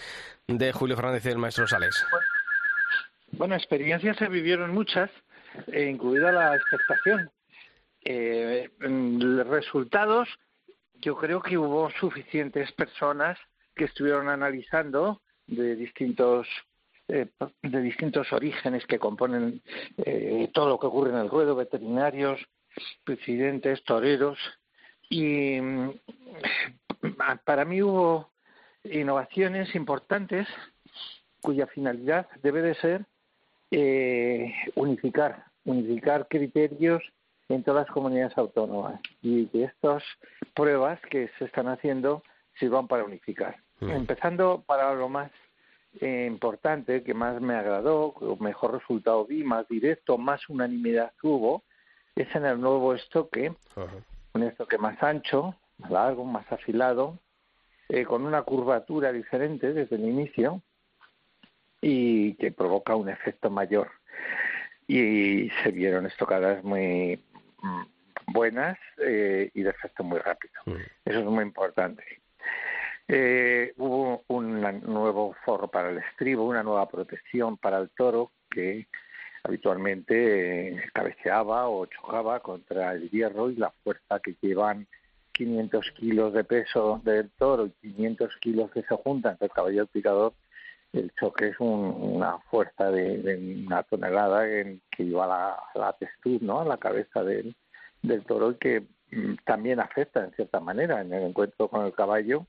de 0.46 0.72
Julio 0.72 0.96
Fernández 0.96 1.24
y 1.26 1.28
del 1.28 1.38
maestro 1.38 1.66
Sales? 1.66 2.04
Bueno, 3.32 3.54
experiencias 3.54 4.16
se 4.16 4.28
vivieron 4.28 4.72
muchas, 4.72 5.10
eh, 5.68 5.86
incluida 5.86 6.32
la 6.32 6.56
expectación. 6.56 7.30
Eh, 8.04 8.70
resultados, 9.48 10.28
yo 10.94 11.16
creo 11.16 11.40
que 11.42 11.58
hubo 11.58 11.90
suficientes 11.92 12.70
personas 12.72 13.38
que 13.74 13.84
estuvieron 13.84 14.28
analizando 14.28 15.22
de 15.46 15.74
distintos 15.76 16.46
eh, 17.08 17.28
de 17.62 17.82
distintos 17.82 18.32
orígenes 18.32 18.86
que 18.86 18.98
componen 18.98 19.60
eh, 19.98 20.48
todo 20.54 20.70
lo 20.70 20.78
que 20.78 20.86
ocurre 20.86 21.10
en 21.10 21.18
el 21.18 21.28
ruedo, 21.28 21.54
veterinarios, 21.54 22.40
presidentes, 23.04 23.84
toreros, 23.84 24.38
y 25.10 25.60
mm, 25.60 25.90
para 27.44 27.66
mí 27.66 27.82
hubo 27.82 28.30
innovaciones 28.84 29.74
importantes 29.74 30.46
cuya 31.40 31.66
finalidad 31.66 32.26
debe 32.42 32.62
de 32.62 32.74
ser 32.74 33.06
eh, 33.70 34.54
unificar, 34.74 35.44
unificar 35.64 36.28
criterios 36.28 37.02
en 37.48 37.62
todas 37.62 37.86
las 37.86 37.94
comunidades 37.94 38.36
autónomas 38.38 39.00
y 39.20 39.46
que 39.46 39.64
estas 39.64 40.02
pruebas 40.54 41.00
que 41.10 41.30
se 41.38 41.46
están 41.46 41.68
haciendo 41.68 42.22
sirvan 42.58 42.88
para 42.88 43.04
unificar. 43.04 43.56
Mm. 43.80 43.90
Empezando 43.90 44.62
para 44.66 44.94
lo 44.94 45.08
más 45.08 45.30
eh, 46.00 46.26
importante, 46.26 47.02
que 47.02 47.14
más 47.14 47.40
me 47.40 47.54
agradó, 47.54 48.14
mejor 48.40 48.74
resultado 48.74 49.26
vi, 49.26 49.44
más 49.44 49.68
directo, 49.68 50.18
más 50.18 50.48
unanimidad 50.48 51.12
hubo, 51.22 51.64
es 52.16 52.34
en 52.34 52.44
el 52.46 52.60
nuevo 52.60 52.94
estoque, 52.94 53.52
un 54.34 54.42
estoque 54.42 54.78
más 54.78 55.02
ancho, 55.02 55.54
más 55.78 55.90
largo, 55.90 56.24
más 56.24 56.50
afilado, 56.50 57.18
eh, 57.88 58.04
con 58.04 58.24
una 58.24 58.42
curvatura 58.42 59.12
diferente 59.12 59.72
desde 59.72 59.96
el 59.96 60.08
inicio 60.08 60.62
y 61.80 62.34
que 62.34 62.50
provoca 62.50 62.96
un 62.96 63.08
efecto 63.08 63.50
mayor. 63.50 63.90
Y 64.86 65.50
se 65.62 65.70
vieron 65.70 66.06
estocadas 66.06 66.62
muy 66.64 67.20
mm, 67.62 68.32
buenas 68.32 68.78
eh, 68.98 69.50
y 69.54 69.62
de 69.62 69.70
efecto 69.70 70.04
muy 70.04 70.18
rápido. 70.18 70.54
Mm. 70.66 70.76
Eso 71.04 71.18
es 71.18 71.24
muy 71.24 71.42
importante. 71.42 72.04
Eh, 73.06 73.74
hubo 73.76 74.24
un 74.28 74.62
nuevo 74.62 75.36
forro 75.44 75.68
para 75.68 75.90
el 75.90 75.98
estribo, 75.98 76.46
una 76.46 76.62
nueva 76.62 76.88
protección 76.88 77.58
para 77.58 77.78
el 77.78 77.90
toro 77.90 78.32
que 78.50 78.86
habitualmente 79.42 80.82
cabeceaba 80.94 81.68
o 81.68 81.84
chocaba 81.84 82.40
contra 82.40 82.92
el 82.92 83.10
hierro 83.10 83.50
y 83.50 83.56
la 83.56 83.70
fuerza 83.70 84.20
que 84.20 84.36
llevan 84.40 84.86
500 85.34 85.90
kilos 85.92 86.32
de 86.32 86.44
peso 86.44 87.00
del 87.04 87.30
toro 87.32 87.66
y 87.66 87.70
500 87.92 88.36
kilos 88.40 88.70
que 88.70 88.82
se 88.82 88.96
juntan 88.96 89.32
entre 89.32 89.46
el 89.46 89.52
caballo 89.52 89.86
picador, 89.86 90.32
el 90.92 91.12
choque 91.18 91.48
es 91.48 91.56
una 91.58 92.38
fuerza 92.50 92.90
de, 92.90 93.64
una 93.66 93.82
tonelada 93.82 94.46
que 94.46 95.04
lleva 95.04 95.26
la, 95.26 95.56
la 95.74 95.96
¿no? 96.40 96.60
a 96.60 96.64
la 96.64 96.76
cabeza 96.78 97.24
del, 97.24 97.54
del 98.02 98.24
toro 98.24 98.52
y 98.52 98.54
que 98.54 98.86
mm, 99.10 99.34
también 99.44 99.80
afecta 99.80 100.24
en 100.24 100.32
cierta 100.32 100.60
manera 100.60 101.00
en 101.00 101.12
el 101.12 101.24
encuentro 101.24 101.68
con 101.68 101.84
el 101.84 101.92
caballo, 101.92 102.46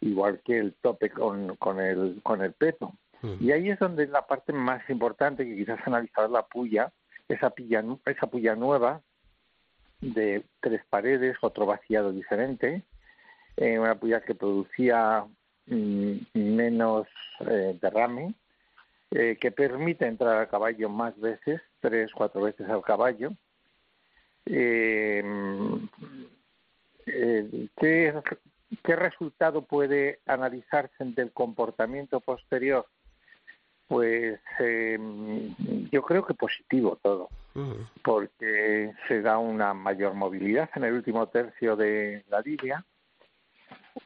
igual 0.00 0.40
que 0.44 0.58
el 0.58 0.74
tope 0.82 1.10
con, 1.10 1.56
con, 1.56 1.80
el, 1.80 2.20
con 2.22 2.42
el 2.42 2.52
peto. 2.52 2.92
Y 3.38 3.52
ahí 3.52 3.68
es 3.68 3.78
donde 3.78 4.06
la 4.06 4.26
parte 4.26 4.50
más 4.54 4.88
importante 4.88 5.44
que 5.44 5.54
quizás 5.54 5.78
analizar 5.86 6.30
la 6.30 6.46
puya, 6.46 6.90
esa, 7.28 7.50
puya, 7.50 7.84
esa 8.06 8.26
puya 8.28 8.56
nueva, 8.56 9.02
de 10.00 10.44
tres 10.60 10.82
paredes, 10.88 11.36
otro 11.40 11.66
vaciado 11.66 12.12
diferente, 12.12 12.82
eh, 13.56 13.78
una 13.78 13.94
puya 13.94 14.22
que 14.22 14.34
producía 14.34 15.24
mm, 15.66 16.16
menos 16.34 17.06
eh, 17.40 17.76
derrame, 17.80 18.34
eh, 19.10 19.36
que 19.40 19.50
permite 19.50 20.06
entrar 20.06 20.36
al 20.36 20.48
caballo 20.48 20.88
más 20.88 21.18
veces, 21.20 21.60
tres, 21.80 22.10
cuatro 22.12 22.42
veces 22.42 22.68
al 22.68 22.82
caballo. 22.82 23.32
¿qué, 24.44 25.22
¿Qué 28.82 28.96
resultado 28.96 29.62
puede 29.62 30.20
analizarse 30.26 31.04
del 31.04 31.32
comportamiento 31.32 32.20
posterior? 32.20 32.86
Pues 33.90 34.38
em, 34.60 35.52
yo 35.90 36.02
creo 36.02 36.24
que 36.24 36.34
positivo 36.34 36.96
todo, 37.02 37.28
porque 38.04 38.92
se 39.08 39.20
da 39.20 39.38
una 39.38 39.74
mayor 39.74 40.14
movilidad. 40.14 40.70
En 40.76 40.84
el 40.84 40.92
último 40.92 41.26
tercio 41.26 41.74
de 41.74 42.24
la 42.30 42.40
línea, 42.40 42.84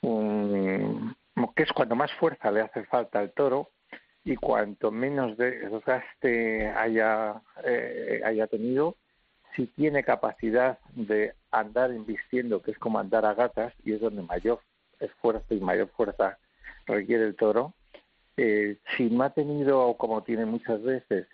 que 0.00 1.62
es 1.62 1.72
cuando 1.74 1.96
más 1.96 2.10
fuerza 2.14 2.50
le 2.50 2.62
hace 2.62 2.84
falta 2.84 3.18
al 3.18 3.32
toro 3.32 3.68
y 4.24 4.36
cuanto 4.36 4.90
menos 4.90 5.36
desgaste 5.36 6.66
haya, 6.68 7.42
eh, 7.62 8.22
haya 8.24 8.46
tenido, 8.46 8.96
si 9.54 9.66
tiene 9.66 10.02
capacidad 10.02 10.78
de 10.94 11.34
andar 11.50 11.92
invistiendo, 11.92 12.62
que 12.62 12.70
es 12.70 12.78
como 12.78 12.98
andar 12.98 13.26
a 13.26 13.34
gatas, 13.34 13.74
y 13.84 13.92
es 13.92 14.00
donde 14.00 14.22
mayor 14.22 14.60
esfuerzo 14.98 15.52
y 15.52 15.60
mayor 15.60 15.88
fuerza 15.88 16.38
requiere 16.86 17.24
el 17.24 17.36
toro, 17.36 17.74
eh, 18.36 18.78
si 18.96 19.10
no 19.10 19.24
ha 19.24 19.30
tenido, 19.30 19.94
como 19.96 20.22
tiene 20.22 20.44
muchas 20.44 20.82
veces, 20.82 21.26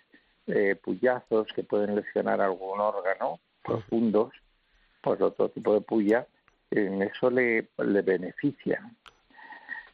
eh, 0.47 0.75
puyazos 0.75 1.47
que 1.53 1.63
pueden 1.63 1.95
lesionar 1.95 2.41
algún 2.41 2.79
órgano 2.79 3.39
profundos, 3.63 4.33
por 5.01 5.21
otro 5.21 5.49
tipo 5.49 5.73
de 5.73 5.81
puya, 5.81 6.27
en 6.71 7.01
eso 7.01 7.29
le, 7.29 7.69
le 7.77 8.01
beneficia. 8.01 8.81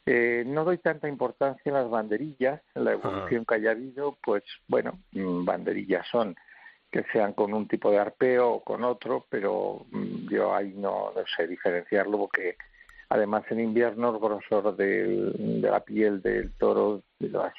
Eh, 0.05 0.43
no 0.47 0.63
doy 0.63 0.77
tanta 0.77 1.09
importancia 1.09 1.69
en 1.69 1.73
las 1.73 1.89
banderillas, 1.89 2.61
en 2.75 2.85
la 2.85 2.93
evolución 2.93 3.45
que 3.45 3.55
haya 3.55 3.71
habido, 3.71 4.17
pues 4.23 4.43
bueno, 4.67 4.99
mm, 5.11 5.43
banderillas 5.43 6.07
son 6.07 6.35
que 6.89 7.03
sean 7.11 7.33
con 7.33 7.53
un 7.53 7.67
tipo 7.67 7.91
de 7.91 7.99
arpeo 7.99 8.49
o 8.53 8.63
con 8.63 8.85
otro, 8.85 9.25
pero 9.29 9.85
mm, 9.91 10.29
yo 10.29 10.55
ahí 10.55 10.73
no, 10.77 11.11
no 11.13 11.23
sé 11.35 11.45
diferenciarlo 11.45 12.17
porque 12.17 12.55
Además, 13.09 13.43
en 13.49 13.59
invierno 13.59 14.09
el 14.09 14.19
grosor 14.19 14.75
de 14.75 15.61
la 15.61 15.79
piel 15.79 16.21
del 16.21 16.51
toro, 16.53 17.03
de 17.19 17.29
la, 17.29 17.53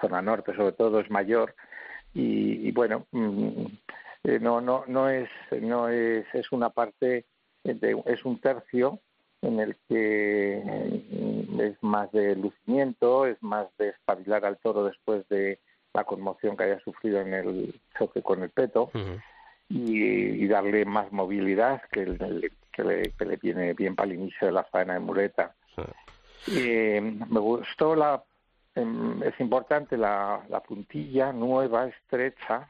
zona 0.00 0.22
norte 0.22 0.54
sobre 0.54 0.72
todo, 0.72 1.00
es 1.00 1.10
mayor. 1.10 1.54
Y, 2.14 2.70
bueno, 2.72 3.06
mm, 3.12 3.66
eh, 4.24 4.38
no, 4.40 4.60
no, 4.60 4.84
no 4.86 5.08
es, 5.08 5.28
no 5.60 5.88
es, 5.88 6.26
es 6.34 6.52
una 6.52 6.70
parte, 6.70 7.24
es 7.64 8.24
un 8.24 8.40
tercio 8.40 9.00
en 9.42 9.60
el 9.60 9.76
que 9.88 10.62
mm, 11.10 11.60
es 11.60 11.82
más 11.82 12.10
de 12.12 12.36
lucimiento, 12.36 13.26
es 13.26 13.42
más 13.42 13.66
de 13.78 13.88
espabilar 13.88 14.44
al 14.44 14.58
toro 14.58 14.84
después 14.84 15.28
de 15.28 15.60
la 15.94 16.04
conmoción 16.04 16.56
que 16.56 16.64
haya 16.64 16.80
sufrido 16.80 17.20
en 17.20 17.34
el 17.34 17.80
choque 17.98 18.22
con 18.22 18.42
el 18.42 18.50
peto 18.50 18.90
y, 19.68 20.46
darle 20.46 20.84
más 20.84 21.10
movilidad 21.12 21.82
que 21.92 22.02
el, 22.02 22.52
que 22.80 22.88
le, 22.88 23.02
que 23.12 23.24
le 23.24 23.36
viene 23.36 23.74
bien 23.74 23.94
para 23.94 24.08
el 24.10 24.18
inicio 24.18 24.46
de 24.46 24.52
la 24.52 24.64
faena 24.64 24.94
de 24.94 25.00
muleta. 25.00 25.54
me 26.46 27.40
gustó 27.40 27.94
la, 27.94 28.22
em, 28.74 29.22
es 29.22 29.38
importante 29.40 29.96
la, 29.96 30.42
la 30.48 30.60
puntilla 30.60 31.32
nueva, 31.32 31.86
estrecha, 31.86 32.68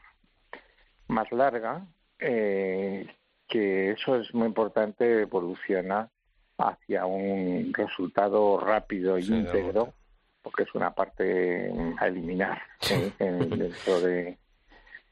más 1.07 1.31
larga, 1.31 1.85
eh, 2.19 3.07
que 3.47 3.91
eso 3.91 4.15
es 4.15 4.33
muy 4.33 4.47
importante, 4.47 5.21
evoluciona 5.21 6.09
hacia 6.57 7.05
un 7.05 7.73
resultado 7.73 8.59
rápido 8.59 9.17
e 9.17 9.21
íntegro, 9.21 9.93
porque 10.41 10.63
es 10.63 10.75
una 10.75 10.93
parte 10.93 11.73
a 11.97 12.07
eliminar 12.07 12.61
dentro 13.17 14.01
de, 14.01 14.37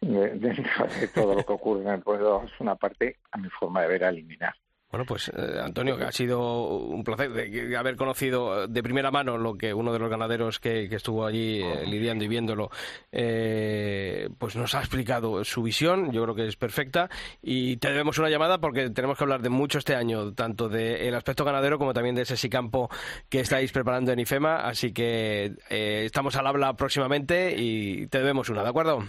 dentro 0.02 0.88
de 1.00 1.08
todo 1.08 1.36
lo 1.36 1.46
que 1.46 1.54
ocurre 1.54 1.82
en 1.82 1.90
el 1.90 2.02
pueblo, 2.02 2.44
es 2.46 2.60
una 2.60 2.76
parte, 2.76 3.18
a 3.32 3.38
mi 3.38 3.50
forma 3.50 3.82
de 3.82 3.88
ver, 3.88 4.04
a 4.04 4.10
eliminar. 4.10 4.54
Bueno, 4.92 5.06
pues 5.06 5.30
eh, 5.30 5.60
Antonio, 5.64 5.98
que 5.98 6.06
ha 6.06 6.12
sido 6.12 6.78
un 6.80 7.04
placer 7.04 7.32
de, 7.32 7.78
haber 7.78 7.96
conocido 7.96 8.68
de 8.68 8.82
primera 8.82 9.12
mano 9.12 9.38
lo 9.38 9.56
que 9.56 9.72
uno 9.72 9.94
de 9.94 10.00
los 10.00 10.10
ganaderos 10.10 10.60
que, 10.60 10.86
estuvo 10.86 11.28
allí 11.28 11.62
eh, 11.62 11.86
lidiando 11.86 12.26
y 12.26 12.28
viéndolo, 12.28 12.72
eh, 13.12 14.30
pues 14.40 14.56
nos 14.56 14.74
ha 14.74 14.80
explicado 14.80 15.44
su 15.44 15.62
visión. 15.62 16.12
Yo 16.12 16.24
creo 16.24 16.34
que 16.34 16.48
es 16.48 16.56
perfecta 16.56 17.08
y 17.40 17.78
te 17.78 17.90
debemos 17.90 18.18
una 18.18 18.30
llamada 18.30 18.58
porque 18.58 18.90
tenemos 18.90 19.16
que 19.18 19.24
hablar 19.24 19.44
de 19.44 19.50
mucho 19.50 19.78
este 19.78 19.96
año, 19.96 20.34
tanto 20.34 20.70
del 20.70 21.14
aspecto 21.14 21.46
ganadero 21.46 21.78
como 21.78 21.94
también 21.94 22.16
de 22.16 22.24
ese 22.24 22.36
SICampo 22.36 22.90
que 23.30 23.42
estáis 23.42 23.72
preparando 23.72 24.12
en 24.12 24.20
IFEMA. 24.20 24.62
Así 24.68 24.92
que 24.92 25.54
estamos 25.70 26.36
al 26.36 26.48
habla 26.48 26.74
próximamente 26.74 27.54
y 27.56 28.08
te 28.08 28.18
debemos 28.18 28.50
una, 28.50 28.64
¿de 28.64 28.70
acuerdo? 28.70 29.04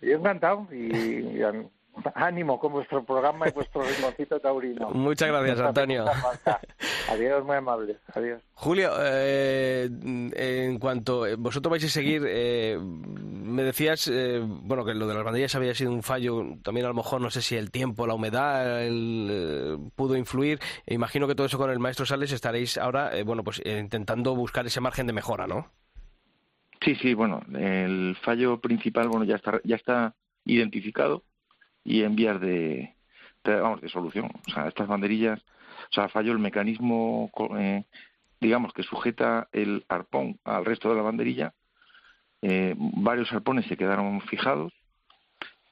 Yo 0.00 0.16
encantado 0.16 0.66
y 0.72 1.40
ánimo 2.14 2.58
con 2.58 2.72
vuestro 2.72 3.04
programa 3.04 3.48
y 3.48 3.52
vuestro 3.52 3.82
ritmocito 3.82 4.40
taurino. 4.40 4.90
Muchas 4.90 5.28
gracias, 5.28 5.60
Antonio. 5.60 6.04
Adiós, 7.08 7.44
muy 7.44 7.56
amable. 7.56 7.98
Adiós. 8.14 8.42
Julio, 8.54 8.90
eh, 9.00 9.88
en 9.90 10.78
cuanto 10.78 11.26
eh, 11.26 11.36
vosotros 11.36 11.70
vais 11.70 11.84
a 11.84 11.88
seguir, 11.88 12.22
eh, 12.26 12.78
me 12.78 13.62
decías, 13.62 14.10
bueno, 14.62 14.84
que 14.84 14.94
lo 14.94 15.06
de 15.06 15.14
las 15.14 15.24
banderillas 15.24 15.54
había 15.54 15.74
sido 15.74 15.92
un 15.92 16.02
fallo, 16.02 16.42
también 16.62 16.86
a 16.86 16.88
lo 16.88 16.94
mejor 16.94 17.20
no 17.20 17.30
sé 17.30 17.42
si 17.42 17.56
el 17.56 17.70
tiempo, 17.70 18.06
la 18.06 18.14
humedad 18.14 18.86
pudo 19.94 20.16
influir. 20.16 20.58
imagino 20.86 21.26
que 21.26 21.34
todo 21.34 21.46
eso 21.46 21.58
con 21.58 21.70
el 21.70 21.78
maestro 21.78 22.06
Sales 22.06 22.32
estaréis 22.32 22.78
ahora, 22.78 23.12
bueno, 23.24 23.44
pues 23.44 23.62
intentando 23.64 24.34
buscar 24.34 24.66
ese 24.66 24.80
margen 24.80 25.06
de 25.06 25.12
mejora, 25.12 25.46
¿no? 25.46 25.70
Sí, 26.84 26.94
sí, 26.96 27.14
bueno, 27.14 27.40
el 27.54 28.16
fallo 28.22 28.60
principal, 28.60 29.08
bueno, 29.08 29.24
ya 29.24 29.36
está, 29.36 29.60
ya 29.64 29.76
está 29.76 30.14
identificado 30.44 31.22
y 31.84 32.02
en 32.02 32.16
vías 32.16 32.40
de, 32.40 32.94
vamos, 33.44 33.80
de 33.80 33.88
solución. 33.88 34.30
O 34.48 34.50
sea, 34.50 34.68
estas 34.68 34.88
banderillas, 34.88 35.40
o 35.40 35.92
sea, 35.92 36.08
falló 36.08 36.32
el 36.32 36.38
mecanismo, 36.38 37.30
eh, 37.58 37.84
digamos, 38.40 38.72
que 38.72 38.82
sujeta 38.82 39.48
el 39.52 39.84
arpón 39.88 40.38
al 40.44 40.64
resto 40.64 40.88
de 40.88 40.96
la 40.96 41.02
banderilla. 41.02 41.52
Eh, 42.42 42.74
varios 42.76 43.32
arpones 43.32 43.66
se 43.66 43.76
quedaron 43.76 44.20
fijados, 44.22 44.72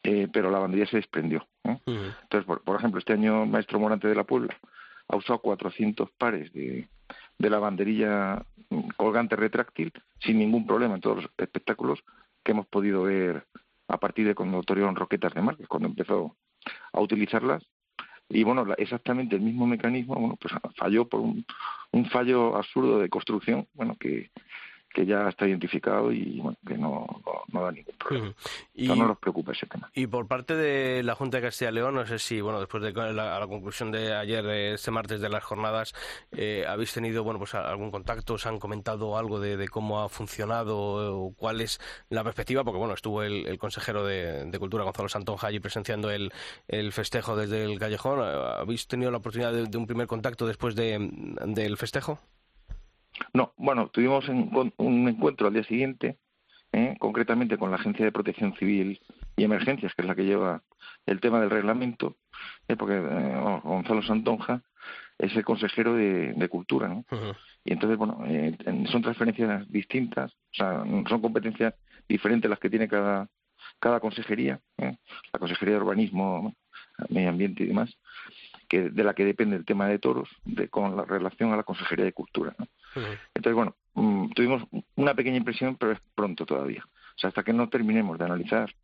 eh, 0.02 0.28
pero 0.32 0.50
la 0.50 0.58
banderilla 0.58 0.90
se 0.90 0.96
desprendió. 0.96 1.46
Entonces, 1.64 2.44
por, 2.44 2.76
ejemplo, 2.76 2.98
este 2.98 3.12
año 3.12 3.46
Maestro 3.46 3.78
Morante 3.78 4.08
de 4.08 4.14
la 4.14 4.24
Puebla 4.24 4.56
ha 5.08 5.16
usado 5.16 5.40
400 5.40 6.10
pares 6.12 6.52
de, 6.52 6.88
de 7.38 7.50
la 7.50 7.58
banderilla 7.58 8.44
colgante 8.96 9.36
retráctil 9.36 9.92
sin 10.20 10.38
ningún 10.38 10.66
problema 10.66 10.94
en 10.94 11.00
todos 11.00 11.16
los 11.16 11.30
espectáculos 11.38 12.02
que 12.42 12.52
hemos 12.52 12.66
podido 12.66 13.02
ver 13.02 13.46
a 13.93 13.99
partir 13.99 14.26
de 14.26 14.34
cuando 14.34 14.62
Torión 14.62 14.97
Roquetas 14.97 15.34
de 15.34 15.43
Márquez, 15.43 15.68
cuando 15.68 15.88
empezó 15.88 16.34
a 16.93 17.01
utilizarlas. 17.01 17.62
Y 18.30 18.43
bueno, 18.43 18.64
exactamente 18.78 19.36
el 19.36 19.43
mismo 19.43 19.66
mecanismo, 19.66 20.14
bueno, 20.14 20.36
pues 20.40 20.55
falló 20.76 21.07
por 21.07 21.20
un, 21.20 21.45
un 21.90 22.07
fallo 22.07 22.57
absurdo 22.57 22.99
de 22.99 23.11
construcción, 23.11 23.68
bueno, 23.74 23.95
que, 24.01 24.30
que 24.93 25.07
ya 25.07 25.28
está 25.28 25.47
identificado 25.47 26.12
y 26.12 26.40
bueno, 26.40 26.57
que 26.66 26.76
no, 26.76 27.07
no, 27.53 27.62
da 27.62 27.72
ningún 27.72 27.95
problema. 27.97 28.34
Y, 28.74 28.88
no 28.88 29.07
nos 29.07 29.18
preocupa 29.18 29.53
ese 29.53 29.66
tema. 29.66 29.90
Y 29.95 30.07
por 30.07 30.26
parte 30.26 30.55
de 30.55 31.03
la 31.03 31.14
Junta 31.14 31.38
de 31.38 31.45
Castilla 31.45 31.70
y 31.70 31.74
León, 31.74 31.95
no 31.95 32.07
sé 32.07 32.18
si, 32.18 32.40
bueno, 32.40 32.61
después 32.61 32.82
de 32.82 32.93
la, 32.93 33.38
la 33.38 33.47
conclusión 33.47 33.90
de 33.90 34.14
ayer, 34.14 34.45
este 34.47 34.90
martes 34.90 35.20
de 35.20 35.28
las 35.28 35.43
jornadas, 35.43 35.95
eh, 36.32 36.64
¿habéis 36.68 36.93
tenido, 36.93 37.24
bueno, 37.24 37.38
pues 37.38 37.55
algún 37.55 37.90
contacto? 37.90 38.34
¿Os 38.34 38.47
han 38.47 38.59
comentado 38.59 39.16
algo 39.16 39.40
de, 39.40 39.68
cómo 39.68 40.03
ha 40.03 40.09
funcionado 40.09 40.78
o 40.78 41.34
cuál 41.34 41.61
es 41.61 41.80
la 42.09 42.24
perspectiva? 42.24 42.64
Porque, 42.64 42.78
bueno, 42.78 42.95
estuvo 42.95 43.22
el, 43.22 43.59
consejero 43.59 44.05
de, 44.05 44.51
Cultura, 44.59 44.84
Gonzalo 44.84 45.09
Santonja, 45.09 45.49
allí 45.49 45.59
presenciando 45.59 46.11
el, 46.11 46.32
el 46.68 46.93
festejo 46.93 47.34
desde 47.36 47.64
el 47.64 47.78
callejón. 47.78 48.20
¿Habéis 48.20 48.86
tenido 48.86 49.11
la 49.11 49.18
oportunidad 49.18 49.53
de, 49.53 49.76
un 49.76 49.86
primer 49.86 50.07
contacto 50.07 50.47
después 50.47 50.74
de, 50.76 51.11
del 51.47 51.76
festejo? 51.76 52.20
No, 53.34 53.52
bueno, 53.56 53.88
tuvimos 53.88 54.28
un 54.28 55.08
encuentro 55.08 55.46
al 55.46 55.54
día 55.54 55.64
siguiente, 55.64 56.18
¿eh? 56.72 56.96
concretamente 56.98 57.58
con 57.58 57.70
la 57.70 57.76
Agencia 57.76 58.04
de 58.04 58.12
Protección 58.12 58.54
Civil 58.56 59.00
y 59.36 59.44
Emergencias, 59.44 59.94
que 59.94 60.02
es 60.02 60.08
la 60.08 60.14
que 60.14 60.24
lleva 60.24 60.62
el 61.06 61.20
tema 61.20 61.40
del 61.40 61.50
reglamento, 61.50 62.16
¿eh? 62.68 62.76
porque 62.76 62.96
eh, 62.96 63.60
Gonzalo 63.62 64.02
Santonja 64.02 64.62
es 65.18 65.34
el 65.36 65.44
consejero 65.44 65.94
de, 65.94 66.48
Cultura, 66.50 66.88
¿no? 66.88 67.04
Y 67.64 67.72
entonces, 67.72 67.96
bueno, 67.96 68.18
son 68.86 69.02
transferencias 69.02 69.70
distintas, 69.70 70.32
o 70.32 70.54
sea, 70.54 70.82
son 70.82 71.20
competencias 71.20 71.74
diferentes 72.08 72.50
las 72.50 72.58
que 72.58 72.68
tiene 72.68 72.88
cada, 72.88 73.28
cada 73.78 74.00
consejería, 74.00 74.60
la 74.76 75.38
Consejería 75.38 75.76
de 75.76 75.80
Urbanismo, 75.80 76.56
Medio 77.08 77.28
Ambiente 77.28 77.62
y 77.62 77.66
demás, 77.66 77.96
que 78.68 78.90
de 78.90 79.04
la 79.04 79.14
que 79.14 79.24
depende 79.24 79.54
el 79.54 79.64
tema 79.64 79.86
de 79.86 80.00
toros, 80.00 80.28
de, 80.44 80.68
con 80.68 80.96
la 80.96 81.04
relación 81.04 81.52
a 81.52 81.56
la 81.56 81.62
Consejería 81.62 82.04
de 82.04 82.12
Cultura. 82.12 82.56
¿no? 82.58 82.66
Entonces, 83.34 83.55
bueno, 83.55 83.76
mm, 83.95 84.30
tuvimos 84.30 84.62
una 84.97 85.14
pequeña 85.14 85.36
impresión, 85.36 85.76
pero 85.76 85.93
es 85.93 86.01
pronto 86.14 86.47
todavía. 86.47 86.84
O 86.84 87.18
sea, 87.18 87.28
hasta 87.28 87.43
que 87.43 87.53
no 87.53 87.68
terminemos 87.68 88.18
de 88.18 88.24
analizar 88.24 88.74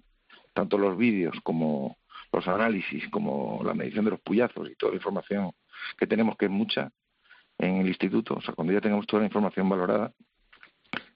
tanto 0.52 0.78
los 0.78 0.96
vídeos 0.96 1.36
como 1.42 1.98
los 2.32 2.46
análisis, 2.48 3.08
como 3.08 3.62
la 3.64 3.74
medición 3.74 4.04
de 4.04 4.12
los 4.12 4.20
puyazos 4.20 4.68
y 4.70 4.74
toda 4.74 4.92
la 4.92 4.96
información 4.96 5.52
que 5.96 6.06
tenemos, 6.06 6.36
que 6.36 6.46
es 6.46 6.50
mucha, 6.50 6.90
en 7.58 7.76
el 7.76 7.88
instituto, 7.88 8.34
o 8.34 8.40
sea, 8.40 8.54
cuando 8.54 8.72
ya 8.72 8.80
tengamos 8.80 9.06
toda 9.06 9.20
la 9.20 9.26
información 9.26 9.68
valorada, 9.68 10.12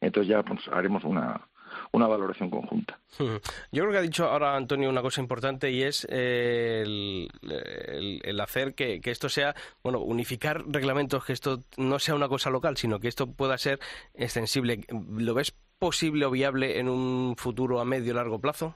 entonces 0.00 0.28
ya 0.28 0.42
pues, 0.42 0.66
haremos 0.68 1.04
una, 1.04 1.48
una 1.92 2.06
valoración 2.06 2.50
conjunta. 2.50 2.98
Yo 3.18 3.38
creo 3.70 3.90
que 3.92 3.98
ha 3.98 4.02
dicho 4.02 4.26
ahora 4.26 4.56
Antonio 4.56 4.88
una 4.88 5.02
cosa 5.02 5.20
importante 5.20 5.70
y 5.70 5.82
es 5.82 6.06
eh, 6.10 6.82
el, 6.82 8.40
hacer 8.40 8.74
que, 8.74 9.00
esto 9.04 9.28
sea, 9.28 9.54
bueno, 9.82 10.00
unificar 10.00 10.64
reglamentos, 10.66 11.24
que 11.24 11.34
esto 11.34 11.60
no 11.76 11.98
sea 11.98 12.14
una 12.14 12.28
cosa 12.28 12.50
local, 12.50 12.76
sino 12.76 12.98
que 12.98 13.08
esto 13.08 13.30
pueda 13.30 13.58
ser 13.58 13.78
extensible. 14.14 14.80
¿Lo 14.90 15.34
ves 15.34 15.54
posible 15.78 16.24
o 16.24 16.30
viable 16.30 16.78
en 16.78 16.88
un 16.88 17.36
futuro 17.36 17.80
a 17.80 17.84
medio 17.84 18.12
o 18.12 18.16
largo 18.16 18.40
plazo? 18.40 18.74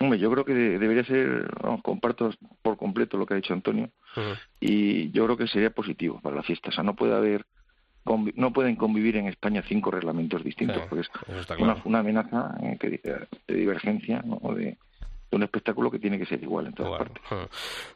Hombre, 0.00 0.18
yo 0.18 0.30
creo 0.30 0.44
que 0.44 0.54
debería 0.54 1.04
ser, 1.04 1.50
comparto 1.82 2.30
por 2.62 2.76
completo 2.78 3.18
lo 3.18 3.26
que 3.26 3.34
ha 3.34 3.36
dicho 3.36 3.52
Antonio, 3.52 3.90
y 4.58 5.10
yo 5.12 5.24
creo 5.26 5.36
que 5.36 5.46
sería 5.46 5.70
positivo 5.70 6.20
para 6.20 6.36
la 6.36 6.42
fiesta. 6.42 6.70
O 6.70 6.72
sea, 6.72 6.82
no 6.82 6.96
puede 6.96 7.14
haber 7.14 7.44
no 8.04 8.52
pueden 8.52 8.76
convivir 8.76 9.16
en 9.16 9.28
España 9.28 9.62
cinco 9.66 9.90
reglamentos 9.90 10.42
distintos, 10.42 10.82
porque 10.88 11.02
es 11.02 11.10
una, 11.84 11.98
amenaza 12.00 12.56
eh, 12.62 13.28
de 13.46 13.54
divergencia 13.54 14.24
o 14.42 14.54
de, 14.54 14.76
un 15.32 15.42
espectáculo 15.42 15.90
que 15.90 15.98
tiene 15.98 16.18
que 16.18 16.26
ser 16.26 16.42
igual 16.42 16.66
en 16.66 16.74
todas 16.74 16.98
partes. 16.98 17.22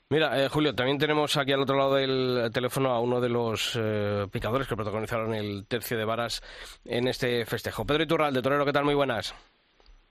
Mira, 0.09 0.42
eh, 0.42 0.48
Julio, 0.48 0.74
también 0.74 0.98
tenemos 0.98 1.36
aquí 1.36 1.52
al 1.52 1.61
otro 1.61 1.76
lado 1.76 1.94
del 1.96 2.50
teléfono 2.52 2.90
a 2.90 3.00
uno 3.00 3.20
de 3.20 3.28
los 3.28 3.78
eh, 3.78 4.26
picadores 4.30 4.66
que 4.66 4.76
protagonizaron 4.76 5.34
el 5.34 5.66
tercio 5.66 5.98
de 5.98 6.04
varas 6.04 6.42
en 6.84 7.09
este 7.09 7.44
festejo. 7.44 7.84
Pedro 7.84 8.04
Iturralde, 8.04 8.42
Torero, 8.42 8.64
¿qué 8.64 8.72
tal? 8.72 8.84
Muy 8.84 8.94
buenas. 8.94 9.34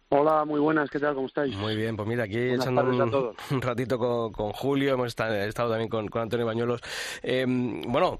Hola, 0.09 0.45
muy 0.45 0.59
buenas, 0.59 0.87
¿qué 0.91 0.99
tal? 0.99 1.15
¿Cómo 1.15 1.25
estáis? 1.25 1.55
Muy 1.55 1.75
bien, 1.75 1.95
pues 1.95 2.07
mira, 2.07 2.25
aquí 2.25 2.37
echando 2.37 2.83
un, 3.49 3.61
ratito 3.61 3.97
con, 3.97 4.51
Julio, 4.51 4.93
hemos 4.93 5.07
estado, 5.07 5.71
también 5.71 5.89
con, 5.89 6.07
Antonio 6.13 6.45
Bañuelos. 6.45 6.81
Em, 7.23 7.81
bueno, 7.81 8.19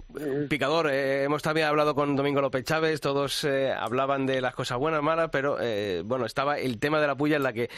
picador, 0.50 0.90
eh, 0.90 1.24
hemos 1.24 1.44
también 1.44 1.68
hablado 1.68 1.94
con 1.94 2.16
Domingo 2.16 2.42
López 2.42 2.66
Chávez, 2.66 3.02
todos 3.02 3.44
eh, 3.44 3.72
hablaban 3.72 4.26
de 4.26 4.42
las 4.42 4.56
cosas 4.56 4.80
buenas, 4.80 5.04
malas, 5.04 5.30
pero 5.32 5.58
eh, 5.62 6.02
bueno, 6.04 6.26
estaba 6.26 6.58
el 6.58 6.80
tema 6.80 7.00
de 7.00 7.06
la 7.06 7.16
puya 7.16 7.36
en 7.36 7.44
la 7.44 7.54
que 7.54 7.70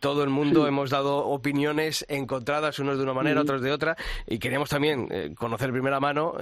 todo 0.00 0.24
el 0.24 0.30
mundo 0.30 0.66
hemos 0.66 0.90
dado 0.90 1.18
opiniones 1.18 2.04
encontradas, 2.08 2.80
unos 2.80 2.98
de 2.98 3.04
una 3.04 3.14
manera, 3.14 3.42
otros 3.42 3.62
de 3.62 3.70
otra, 3.70 3.96
y 4.26 4.40
queríamos 4.40 4.70
también 4.70 5.34
conocer 5.36 5.68
de 5.68 5.72
primera 5.72 6.00
mano 6.00 6.34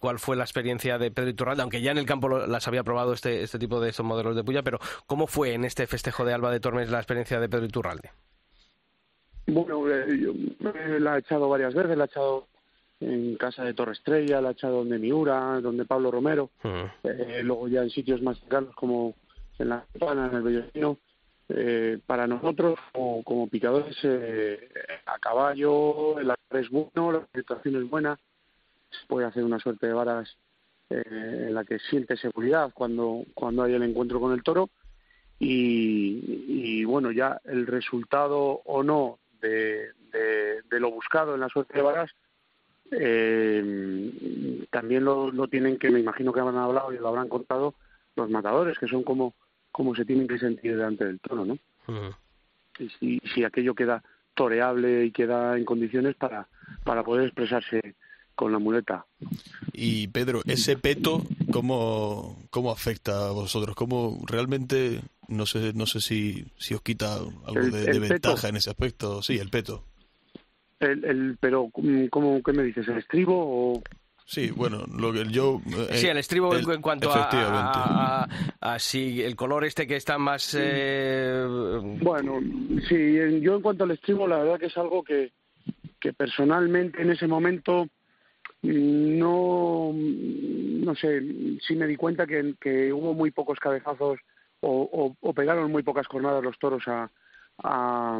cuál 0.00 0.18
fue 0.18 0.34
la 0.36 0.44
experiencia 0.44 0.96
de 0.96 1.10
Pedro 1.10 1.30
Iturralde, 1.30 1.62
aunque 1.62 1.82
ya 1.82 1.90
en 1.90 1.98
el 1.98 2.06
campo 2.06 2.30
las 2.30 2.66
había 2.68 2.82
probado 2.84 3.12
este, 3.12 3.42
este 3.42 3.58
tipo 3.58 3.80
de 3.80 3.90
estos 3.90 4.06
modelos 4.06 4.34
de 4.34 4.42
puya, 4.42 4.62
pero 4.62 4.78
¿cómo 5.06 5.26
fue 5.26 5.52
en 5.52 5.66
este 5.66 5.86
festival? 5.86 6.05
De 6.24 6.32
Alba 6.32 6.50
de 6.50 6.60
Tormes 6.60 6.90
la 6.90 6.98
experiencia 6.98 7.40
de 7.40 7.48
Pedro 7.48 7.66
Iturralde? 7.66 8.10
Bueno, 9.46 9.88
eh, 9.90 10.18
yo 10.18 10.32
la 10.98 11.16
he 11.16 11.18
echado 11.20 11.48
varias 11.48 11.74
veces, 11.74 11.96
la 11.96 12.04
he 12.04 12.06
echado 12.06 12.46
en 13.00 13.36
casa 13.36 13.64
de 13.64 13.74
Torre 13.74 13.92
Estrella, 13.92 14.40
la 14.40 14.50
he 14.50 14.52
echado 14.52 14.78
donde 14.78 14.98
Miura, 14.98 15.60
donde 15.60 15.84
Pablo 15.84 16.10
Romero, 16.10 16.50
eh, 17.04 17.40
luego 17.42 17.68
ya 17.68 17.82
en 17.82 17.90
sitios 17.90 18.22
más 18.22 18.38
cercanos 18.40 18.74
como 18.74 19.14
en 19.58 19.68
La 19.68 19.84
Campana, 19.92 20.28
en 20.28 20.36
el 20.36 20.42
Bellocino. 20.42 20.98
Eh, 21.48 22.00
para 22.04 22.26
nosotros, 22.26 22.76
como, 22.92 23.48
picadores, 23.48 23.96
a 25.06 25.18
caballo, 25.20 26.18
el 26.18 26.32
es 26.50 26.70
bueno, 26.70 27.12
la 27.12 27.28
situación 27.34 27.76
es 27.76 27.88
buena, 27.88 28.18
se 28.90 29.06
puede 29.06 29.26
hacer 29.26 29.44
una 29.44 29.60
suerte 29.60 29.86
de 29.86 29.92
varas 29.92 30.36
en 30.88 31.54
la 31.54 31.64
que 31.64 31.78
siente 31.78 32.16
seguridad 32.16 32.70
cuando, 32.72 33.24
cuando 33.34 33.62
hay 33.62 33.74
el 33.74 33.82
encuentro 33.82 34.20
con 34.20 34.32
el 34.32 34.42
toro 34.42 34.70
y, 35.38 36.84
bueno, 36.84 37.10
ya 37.10 37.40
el 37.44 37.66
resultado 37.66 38.62
o 38.64 38.82
no 38.82 39.18
de, 39.40 39.90
de, 40.12 40.80
lo 40.80 40.90
buscado 40.90 41.34
en 41.34 41.40
la 41.40 41.48
suerte 41.48 41.74
de 41.74 41.82
varas 41.82 42.10
eh, 42.90 44.66
también 44.70 45.04
lo, 45.04 45.30
lo, 45.30 45.48
tienen 45.48 45.78
que, 45.78 45.90
me 45.90 46.00
imagino 46.00 46.32
que 46.32 46.40
habrán 46.40 46.58
hablado 46.58 46.92
y 46.92 46.98
lo 46.98 47.08
habrán 47.08 47.28
contado 47.28 47.74
los 48.14 48.30
matadores, 48.30 48.78
que 48.78 48.86
son 48.86 49.02
como, 49.02 49.34
como 49.72 49.94
se 49.94 50.04
tienen 50.04 50.28
que 50.28 50.38
sentir 50.38 50.76
delante 50.76 51.04
del 51.04 51.20
tono, 51.20 51.44
¿no? 51.44 51.58
Y 52.78 52.88
si, 52.90 53.20
si 53.34 53.44
aquello 53.44 53.74
queda 53.74 54.02
toreable 54.34 55.04
y 55.04 55.10
queda 55.10 55.56
en 55.56 55.64
condiciones 55.64 56.14
para, 56.14 56.48
para 56.84 57.02
poder 57.02 57.26
expresarse 57.26 57.94
con 58.36 58.52
la 58.52 58.58
muleta. 58.58 59.06
Y 59.72 60.08
Pedro, 60.08 60.42
ese 60.44 60.76
peto, 60.76 61.22
¿cómo, 61.50 62.36
cómo 62.50 62.70
afecta 62.70 63.28
a 63.28 63.32
vosotros? 63.32 63.74
¿Cómo 63.74 64.22
realmente, 64.26 65.00
no 65.28 65.46
sé, 65.46 65.72
no 65.74 65.86
sé 65.86 66.00
si, 66.00 66.44
si 66.58 66.74
os 66.74 66.82
quita 66.82 67.14
algo 67.16 67.60
El- 67.60 67.70
de, 67.72 67.80
el 67.80 68.00
de 68.00 68.08
peto. 68.08 68.28
ventaja 68.30 68.48
en 68.48 68.56
ese 68.56 68.70
aspecto? 68.70 69.22
Sí, 69.22 69.38
el 69.38 69.50
peto. 69.50 69.84
El, 70.80 71.04
el, 71.04 71.36
pero, 71.40 71.70
¿cómo, 72.10 72.42
¿qué 72.42 72.52
me 72.52 72.62
dices? 72.64 72.86
¿El 72.88 72.98
estribo 72.98 73.34
o...? 73.74 73.82
Sí, 74.28 74.50
bueno, 74.50 74.84
lo 74.98 75.12
que 75.12 75.24
yo... 75.30 75.60
eh, 75.88 75.96
Sí, 75.98 76.08
el 76.08 76.18
estribo 76.18 76.52
en- 76.56 76.64
el- 76.68 76.70
en 76.74 76.82
cuanto 76.82 77.10
a, 77.12 77.20
efectivamente. 77.20 77.78
a, 77.78 78.24
a- 78.24 78.28
a 78.74 78.78
si 78.80 79.22
el 79.22 79.36
color 79.36 79.64
este 79.64 79.86
que 79.86 79.94
está 79.96 80.18
más... 80.18 80.54
eh, 80.58 81.46
Bueno, 82.02 82.40
sí, 82.88 82.94
en- 82.94 83.40
yo 83.40 83.54
en 83.56 83.62
cuanto 83.62 83.84
al 83.84 83.92
estribo, 83.92 84.26
la 84.26 84.38
verdad 84.38 84.58
que 84.58 84.66
es 84.66 84.76
algo 84.76 85.04
que, 85.04 85.32
que 86.00 86.12
personalmente 86.12 87.00
en 87.00 87.10
ese 87.10 87.26
momento 87.28 87.86
mm, 88.62 89.18
no, 89.18 89.92
no 89.94 90.94
sé, 90.96 91.22
sí 91.66 91.76
me 91.76 91.86
di 91.86 91.94
cuenta 91.96 92.26
que, 92.26 92.54
que 92.60 92.92
hubo 92.92 93.14
muy 93.14 93.30
pocos 93.30 93.58
cabezazos 93.60 94.18
o, 94.68 94.88
o- 94.92 95.16
o 95.20 95.32
pegaron 95.32 95.70
muy 95.70 95.82
pocas 95.82 96.06
jornadas 96.06 96.42
los 96.42 96.58
toros 96.58 96.82
a, 96.88 97.10
a- 97.62 98.18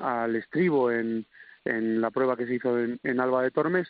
al 0.00 0.36
estribo 0.36 0.90
en, 0.90 1.24
en 1.64 2.00
la 2.00 2.10
prueba 2.10 2.36
que 2.36 2.46
se 2.46 2.54
hizo 2.54 2.78
en, 2.78 2.98
en 3.02 3.20
Alba 3.20 3.42
de 3.42 3.50
Tormes, 3.50 3.88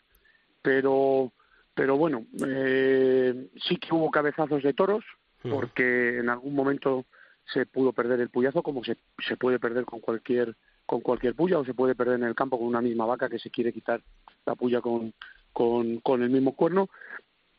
pero, 0.62 1.32
pero 1.74 1.96
bueno, 1.96 2.24
eh, 2.46 3.48
sí 3.68 3.76
que 3.76 3.94
hubo 3.94 4.10
cabezazos 4.10 4.62
de 4.62 4.72
toros, 4.74 5.04
porque 5.50 6.18
en 6.18 6.28
algún 6.30 6.54
momento 6.54 7.04
se 7.52 7.64
pudo 7.66 7.92
perder 7.92 8.20
el 8.20 8.28
puyazo 8.28 8.62
como 8.62 8.82
se, 8.84 8.96
se 9.26 9.36
puede 9.36 9.58
perder 9.58 9.84
con 9.84 10.00
cualquier 10.00 10.54
con 10.84 11.00
cualquier 11.02 11.34
puya 11.34 11.58
o 11.58 11.64
se 11.66 11.74
puede 11.74 11.94
perder 11.94 12.14
en 12.16 12.24
el 12.24 12.34
campo 12.34 12.58
con 12.58 12.66
una 12.66 12.80
misma 12.80 13.04
vaca 13.06 13.28
que 13.28 13.38
se 13.38 13.50
quiere 13.50 13.72
quitar 13.74 14.00
la 14.46 14.54
puya 14.54 14.80
con, 14.80 15.12
con, 15.52 15.98
con 16.00 16.22
el 16.22 16.30
mismo 16.30 16.54
cuerno 16.56 16.88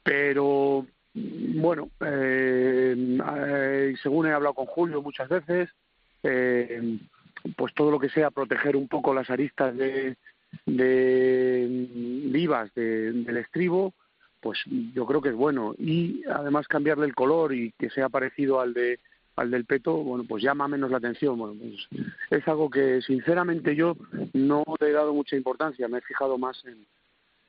pero 0.04 0.86
bueno 1.14 1.90
eh, 2.06 2.96
eh, 3.38 3.96
según 4.02 4.28
he 4.28 4.32
hablado 4.32 4.54
con 4.54 4.66
Julio 4.68 5.02
muchas 5.02 5.28
veces 5.30 5.70
eh, 6.24 6.98
pues 7.58 7.74
todo 7.74 7.92
lo 7.92 8.00
que 8.00 8.10
sea 8.10 8.32
proteger 8.32 8.76
un 8.76 8.88
poco 8.88 9.14
las 9.14 9.30
aristas 9.30 9.76
de, 9.76 10.16
de 10.66 11.88
mm, 11.94 12.32
vivas 12.32 12.74
de- 12.76 13.12
del 13.14 13.38
estribo 13.38 13.94
pues 14.42 14.60
yo 14.94 15.06
creo 15.06 15.22
que 15.22 15.30
es 15.30 15.36
bueno. 15.36 15.76
Y 15.78 16.24
además 16.30 16.66
cambiarle 16.70 17.06
el 17.06 17.14
color 17.14 17.54
y 17.54 17.74
que 17.78 17.90
sea 17.90 18.08
parecido 18.08 18.62
al 18.62 18.74
de 18.74 19.00
al 19.36 19.52
del 19.52 19.66
peto 19.66 19.98
bueno 19.98 20.24
pues 20.28 20.42
llama 20.44 20.68
menos 20.68 20.92
la 20.92 20.98
atención. 20.98 21.38
Bueno 21.38 21.56
pues 21.60 22.06
es 22.30 22.48
algo 22.48 22.70
que 22.70 23.02
sinceramente 23.02 23.76
yo 23.76 23.98
no 24.34 24.64
le 24.80 24.90
he 24.90 24.94
dado 24.94 25.14
mucha 25.14 25.36
importancia. 25.36 25.88
Me 25.90 25.98
he 25.98 26.02
fijado 26.02 26.38
más 26.38 26.64
en 26.66 26.86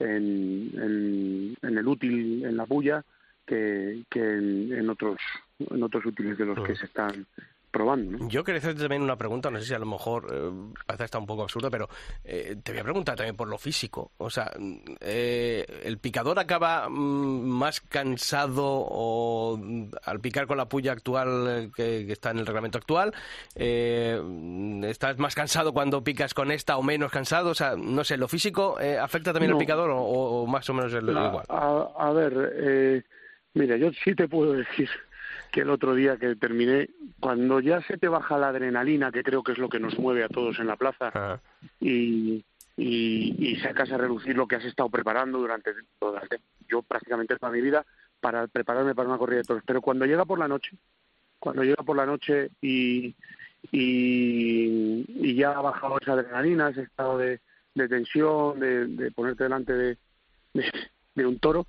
en, 0.01 0.71
en, 0.81 1.57
en 1.63 1.79
el 1.79 1.87
útil 1.87 2.45
en 2.45 2.57
la 2.57 2.65
bulla 2.65 3.05
que, 3.51 4.03
que 4.09 4.21
en, 4.21 4.73
en 4.73 4.89
otros 4.91 5.17
en 5.59 5.83
otros 5.83 6.07
útiles 6.07 6.39
de 6.39 6.47
los 6.47 6.65
que 6.65 6.75
se 6.77 6.87
están 6.87 7.27
probando 7.73 8.19
¿no? 8.19 8.29
Yo 8.29 8.43
quería 8.43 8.59
hacerte 8.59 8.81
también 8.81 9.01
una 9.03 9.15
pregunta, 9.17 9.49
no 9.49 9.61
sé 9.61 9.67
si 9.67 9.75
a 9.75 9.79
lo 9.79 9.87
mejor 9.87 10.27
eh, 10.33 10.51
parece 10.87 11.05
hasta 11.05 11.19
un 11.19 11.27
poco 11.27 11.43
absurda, 11.45 11.71
pero 11.71 11.89
eh, 12.25 12.57
te 12.63 12.73
voy 12.73 12.81
a 12.81 12.85
preguntar 12.85 13.15
también 13.15 13.37
por 13.37 13.47
lo 13.47 13.59
físico. 13.59 14.11
O 14.19 14.29
sea, 14.29 14.51
eh, 15.01 15.65
¿el 15.85 15.99
picador 15.99 16.39
acaba 16.41 16.89
mm, 16.89 16.93
más 17.49 17.81
cansado 17.81 18.65
o 18.67 19.57
mm, 19.57 19.85
al 20.05 20.19
picar 20.21 20.49
con 20.49 20.57
la 20.57 20.69
puya 20.69 20.91
actual 20.91 21.47
eh, 21.49 21.71
que, 21.77 22.07
que 22.07 22.13
está 22.13 22.33
en 22.33 22.39
el 22.41 22.47
reglamento 22.47 22.79
actual? 22.79 23.15
eh, 23.55 24.21
mm, 24.21 24.83
¿Estás 24.85 25.19
más 25.19 25.37
cansado 25.37 25.73
cuando 25.73 26.03
picas 26.03 26.35
con 26.35 26.51
esta 26.51 26.77
o 26.77 26.83
menos 26.83 27.13
cansado? 27.13 27.51
O 27.51 27.55
sea, 27.55 27.77
no 27.77 28.03
sé, 28.03 28.17
¿lo 28.17 28.27
físico 28.27 28.81
eh, 28.81 28.99
afecta 28.99 29.33
también 29.33 29.51
No. 29.53 29.57
al 29.59 29.61
picador 29.61 29.91
o, 29.91 30.01
o 30.03 30.47
más 30.49 30.69
o 30.71 30.75
menos 30.75 30.93
el, 30.95 31.17
a, 31.17 31.27
igual? 31.29 31.45
a- 31.49 31.89
a 31.99 32.13
ver, 32.13 32.53
eh, 32.57 33.03
mira, 33.55 33.77
yo 33.77 33.91
sí 34.05 34.15
te 34.15 34.29
puedo 34.29 34.53
decir 34.53 34.89
que 35.53 35.63
el 35.63 35.71
otro 35.71 35.95
día 35.95 36.17
que 36.17 36.37
terminé, 36.37 36.91
cuando 37.19 37.61
ya 37.61 37.83
se 37.83 37.99
te 37.99 38.09
baja 38.09 38.39
la 38.39 38.49
adrenalina, 38.49 39.11
que 39.11 39.23
creo 39.23 39.43
que 39.43 39.53
es 39.53 39.59
lo 39.59 39.69
que 39.69 39.81
nos 39.81 39.99
mueve 39.99 40.23
a 40.25 40.29
todos 40.29 40.59
en 40.59 40.67
la 40.67 40.77
plaza, 40.77 41.41
y, 41.81 42.45
y, 42.77 43.37
y 43.39 43.57
sacas 43.57 43.91
a 43.91 43.99
relucir 43.99 44.37
lo 44.37 44.47
que 44.47 44.57
has 44.57 44.65
estado 44.65 44.89
preparando 44.89 45.39
durante, 45.39 45.73
durante 46.01 46.41
yo 46.69 46.83
prácticamente 46.83 47.37
toda 47.37 47.53
mi 47.53 47.61
vida 47.61 47.85
para 48.21 48.47
prepararme 48.47 48.95
para 48.95 49.09
una 49.09 49.19
corrida 49.19 49.39
de 49.39 49.45
toros. 49.45 49.63
Pero 49.67 49.81
cuando 49.81 50.07
llega 50.07 50.25
por 50.25 50.39
la 50.39 50.49
noche, 50.49 50.77
cuando 51.39 51.65
llega 51.65 51.83
por 51.83 51.97
la 51.97 52.07
noche 52.07 52.51
y, 52.61 53.15
y, 53.73 55.05
y 55.09 55.35
ya 55.35 55.53
ha 55.53 55.61
bajado 55.61 55.99
esa 56.01 56.13
adrenalina, 56.13 56.69
ese 56.69 56.83
estado 56.83 57.19
de, 57.19 57.41
de 57.75 57.89
tensión, 57.89 58.61
de, 58.61 58.87
de 58.87 59.11
ponerte 59.11 59.45
delante 59.45 59.73
de, 59.73 59.99
de, 60.55 60.73
de 61.15 61.27
un 61.27 61.39
toro, 61.39 61.67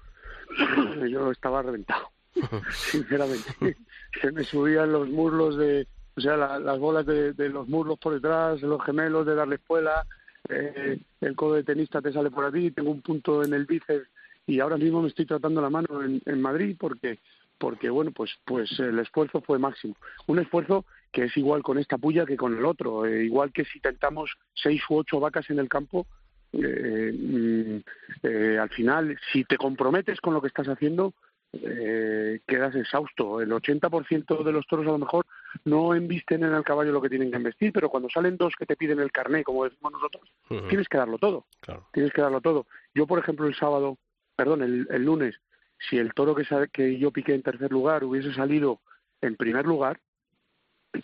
yo 1.09 1.31
estaba 1.31 1.61
reventado, 1.61 2.09
sinceramente. 2.91 3.77
Se 4.21 4.31
me 4.31 4.43
subían 4.43 4.91
los 4.91 5.09
muslos 5.09 5.57
de, 5.57 5.87
o 6.15 6.21
sea, 6.21 6.37
la- 6.37 6.59
las 6.59 6.79
bolas 6.79 7.05
de, 7.05 7.33
de 7.33 7.49
los 7.49 7.67
muslos 7.67 7.97
por 7.99 8.13
detrás, 8.13 8.61
de 8.61 8.67
los 8.67 8.83
gemelos, 8.83 9.25
de 9.25 9.35
darle 9.35 9.55
espuela, 9.55 10.05
eh, 10.49 10.99
el 11.21 11.35
codo 11.35 11.55
de 11.55 11.63
tenista 11.63 12.01
te 12.01 12.11
sale 12.11 12.31
por 12.31 12.45
aquí, 12.45 12.71
tengo 12.71 12.91
un 12.91 13.01
punto 13.01 13.43
en 13.43 13.53
el 13.53 13.65
bíceps 13.65 14.07
y 14.47 14.59
ahora 14.59 14.77
mismo 14.77 15.01
me 15.01 15.07
estoy 15.07 15.25
tratando 15.25 15.61
la 15.61 15.69
mano 15.69 16.03
en, 16.03 16.21
en 16.25 16.41
Madrid 16.41 16.75
porque 16.79 17.19
porque 17.59 17.91
bueno 17.91 18.11
pues 18.11 18.31
pues 18.43 18.71
el 18.79 18.97
esfuerzo 18.97 19.39
fue 19.41 19.59
máximo 19.59 19.95
un 20.25 20.39
esfuerzo 20.39 20.83
que 21.11 21.25
es 21.25 21.37
igual 21.37 21.61
con 21.61 21.77
esta 21.77 21.99
puya 21.99 22.25
que 22.25 22.35
con 22.35 22.57
el 22.57 22.65
otro 22.65 23.05
eh, 23.05 23.23
igual 23.23 23.51
que 23.53 23.65
si 23.65 23.79
tentamos 23.79 24.31
seis 24.55 24.81
u 24.89 24.95
ocho 24.97 25.19
vacas 25.19 25.47
en 25.51 25.59
el 25.59 25.69
campo 25.69 26.07
eh, 26.53 27.13
mm, 27.13 27.77
eh, 28.23 28.57
al 28.59 28.69
final 28.69 29.17
si 29.31 29.43
te 29.45 29.57
comprometes 29.57 30.19
con 30.19 30.33
lo 30.33 30.41
que 30.41 30.47
estás 30.47 30.67
haciendo 30.67 31.13
eh, 31.53 32.39
quedas 32.47 32.75
exhausto. 32.75 33.41
El 33.41 33.51
80% 33.51 34.43
de 34.43 34.51
los 34.51 34.65
toros 34.67 34.87
a 34.87 34.91
lo 34.91 34.97
mejor 34.97 35.25
no 35.65 35.93
embisten 35.93 36.43
en 36.43 36.53
el 36.53 36.63
caballo 36.63 36.93
lo 36.93 37.01
que 37.01 37.09
tienen 37.09 37.29
que 37.29 37.37
embestir, 37.37 37.73
pero 37.73 37.89
cuando 37.89 38.09
salen 38.09 38.37
dos 38.37 38.53
que 38.57 38.65
te 38.65 38.77
piden 38.77 39.01
el 39.01 39.11
carné, 39.11 39.43
como 39.43 39.65
decimos 39.65 39.91
nosotros, 39.91 40.31
tienes 40.69 40.87
que 40.87 40.97
darlo 40.97 41.17
todo. 41.17 41.45
Tienes 41.91 42.13
que 42.13 42.21
darlo 42.21 42.39
todo. 42.39 42.67
Yo, 42.95 43.05
por 43.05 43.19
ejemplo, 43.19 43.47
el 43.47 43.55
sábado, 43.55 43.97
perdón, 44.37 44.61
el, 44.61 44.87
el 44.89 45.03
lunes, 45.03 45.41
si 45.89 45.97
el 45.97 46.13
toro 46.13 46.35
que, 46.35 46.97
yo 46.97 47.11
piqué 47.11 47.33
en 47.33 47.43
tercer 47.43 47.71
lugar 47.71 48.03
hubiese 48.03 48.33
salido 48.33 48.79
en 49.21 49.35
primer 49.35 49.65
lugar, 49.65 49.99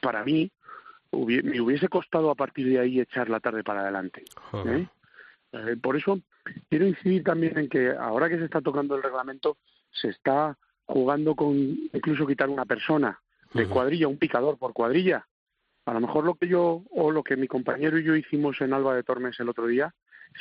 para 0.02 0.24
mí 0.24 0.52
me 1.12 1.62
hubiese 1.62 1.88
costado 1.88 2.30
a 2.30 2.36
partir 2.36 2.68
de 2.68 2.80
ahí 2.80 3.00
echar 3.00 3.30
la 3.30 3.40
tarde 3.40 3.64
para 3.64 3.82
adelante. 3.82 4.24
¿eh? 4.66 4.88
Eh, 5.52 5.78
por 5.82 5.96
eso 5.96 6.20
quiero 6.70 6.86
incidir 6.86 7.24
también 7.24 7.58
en 7.58 7.70
que 7.70 7.92
ahora 7.92 8.30
que 8.30 8.38
se 8.38 8.46
está 8.46 8.62
tocando 8.62 8.96
el 8.96 9.04
reglamento, 9.04 9.58
se 9.92 10.10
está 10.10 10.58
jugando 10.86 11.36
con 11.36 11.56
incluso 11.56 12.28
quitar 12.28 12.50
una 12.50 12.66
persona 12.66 13.20
de 13.54 13.68
cuadrilla, 13.68 14.08
un 14.08 14.18
picador 14.18 14.58
por 14.58 14.74
cuadrilla. 14.74 15.26
A 15.86 15.94
lo 15.94 16.02
mejor 16.02 16.26
lo 16.26 16.36
que 16.36 16.48
yo 16.48 16.84
o 16.92 17.12
lo 17.12 17.24
que 17.24 17.38
mi 17.38 17.48
compañero 17.48 17.98
y 17.98 18.04
yo 18.04 18.16
hicimos 18.16 18.60
en 18.62 18.74
Alba 18.74 18.96
de 18.96 19.04
Tormes 19.04 19.40
el 19.40 19.50
otro 19.50 19.68
día, 19.68 19.94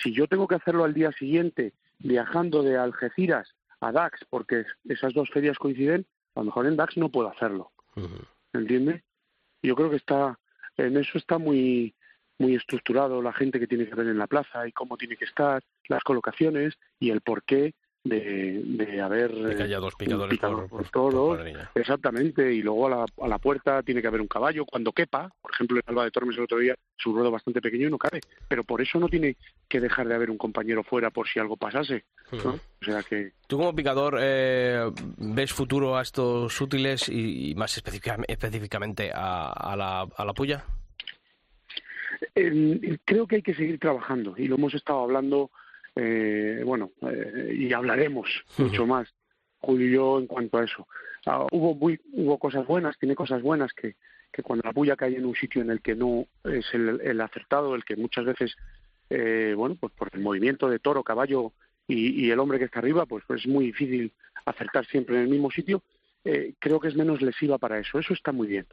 si 0.02 0.12
yo 0.12 0.26
tengo 0.26 0.48
que 0.48 0.56
hacerlo 0.56 0.84
al 0.84 0.94
día 0.94 1.12
siguiente, 1.12 1.72
viajando 1.98 2.62
de 2.62 2.76
Algeciras 2.76 3.54
a 3.80 3.92
Dax, 3.92 4.24
porque 4.28 4.64
esas 4.88 5.14
dos 5.14 5.30
ferias 5.30 5.58
coinciden, 5.58 6.04
a 6.34 6.40
lo 6.40 6.46
mejor 6.46 6.66
en 6.66 6.76
Dax 6.76 6.96
no 6.96 7.10
puedo 7.10 7.28
hacerlo. 7.28 7.70
¿Entiende? 8.52 9.04
Yo 9.62 9.74
creo 9.76 9.90
que 9.90 9.96
está 9.96 10.38
en 10.76 10.96
eso 10.96 11.18
está 11.18 11.38
muy 11.38 11.94
muy 12.38 12.54
estructurado 12.54 13.22
la 13.22 13.32
gente 13.32 13.58
que 13.58 13.66
tiene 13.66 13.86
que 13.86 13.94
ver 13.94 14.08
en 14.08 14.18
la 14.18 14.26
plaza 14.26 14.66
y 14.68 14.72
cómo 14.72 14.96
tiene 14.96 15.16
que 15.16 15.24
estar, 15.24 15.62
las 15.88 16.02
colocaciones 16.04 16.74
y 17.00 17.10
el 17.10 17.20
porqué 17.22 17.74
de, 18.04 18.60
de 18.64 19.00
haber 19.00 19.32
De 19.34 19.56
que 19.56 19.62
haya 19.64 19.80
dos 19.80 19.96
picadores 19.96 20.30
picador 20.38 20.68
por- 20.68 20.88
por 20.92 21.12
cuadrilla. 21.12 21.70
Exactamente, 21.74 22.52
y 22.54 22.62
luego 22.62 22.86
a 22.86 22.90
la, 22.90 23.06
a 23.20 23.26
la 23.28 23.38
puerta 23.38 23.82
tiene 23.82 24.00
que 24.00 24.06
haber 24.06 24.20
un 24.20 24.28
caballo 24.28 24.64
cuando 24.64 24.92
quepa. 24.92 25.28
Por 25.42 25.50
ejemplo, 25.52 25.78
en 25.78 25.82
Alba 25.88 26.04
de 26.04 26.12
Tormes 26.12 26.36
el 26.36 26.44
otro 26.44 26.58
día 26.58 26.74
es 26.74 27.06
un 27.06 27.14
ruedo 27.16 27.32
bastante 27.32 27.60
pequeño 27.60 27.88
y 27.88 27.90
no 27.90 27.98
cabe, 27.98 28.20
pero 28.46 28.62
por 28.62 28.80
eso 28.80 29.00
no 29.00 29.08
tiene 29.08 29.36
que 29.68 29.80
dejar 29.80 30.06
de 30.06 30.14
haber 30.14 30.30
un 30.30 30.38
compañero 30.38 30.84
fuera 30.84 31.10
por 31.10 31.26
si 31.26 31.40
algo 31.40 31.56
pasase. 31.56 32.04
¿no? 32.30 32.50
O 32.80 32.84
sea 32.84 33.02
que 33.02 33.32
Tú 33.48 33.56
como 33.58 33.74
picador 33.74 34.18
eh, 34.20 34.88
ves 35.18 35.52
futuro 35.52 35.96
a 35.96 36.02
estos 36.02 36.60
útiles 36.60 37.08
y, 37.08 37.50
y 37.50 37.54
más 37.56 37.76
específica- 37.76 38.18
específicamente 38.28 39.10
a, 39.12 39.48
a 39.50 39.74
la, 39.74 40.02
a 40.16 40.24
la 40.24 40.32
puya. 40.32 40.64
Eh, 42.34 42.98
creo 43.04 43.26
que 43.26 43.36
hay 43.36 43.42
que 43.42 43.54
seguir 43.54 43.78
trabajando 43.78 44.34
y 44.36 44.46
lo 44.46 44.56
hemos 44.56 44.74
estado 44.74 45.00
hablando, 45.00 45.50
eh, 45.94 46.62
bueno, 46.64 46.92
eh, 47.02 47.54
y 47.56 47.72
hablaremos 47.72 48.28
mucho 48.58 48.86
más, 48.86 49.08
Julio 49.58 49.86
y 49.86 49.92
yo, 49.92 50.18
en 50.18 50.26
cuanto 50.26 50.58
a 50.58 50.64
eso. 50.64 50.86
Ah, 51.26 51.46
hubo, 51.50 51.74
muy, 51.74 52.00
hubo 52.12 52.38
cosas 52.38 52.66
buenas, 52.66 52.98
tiene 52.98 53.14
cosas 53.14 53.42
buenas 53.42 53.72
que, 53.72 53.96
que 54.32 54.42
cuando 54.42 54.62
la 54.64 54.72
puya 54.72 54.96
cae 54.96 55.16
en 55.16 55.26
un 55.26 55.34
sitio 55.34 55.62
en 55.62 55.70
el 55.70 55.80
que 55.80 55.94
no 55.94 56.26
es 56.44 56.66
el, 56.72 57.00
el 57.00 57.20
acertado, 57.20 57.74
el 57.74 57.84
que 57.84 57.96
muchas 57.96 58.24
veces, 58.24 58.56
eh, 59.10 59.54
bueno, 59.56 59.76
pues 59.78 59.92
por 59.92 60.10
el 60.12 60.20
movimiento 60.20 60.68
de 60.68 60.78
toro, 60.78 61.02
caballo 61.02 61.52
y, 61.88 62.26
y 62.26 62.30
el 62.30 62.38
hombre 62.38 62.58
que 62.58 62.66
está 62.66 62.78
arriba, 62.78 63.06
pues, 63.06 63.24
pues 63.26 63.40
es 63.40 63.46
muy 63.48 63.66
difícil 63.66 64.12
acertar 64.44 64.86
siempre 64.86 65.16
en 65.16 65.22
el 65.22 65.28
mismo 65.28 65.50
sitio. 65.50 65.82
Eh, 66.24 66.54
creo 66.58 66.80
que 66.80 66.88
es 66.88 66.96
menos 66.96 67.22
lesiva 67.22 67.56
para 67.56 67.78
eso, 67.78 68.00
eso 68.00 68.12
está 68.12 68.32
muy 68.32 68.48
bien 68.48 68.66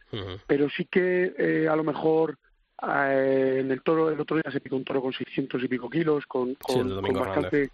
pero 0.48 0.70
sí 0.72 0.86
que 0.86 1.36
eh, 1.38 1.68
a 1.70 1.76
lo 1.76 1.84
mejor 1.84 2.40
eh, 2.86 3.60
en 3.62 3.72
el 3.72 3.82
toro, 3.82 4.10
el 4.10 4.20
otro 4.20 4.38
día 4.38 4.52
se 4.52 4.60
picó 4.60 4.76
un 4.76 4.84
toro 4.84 5.02
con 5.02 5.14
600 5.14 5.64
y 5.64 5.68
pico 5.68 5.90
kilos, 5.90 6.26
con, 6.26 6.56
con, 6.56 7.02
bastante, 7.14 7.70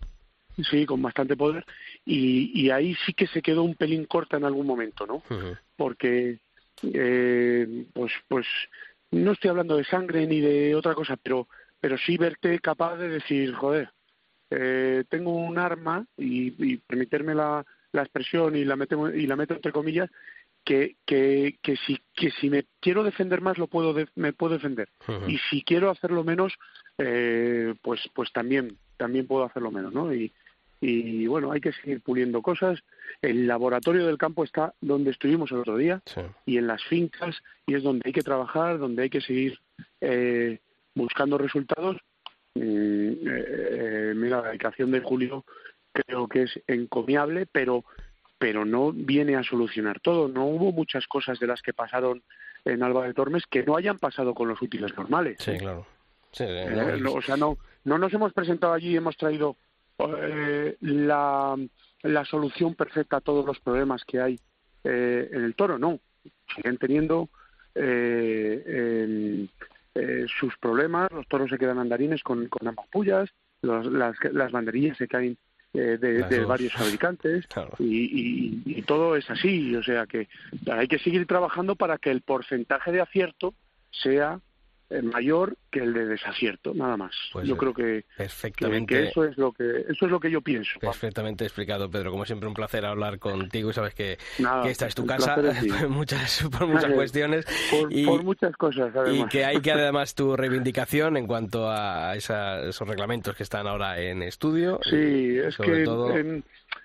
sí, 0.57 0.85
con 0.85 1.01
bastante 1.01 1.35
poder, 1.35 1.65
y, 2.05 2.51
y, 2.53 2.69
ahí 2.69 2.95
sí 3.05 3.13
que 3.13 3.27
se 3.27 3.41
quedó 3.41 3.63
un 3.63 3.75
pelín 3.75 4.05
corta 4.05 4.37
en 4.37 4.45
algún 4.45 4.67
momento, 4.67 5.07
¿no? 5.07 5.23
Porque, 5.75 6.39
eh, 6.83 7.85
pues, 7.93 8.11
pues, 8.27 8.45
no 9.11 9.31
estoy 9.31 9.49
hablando 9.49 9.77
de 9.77 9.85
sangre 9.85 10.27
ni 10.27 10.39
de 10.39 10.75
otra 10.75 10.93
cosa, 10.93 11.17
pero, 11.17 11.47
pero 11.79 11.97
sí 11.97 12.17
verte 12.17 12.59
capaz 12.59 12.97
de 12.97 13.09
decir, 13.09 13.53
joder, 13.53 13.89
eh, 14.51 15.03
tengo 15.09 15.35
un 15.35 15.57
arma 15.57 16.05
y, 16.17 16.53
y 16.71 16.77
permitirme 16.77 17.33
la, 17.33 17.65
la 17.91 18.01
expresión 18.01 18.55
y 18.55 18.65
la, 18.65 18.75
meto, 18.75 19.09
y 19.13 19.25
la 19.25 19.35
meto 19.35 19.53
entre 19.55 19.71
comillas, 19.71 20.09
que, 20.69 20.97
que, 21.03 21.57
que, 21.63 21.77
si, 21.77 21.99
que 22.13 22.29
si 22.29 22.47
me 22.47 22.65
quiero 22.79 23.03
defender 23.03 23.41
más 23.41 23.57
lo 23.57 23.65
puedo 23.65 23.95
me 24.13 24.33
puedo 24.33 24.53
defender. 24.53 24.87
Y 25.27 25.39
si 25.49 25.63
quiero 25.63 25.89
hacerlo 25.89 26.23
menos 26.23 26.53
eh, 26.99 27.73
pues 27.81 28.07
pues 28.13 28.31
también 28.31 28.77
también 28.95 29.25
puedo 29.25 29.45
hacerlo 29.45 29.71
menos 29.71 29.91
no 29.91 30.13
y, 30.13 30.31
y 30.79 31.25
bueno 31.25 31.51
hay 31.51 31.59
que 31.59 31.73
seguir 31.73 32.01
puliendo 32.01 32.43
cosas. 32.43 32.83
El 33.23 33.47
laboratorio 33.47 34.05
del 34.05 34.19
campo 34.19 34.43
está 34.43 34.75
donde 34.79 35.09
estuvimos 35.09 35.51
el 35.51 35.57
otro 35.57 35.75
día 35.75 36.03
y 36.45 36.59
en 36.59 36.67
las 36.67 36.83
fincas 36.83 37.35
y 37.65 37.73
es 37.73 37.81
donde 37.81 38.03
hay 38.05 38.13
que 38.13 38.21
trabajar 38.21 38.77
donde 38.77 39.01
hay 39.01 39.09
que 39.09 39.21
seguir 39.21 39.59
eh, 40.01 40.59
buscando 40.93 41.39
resultados. 41.39 41.97
Mm, 42.53 42.61
eh, 42.61 43.17
eh, 43.25 44.13
mira 44.15 44.41
la 44.41 44.49
dedicación 44.49 44.91
de 44.91 44.99
Julio 44.99 45.45
creo 45.91 46.27
que 46.27 46.43
es 46.43 46.59
encomiable 46.67 47.47
pero 47.51 47.85
pero 48.39 48.65
no 48.65 48.91
viene 48.93 49.35
a 49.35 49.43
solucionar 49.43 49.99
todo. 49.99 50.29
No 50.29 50.45
hubo 50.45 50.71
muchas 50.71 51.05
cosas 51.07 51.39
de 51.39 51.47
las 51.47 51.61
que 51.61 51.73
pasaron 51.73 52.23
en 52.65 52.81
Alba 52.81 53.05
de 53.05 53.13
Tormes 53.13 53.43
que 53.45 53.63
no 53.63 53.75
hayan 53.75 53.99
pasado 53.99 54.33
con 54.33 54.47
los 54.47 54.61
útiles 54.61 54.95
normales. 54.95 55.37
Sí, 55.39 55.57
claro. 55.57 55.85
Eh, 56.39 57.03
o 57.13 57.21
sea, 57.21 57.37
no, 57.37 57.57
no 57.83 57.97
nos 57.97 58.13
hemos 58.13 58.33
presentado 58.33 58.73
allí 58.73 58.91
y 58.91 58.97
hemos 58.97 59.17
traído 59.17 59.57
eh, 59.99 60.77
la, 60.81 61.55
la, 62.03 62.25
solución 62.25 62.75
perfecta 62.75 63.17
a 63.17 63.21
todos 63.21 63.45
los 63.45 63.59
problemas 63.59 64.05
que 64.05 64.21
hay 64.21 64.39
eh, 64.83 65.29
en 65.31 65.43
el 65.43 65.55
toro, 65.55 65.77
no. 65.77 65.99
Siguen 66.55 66.77
teniendo 66.77 67.29
sus 70.39 70.57
problemas, 70.57 71.11
los 71.11 71.27
toros 71.27 71.49
se 71.49 71.57
quedan 71.57 71.79
andarines 71.79 72.23
con, 72.23 72.47
con 72.47 72.67
ambas 72.67 72.87
pullas, 72.87 73.29
las, 73.61 73.85
las 74.31 74.51
banderillas 74.51 74.97
se 74.97 75.07
caen 75.07 75.37
eh, 75.73 75.97
de, 75.99 76.45
varios 76.45 76.73
fabricantes 76.73 77.45
y, 77.77 78.61
y, 78.65 78.81
todo 78.83 79.15
es 79.15 79.29
así. 79.29 79.75
O 79.75 79.83
sea 79.83 80.07
que 80.07 80.27
hay 80.71 80.87
que 80.87 80.99
seguir 80.99 81.27
trabajando 81.27 81.75
para 81.75 81.97
que 81.97 82.09
el 82.09 82.21
porcentaje 82.21 82.91
de 82.91 83.01
acierto 83.01 83.53
sea 83.91 84.39
mayor 85.03 85.55
que 85.71 85.79
el 85.79 85.93
de 85.93 86.05
desacierto, 86.05 86.73
nada 86.73 86.97
más. 86.97 87.15
Pues 87.31 87.47
yo 87.47 87.55
creo 87.57 87.73
que, 87.73 88.05
perfectamente, 88.17 89.09
eso 89.09 89.23
es 89.23 89.37
lo 89.37 89.51
que 89.51 89.85
eso 89.87 90.05
es 90.05 90.11
lo 90.11 90.19
que 90.19 90.31
yo 90.31 90.41
pienso. 90.41 90.79
Perfectamente 90.79 91.45
explicado, 91.45 91.89
Pedro. 91.89 92.11
Como 92.11 92.25
siempre, 92.25 92.47
un 92.47 92.55
placer 92.55 92.85
hablar 92.85 93.19
contigo 93.19 93.69
y 93.69 93.73
sabes 93.73 93.93
que, 93.93 94.17
esta 94.65 94.87
es 94.87 94.95
tu 94.95 95.05
casa 95.05 95.35
por 95.79 95.89
muchas, 95.89 96.47
por 96.51 96.67
muchas 96.67 96.91
cuestiones 96.93 97.45
por, 97.69 97.93
y, 97.93 98.05
por, 98.05 98.23
muchas 98.23 98.55
cosas. 98.55 98.91
Y 99.11 99.25
que 99.27 99.45
hay 99.45 99.61
que 99.61 99.71
además 99.79 100.15
tu 100.15 100.35
reivindicación 100.35 101.17
en 101.17 101.27
cuanto 101.27 101.69
a 101.69 102.15
esos 102.15 102.87
reglamentos 102.87 103.35
que 103.35 103.43
están 103.43 103.67
ahora 103.67 103.99
en 103.99 104.23
estudio. 104.23 104.79
Sí, 104.83 105.37
es 105.37 105.55
que 105.57 105.83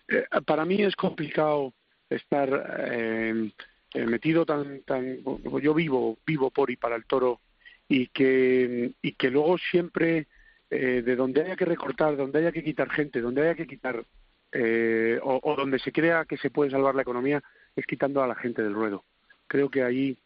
eh, 0.08 0.24
para 0.44 0.64
mí 0.64 0.82
es 0.82 0.94
complicado 0.96 1.72
estar 2.10 2.78
eh, 2.90 3.50
metido 3.94 4.44
tan 4.44 4.82
tan 4.82 5.18
yo 5.62 5.72
vivo 5.72 6.18
vivo 6.26 6.50
por 6.50 6.70
y 6.70 6.76
para 6.76 6.96
el 6.96 7.06
toro 7.06 7.40
y 7.88 8.06
que, 8.08 8.92
y 9.02 9.12
que 9.12 9.30
luego 9.30 9.58
siempre 9.58 10.26
eh, 10.70 11.02
de 11.02 11.16
donde 11.16 11.42
haya 11.42 11.56
que 11.56 11.64
recortar, 11.64 12.16
donde 12.16 12.38
haya 12.38 12.52
que 12.52 12.64
quitar 12.64 12.90
gente, 12.90 13.20
donde 13.20 13.42
haya 13.42 13.54
que 13.54 13.66
quitar 13.66 14.04
eh, 14.52 15.18
o, 15.22 15.54
donde 15.56 15.78
se 15.78 15.92
crea 15.92 16.24
que 16.24 16.36
se 16.36 16.50
puede 16.50 16.70
salvar 16.70 16.94
la 16.94 17.02
economía 17.02 17.42
es 17.76 17.86
quitando 17.86 18.22
a 18.22 18.26
la 18.26 18.34
gente 18.34 18.62
del 18.62 18.74
ruedo. 18.74 19.04
Creo 19.46 19.68
que 19.68 19.82
ahí 19.82 20.16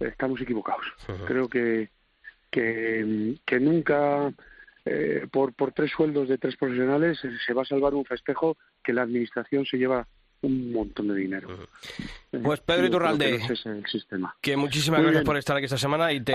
estamos 0.00 0.40
equivocados. 0.40 0.84
Creo 1.26 1.48
que, 1.48 1.88
que, 2.50 3.36
que 3.44 3.60
nunca 3.60 4.32
eh, 4.84 5.26
por, 5.32 5.54
por 5.54 5.72
tres 5.72 5.90
sueldos 5.90 6.28
de 6.28 6.38
tres 6.38 6.56
profesionales 6.56 7.18
se 7.46 7.54
va 7.54 7.62
a 7.62 7.66
salvar 7.66 7.94
un 7.94 8.04
festejo 8.04 8.56
que 8.82 8.92
la 8.92 9.02
administración 9.02 9.64
se 9.64 9.78
lleva 9.78 10.06
un 10.44 10.72
montón 10.72 11.08
de 11.08 11.14
dinero. 11.14 11.48
Pues 12.42 12.60
Pedro 12.60 12.86
Iturralde, 12.86 13.40
que, 14.40 14.56
muchísimas 14.56 15.02
gracias 15.02 15.24
por 15.24 15.36
estar 15.36 15.56
aquí 15.56 15.64
esta 15.64 15.78
semana 15.78 16.12
y 16.12 16.20
te, 16.20 16.34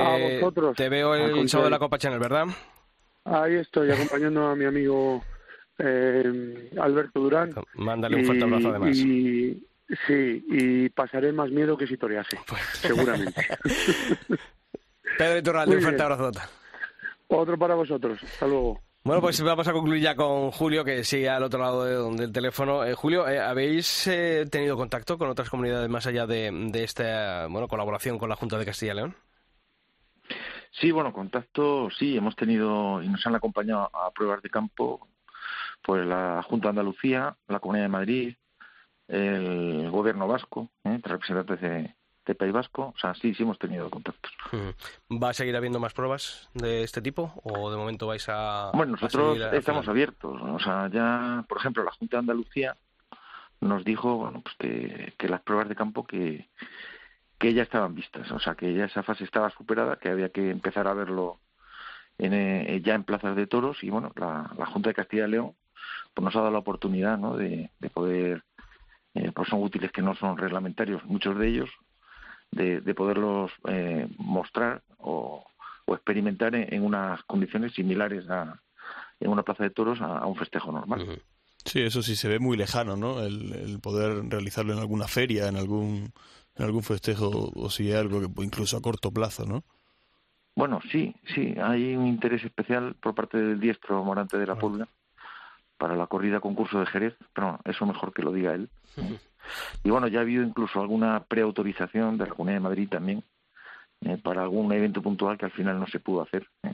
te 0.75 0.89
veo 0.89 1.15
el 1.15 1.47
sábado 1.49 1.67
de 1.67 1.71
la 1.71 1.79
Copa 1.79 1.97
Channel, 1.97 2.19
¿verdad? 2.19 2.47
Ahí 3.25 3.55
estoy, 3.55 3.91
acompañando 3.91 4.47
a 4.47 4.55
mi 4.55 4.65
amigo 4.65 5.23
eh, 5.77 6.69
Alberto 6.79 7.19
Durán. 7.19 7.53
Mándale 7.75 8.17
un 8.17 8.25
fuerte 8.25 8.43
abrazo 8.43 8.69
además. 8.69 8.97
Y, 8.97 9.67
sí, 10.07 10.45
y 10.49 10.89
pasaré 10.89 11.31
más 11.31 11.49
miedo 11.51 11.77
que 11.77 11.87
si 11.87 11.97
torease, 11.97 12.37
pues. 12.47 12.61
seguramente. 12.73 13.45
Pedro 15.17 15.37
Iturralde, 15.37 15.75
un 15.75 15.81
fuerte 15.81 16.01
abrazo. 16.01 16.31
Otro 17.27 17.57
para 17.57 17.75
vosotros. 17.75 18.21
Hasta 18.23 18.47
luego. 18.47 18.81
Bueno, 19.09 19.23
pues 19.23 19.41
vamos 19.41 19.67
a 19.67 19.73
concluir 19.73 20.03
ya 20.03 20.15
con 20.15 20.51
Julio, 20.51 20.85
que 20.85 21.03
sigue 21.03 21.27
al 21.27 21.41
otro 21.41 21.59
lado 21.59 22.11
del 22.11 22.31
teléfono. 22.31 22.85
Eh, 22.85 22.93
Julio, 22.93 23.27
eh, 23.27 23.39
¿habéis 23.39 24.05
eh, 24.05 24.45
tenido 24.51 24.77
contacto 24.77 25.17
con 25.17 25.27
otras 25.27 25.49
comunidades 25.49 25.89
más 25.89 26.05
allá 26.05 26.27
de, 26.27 26.69
esta 26.75 27.47
bueno, 27.47 27.67
colaboración 27.67 28.19
con 28.19 28.29
la 28.29 28.35
Junta 28.35 28.59
de 28.59 28.65
Castilla 28.67 28.91
y 28.91 28.95
León? 28.97 29.15
Sí, 30.69 30.91
bueno, 30.91 31.11
contacto 31.11 31.89
sí, 31.89 32.17
hemos 32.17 32.35
tenido 32.35 33.01
y 33.01 33.09
nos 33.09 33.25
han 33.25 33.33
acompañado 33.33 33.89
a 33.95 34.11
pruebas 34.11 34.43
de 34.43 34.51
campo 34.51 35.07
pues 35.81 36.05
la 36.05 36.43
Junta 36.43 36.67
de 36.67 36.69
Andalucía, 36.69 37.35
la 37.47 37.59
Comunidad 37.59 37.85
de 37.85 37.89
Madrid, 37.89 38.35
el 39.07 39.89
Gobierno 39.89 40.27
vasco, 40.27 40.69
representantes 40.83 41.59
de, 41.61 41.95
de 42.29 42.35
País 42.35 42.53
Vasco. 42.53 42.93
O 42.95 42.99
sea, 42.99 43.15
sí, 43.15 43.33
sí 43.33 43.41
hemos 43.43 43.57
tenido 43.57 43.89
contactos. 43.89 44.31
¿Va 45.11 45.29
a 45.29 45.33
seguir 45.33 45.55
habiendo 45.55 45.79
más 45.79 45.93
pruebas 45.93 46.47
de 46.53 46.83
este 46.83 47.01
tipo 47.01 47.33
o 47.43 47.71
de 47.71 47.77
momento 47.77 48.05
vais 48.05 48.27
a... 48.29 48.69
Bueno, 48.73 48.93
nosotros 48.93 49.39
estamos 49.51 49.87
abiertos. 49.87 50.39
O 50.41 50.59
sea, 50.59 50.87
ya, 50.89 51.43
por 51.49 51.57
ejemplo, 51.57 51.83
la 51.83 51.91
Junta 51.91 52.17
de 52.17 52.19
Andalucía 52.19 52.77
nos 53.61 53.83
dijo 53.83 54.15
bueno, 54.17 54.41
pues 54.41 54.55
que, 54.59 55.13
que 55.17 55.27
las 55.27 55.41
pruebas 55.41 55.67
de 55.67 55.75
campo 55.75 56.05
que, 56.05 56.47
que 57.39 57.53
ya 57.53 57.63
estaban 57.63 57.95
vistas. 57.95 58.31
O 58.31 58.39
sea, 58.39 58.53
que 58.53 58.73
ya 58.75 58.85
esa 58.85 59.01
fase 59.01 59.23
estaba 59.23 59.49
superada, 59.49 59.97
que 59.97 60.09
había 60.09 60.29
que 60.29 60.51
empezar 60.51 60.87
a 60.87 60.93
verlo 60.93 61.39
en, 62.19 62.33
eh, 62.33 62.79
ya 62.85 62.93
en 62.93 63.05
plazas 63.05 63.35
de 63.35 63.47
toros. 63.47 63.83
Y 63.83 63.89
bueno, 63.89 64.11
la, 64.15 64.51
la 64.55 64.67
Junta 64.67 64.91
de 64.91 64.95
Castilla 64.95 65.27
y 65.27 65.31
León 65.31 65.55
pues 66.13 66.23
nos 66.23 66.35
ha 66.35 66.39
dado 66.39 66.51
la 66.51 66.59
oportunidad 66.59 67.17
¿no? 67.17 67.35
de, 67.35 67.71
de 67.79 67.89
poder 67.89 68.43
eh, 69.15 69.31
pues 69.33 69.49
son 69.49 69.63
útiles 69.63 69.91
que 69.91 70.01
no 70.01 70.15
son 70.15 70.37
reglamentarios, 70.37 71.03
muchos 71.05 71.37
de 71.37 71.47
ellos, 71.47 71.69
de, 72.51 72.81
de 72.81 72.93
poderlos 72.95 73.51
eh, 73.67 74.07
mostrar 74.17 74.81
o, 74.97 75.45
o 75.85 75.95
experimentar 75.95 76.55
en, 76.55 76.83
unas 76.83 77.21
condiciones 77.23 77.73
similares 77.73 78.29
a, 78.29 78.59
en 79.19 79.29
una 79.29 79.43
plaza 79.43 79.63
de 79.63 79.69
toros 79.69 80.01
a, 80.01 80.25
un 80.25 80.35
festejo 80.35 80.71
normal. 80.71 81.21
Sí, 81.65 81.81
eso 81.81 82.01
sí 82.01 82.15
se 82.15 82.29
ve 82.29 82.39
muy 82.39 82.57
lejano, 82.57 82.95
¿no? 82.95 83.21
El, 83.21 83.79
poder 83.81 84.29
realizarlo 84.29 84.73
en 84.73 84.79
alguna 84.79 85.07
feria, 85.07 85.47
en 85.47 85.57
algún 85.57 86.11
en 86.55 86.65
algún 86.65 86.83
festejo 86.83 87.51
o 87.55 87.69
si 87.69 87.87
hay 87.87 87.97
algo 87.97 88.19
que 88.19 88.43
incluso 88.43 88.75
a 88.75 88.81
corto 88.81 89.11
plazo, 89.11 89.45
¿no? 89.45 89.63
Bueno, 90.55 90.81
sí, 90.91 91.15
sí, 91.33 91.55
hay 91.61 91.95
un 91.95 92.05
interés 92.05 92.43
especial 92.43 92.95
por 92.95 93.15
parte 93.15 93.37
del 93.37 93.61
diestro 93.61 94.03
Morante 94.03 94.37
de 94.37 94.45
la 94.45 94.57
Puebla 94.57 94.89
para 95.77 95.95
la 95.95 96.07
corrida 96.07 96.41
concurso 96.41 96.79
de 96.79 96.85
Jerez, 96.85 97.15
pero 97.33 97.59
eso 97.63 97.85
mejor 97.85 98.13
que 98.13 98.23
lo 98.23 98.33
diga 98.33 98.53
él. 98.53 98.69
Y 99.83 99.89
bueno, 99.89 100.07
ya 100.07 100.19
ha 100.19 100.21
habido 100.21 100.43
incluso 100.43 100.81
alguna 100.81 101.23
preautorización 101.23 102.17
de 102.17 102.25
la 102.25 102.31
Comunidad 102.31 102.57
de 102.57 102.63
Madrid 102.63 102.89
también 102.89 103.23
eh, 104.01 104.17
para 104.17 104.43
algún 104.43 104.71
evento 104.71 105.01
puntual 105.01 105.37
que 105.37 105.45
al 105.45 105.51
final 105.51 105.79
no 105.79 105.87
se 105.87 105.99
pudo 105.99 106.21
hacer. 106.21 106.47
Eh. 106.63 106.73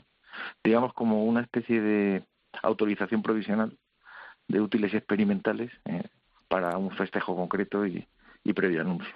Digamos 0.62 0.92
como 0.92 1.24
una 1.24 1.40
especie 1.40 1.80
de 1.80 2.24
autorización 2.62 3.22
provisional 3.22 3.76
de 4.48 4.60
útiles 4.60 4.94
experimentales 4.94 5.72
eh, 5.84 6.04
para 6.48 6.76
un 6.78 6.90
festejo 6.90 7.34
concreto 7.34 7.86
y, 7.86 8.06
y 8.44 8.52
previo 8.52 8.80
anuncio. 8.80 9.14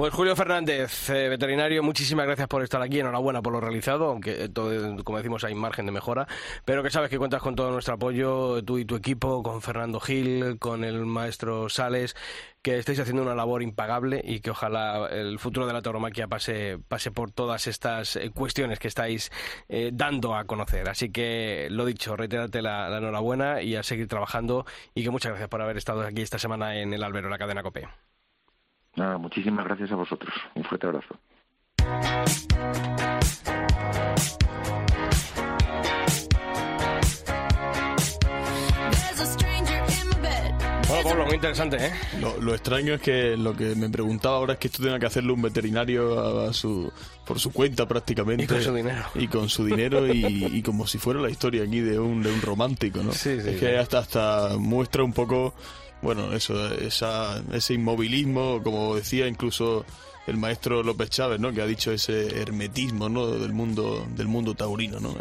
Pues 0.00 0.14
Julio 0.14 0.34
Fernández, 0.34 1.10
eh, 1.10 1.28
veterinario, 1.28 1.82
muchísimas 1.82 2.24
gracias 2.24 2.48
por 2.48 2.62
estar 2.62 2.80
aquí. 2.80 3.00
Enhorabuena 3.00 3.42
por 3.42 3.52
lo 3.52 3.60
realizado, 3.60 4.06
aunque 4.06 4.48
todo, 4.48 5.04
como 5.04 5.18
decimos 5.18 5.44
hay 5.44 5.54
margen 5.54 5.84
de 5.84 5.92
mejora. 5.92 6.26
Pero 6.64 6.82
que 6.82 6.88
sabes 6.88 7.10
que 7.10 7.18
cuentas 7.18 7.42
con 7.42 7.54
todo 7.54 7.70
nuestro 7.70 7.96
apoyo, 7.96 8.64
tú 8.64 8.78
y 8.78 8.86
tu 8.86 8.96
equipo, 8.96 9.42
con 9.42 9.60
Fernando 9.60 10.00
Gil, 10.00 10.58
con 10.58 10.84
el 10.84 11.04
maestro 11.04 11.68
Sales, 11.68 12.16
que 12.62 12.78
estáis 12.78 12.98
haciendo 12.98 13.20
una 13.20 13.34
labor 13.34 13.62
impagable 13.62 14.22
y 14.24 14.40
que 14.40 14.52
ojalá 14.52 15.06
el 15.10 15.38
futuro 15.38 15.66
de 15.66 15.74
la 15.74 15.82
tauromaquia 15.82 16.28
pase, 16.28 16.78
pase 16.88 17.10
por 17.10 17.30
todas 17.30 17.66
estas 17.66 18.16
eh, 18.16 18.30
cuestiones 18.30 18.78
que 18.78 18.88
estáis 18.88 19.30
eh, 19.68 19.90
dando 19.92 20.34
a 20.34 20.46
conocer. 20.46 20.88
Así 20.88 21.12
que 21.12 21.68
lo 21.70 21.84
dicho, 21.84 22.16
reiterarte 22.16 22.62
la, 22.62 22.88
la, 22.88 22.96
enhorabuena 22.96 23.60
y 23.60 23.76
a 23.76 23.82
seguir 23.82 24.08
trabajando 24.08 24.64
y 24.94 25.04
que 25.04 25.10
muchas 25.10 25.32
gracias 25.32 25.50
por 25.50 25.60
haber 25.60 25.76
estado 25.76 26.00
aquí 26.00 26.22
esta 26.22 26.38
semana 26.38 26.80
en 26.80 26.94
el 26.94 27.02
Albero, 27.02 27.28
la 27.28 27.36
cadena 27.36 27.62
COPE. 27.62 28.09
Nada, 28.96 29.18
muchísimas 29.18 29.64
gracias 29.64 29.92
a 29.92 29.96
vosotros. 29.96 30.34
Un 30.54 30.64
fuerte 30.64 30.86
abrazo. 30.86 31.16
Bueno, 40.88 41.08
Pablo, 41.08 41.26
muy 41.26 41.34
interesante, 41.36 41.76
¿eh? 41.76 41.92
Lo, 42.20 42.36
lo, 42.40 42.52
extraño 42.52 42.94
es 42.94 43.00
que 43.00 43.36
lo 43.36 43.56
que 43.56 43.76
me 43.76 43.88
preguntaba 43.88 44.36
ahora 44.36 44.54
es 44.54 44.58
que 44.58 44.66
esto 44.66 44.82
tenga 44.82 44.98
que 44.98 45.06
hacerlo 45.06 45.34
un 45.34 45.42
veterinario 45.42 46.48
a, 46.48 46.52
su, 46.52 46.92
por 47.24 47.38
su 47.38 47.52
cuenta 47.52 47.86
prácticamente. 47.86 48.42
Y 48.42 48.46
con 48.48 48.60
su 48.60 48.74
dinero. 48.74 49.04
Y 49.14 49.28
con 49.28 49.48
su 49.48 49.64
dinero 49.64 50.12
y, 50.12 50.46
y 50.46 50.62
como 50.62 50.88
si 50.88 50.98
fuera 50.98 51.20
la 51.20 51.30
historia 51.30 51.62
aquí 51.62 51.78
de 51.80 51.98
un, 52.00 52.22
de 52.22 52.32
un 52.32 52.42
romántico, 52.42 53.04
¿no? 53.04 53.12
Sí, 53.12 53.40
sí, 53.40 53.50
es 53.50 53.60
que 53.60 53.78
hasta, 53.78 53.98
hasta 53.98 54.56
muestra 54.58 55.04
un 55.04 55.12
poco 55.12 55.54
bueno, 56.02 56.32
eso, 56.32 56.72
esa, 56.74 57.42
ese 57.52 57.74
inmovilismo, 57.74 58.62
como 58.62 58.96
decía 58.96 59.26
incluso 59.26 59.84
el 60.26 60.36
maestro 60.36 60.82
López 60.82 61.10
Chávez, 61.10 61.40
¿no? 61.40 61.52
Que 61.52 61.62
ha 61.62 61.66
dicho 61.66 61.92
ese 61.92 62.40
hermetismo, 62.40 63.08
¿no? 63.08 63.26
Del 63.26 63.52
mundo, 63.52 64.06
del 64.16 64.28
mundo 64.28 64.54
taurino, 64.54 65.00
¿no? 65.00 65.16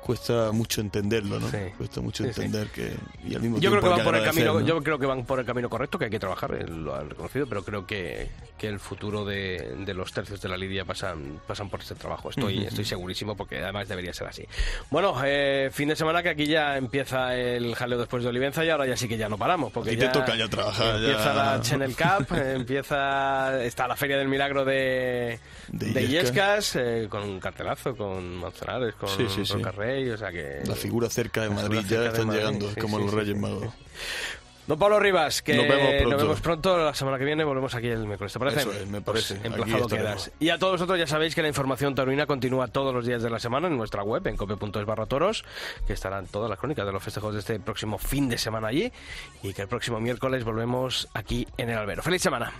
Cuesta 0.00 0.52
mucho 0.52 0.80
entenderlo, 0.80 1.38
¿no? 1.38 1.48
Cuesta 1.76 2.00
mucho 2.00 2.24
entender 2.24 2.68
que 2.68 2.94
y 3.26 3.34
al 3.34 3.42
mismo 3.42 3.58
yo 3.58 3.70
creo 3.70 3.82
que 3.82 3.88
van 3.88 4.04
por 4.04 4.16
el 4.16 4.24
camino, 4.24 4.60
yo 4.60 4.82
creo 4.82 4.98
que 4.98 5.06
van 5.06 5.24
por 5.24 5.40
el 5.40 5.46
camino 5.46 5.68
correcto, 5.68 5.98
que 5.98 6.06
hay 6.06 6.10
que 6.10 6.18
trabajar, 6.18 6.68
lo 6.68 6.94
han 6.94 7.10
reconocido, 7.10 7.46
pero 7.46 7.64
creo 7.64 7.86
que, 7.86 8.28
que 8.56 8.68
el 8.68 8.80
futuro 8.80 9.24
de, 9.24 9.76
de, 9.84 9.94
los 9.94 10.12
tercios 10.12 10.40
de 10.40 10.48
la 10.48 10.56
lidia 10.56 10.84
pasan 10.84 11.40
pasan 11.46 11.68
por 11.68 11.80
este 11.80 11.94
trabajo. 11.94 12.30
Estoy 12.30 12.64
estoy 12.64 12.84
segurísimo 12.84 13.36
porque 13.36 13.58
además 13.58 13.88
debería 13.88 14.12
ser 14.12 14.28
así. 14.28 14.46
Bueno, 14.90 15.14
eh, 15.24 15.70
fin 15.72 15.88
de 15.88 15.96
semana 15.96 16.22
que 16.22 16.30
aquí 16.30 16.46
ya 16.46 16.76
empieza 16.76 17.34
el 17.36 17.74
jaleo 17.74 17.98
después 17.98 18.22
de 18.22 18.30
Olivenza 18.30 18.64
y 18.64 18.70
ahora 18.70 18.86
ya 18.86 18.96
sí 18.96 19.08
que 19.08 19.16
ya 19.16 19.28
no 19.28 19.36
paramos 19.36 19.72
porque 19.72 19.96
ya 19.96 20.10
te 20.10 20.18
toca 20.20 20.36
ya 20.36 20.48
trabajar. 20.48 20.96
Empieza 20.96 21.34
la 21.34 21.60
Channel 21.60 21.94
Cup, 21.96 22.36
empieza 22.36 23.62
está 23.62 23.88
la 23.88 23.96
Feria 23.96 24.18
del 24.18 24.28
Milagro 24.28 24.64
de 24.64 25.38
de, 25.72 26.02
Illescas, 26.02 26.76
eh, 26.76 27.06
con 27.08 27.22
un 27.22 27.40
cartelazo, 27.40 27.94
con 27.96 28.36
Manzanares, 28.36 28.94
con, 28.94 29.08
sí, 29.96 30.10
o 30.10 30.16
sea 30.16 30.30
que... 30.30 30.62
La 30.66 30.74
figura 30.74 31.08
cerca 31.08 31.42
de 31.42 31.50
Madrid 31.50 31.80
ya 31.88 32.06
están 32.06 32.30
llegando, 32.30 32.70
como 32.80 32.98
los 32.98 33.12
Reyes 33.12 33.36
Magos. 33.36 33.72
Don 34.68 34.78
Pablo 34.78 35.00
Rivas, 35.00 35.40
que 35.40 35.54
nos 35.54 35.66
vemos, 35.66 36.42
pronto. 36.42 36.76
La 36.76 36.92
semana 36.92 37.16
que 37.16 37.24
viene 37.24 37.42
volvemos 37.42 37.74
aquí 37.74 37.88
el 37.88 38.06
miércoles. 38.06 38.34
¿Te 38.34 38.38
parece? 38.38 38.60
Eso 38.60 38.70
me 38.90 39.00
parece. 39.00 39.36
Pues 39.36 39.46
emplazado 39.46 39.88
quedas. 39.88 40.30
Y 40.40 40.50
a 40.50 40.58
todos 40.58 40.74
vosotros 40.74 40.98
ya 40.98 41.06
sabéis 41.06 41.34
que 41.34 41.40
la 41.40 41.48
información 41.48 41.94
taurina 41.94 42.26
continúa 42.26 42.68
todos 42.68 42.94
los 42.94 43.06
días 43.06 43.22
de 43.22 43.30
la 43.30 43.38
semana 43.38 43.68
en 43.68 43.78
nuestra 43.78 44.02
web, 44.02 44.26
en 44.26 44.36
cope.es 44.36 44.84
barra 44.84 45.06
toros, 45.06 45.42
que 45.86 45.94
estarán 45.94 46.26
todas 46.26 46.50
las 46.50 46.58
crónicas 46.58 46.84
de 46.84 46.92
los 46.92 47.02
festejos 47.02 47.32
de 47.32 47.40
este 47.40 47.58
próximo 47.60 47.96
fin 47.96 48.28
de 48.28 48.36
semana 48.36 48.68
allí. 48.68 48.92
Y 49.42 49.54
que 49.54 49.62
el 49.62 49.68
próximo 49.68 50.00
miércoles 50.00 50.44
volvemos 50.44 51.08
aquí 51.14 51.48
en 51.56 51.70
el 51.70 51.78
Albero. 51.78 52.02
¡Feliz 52.02 52.20
semana! 52.20 52.52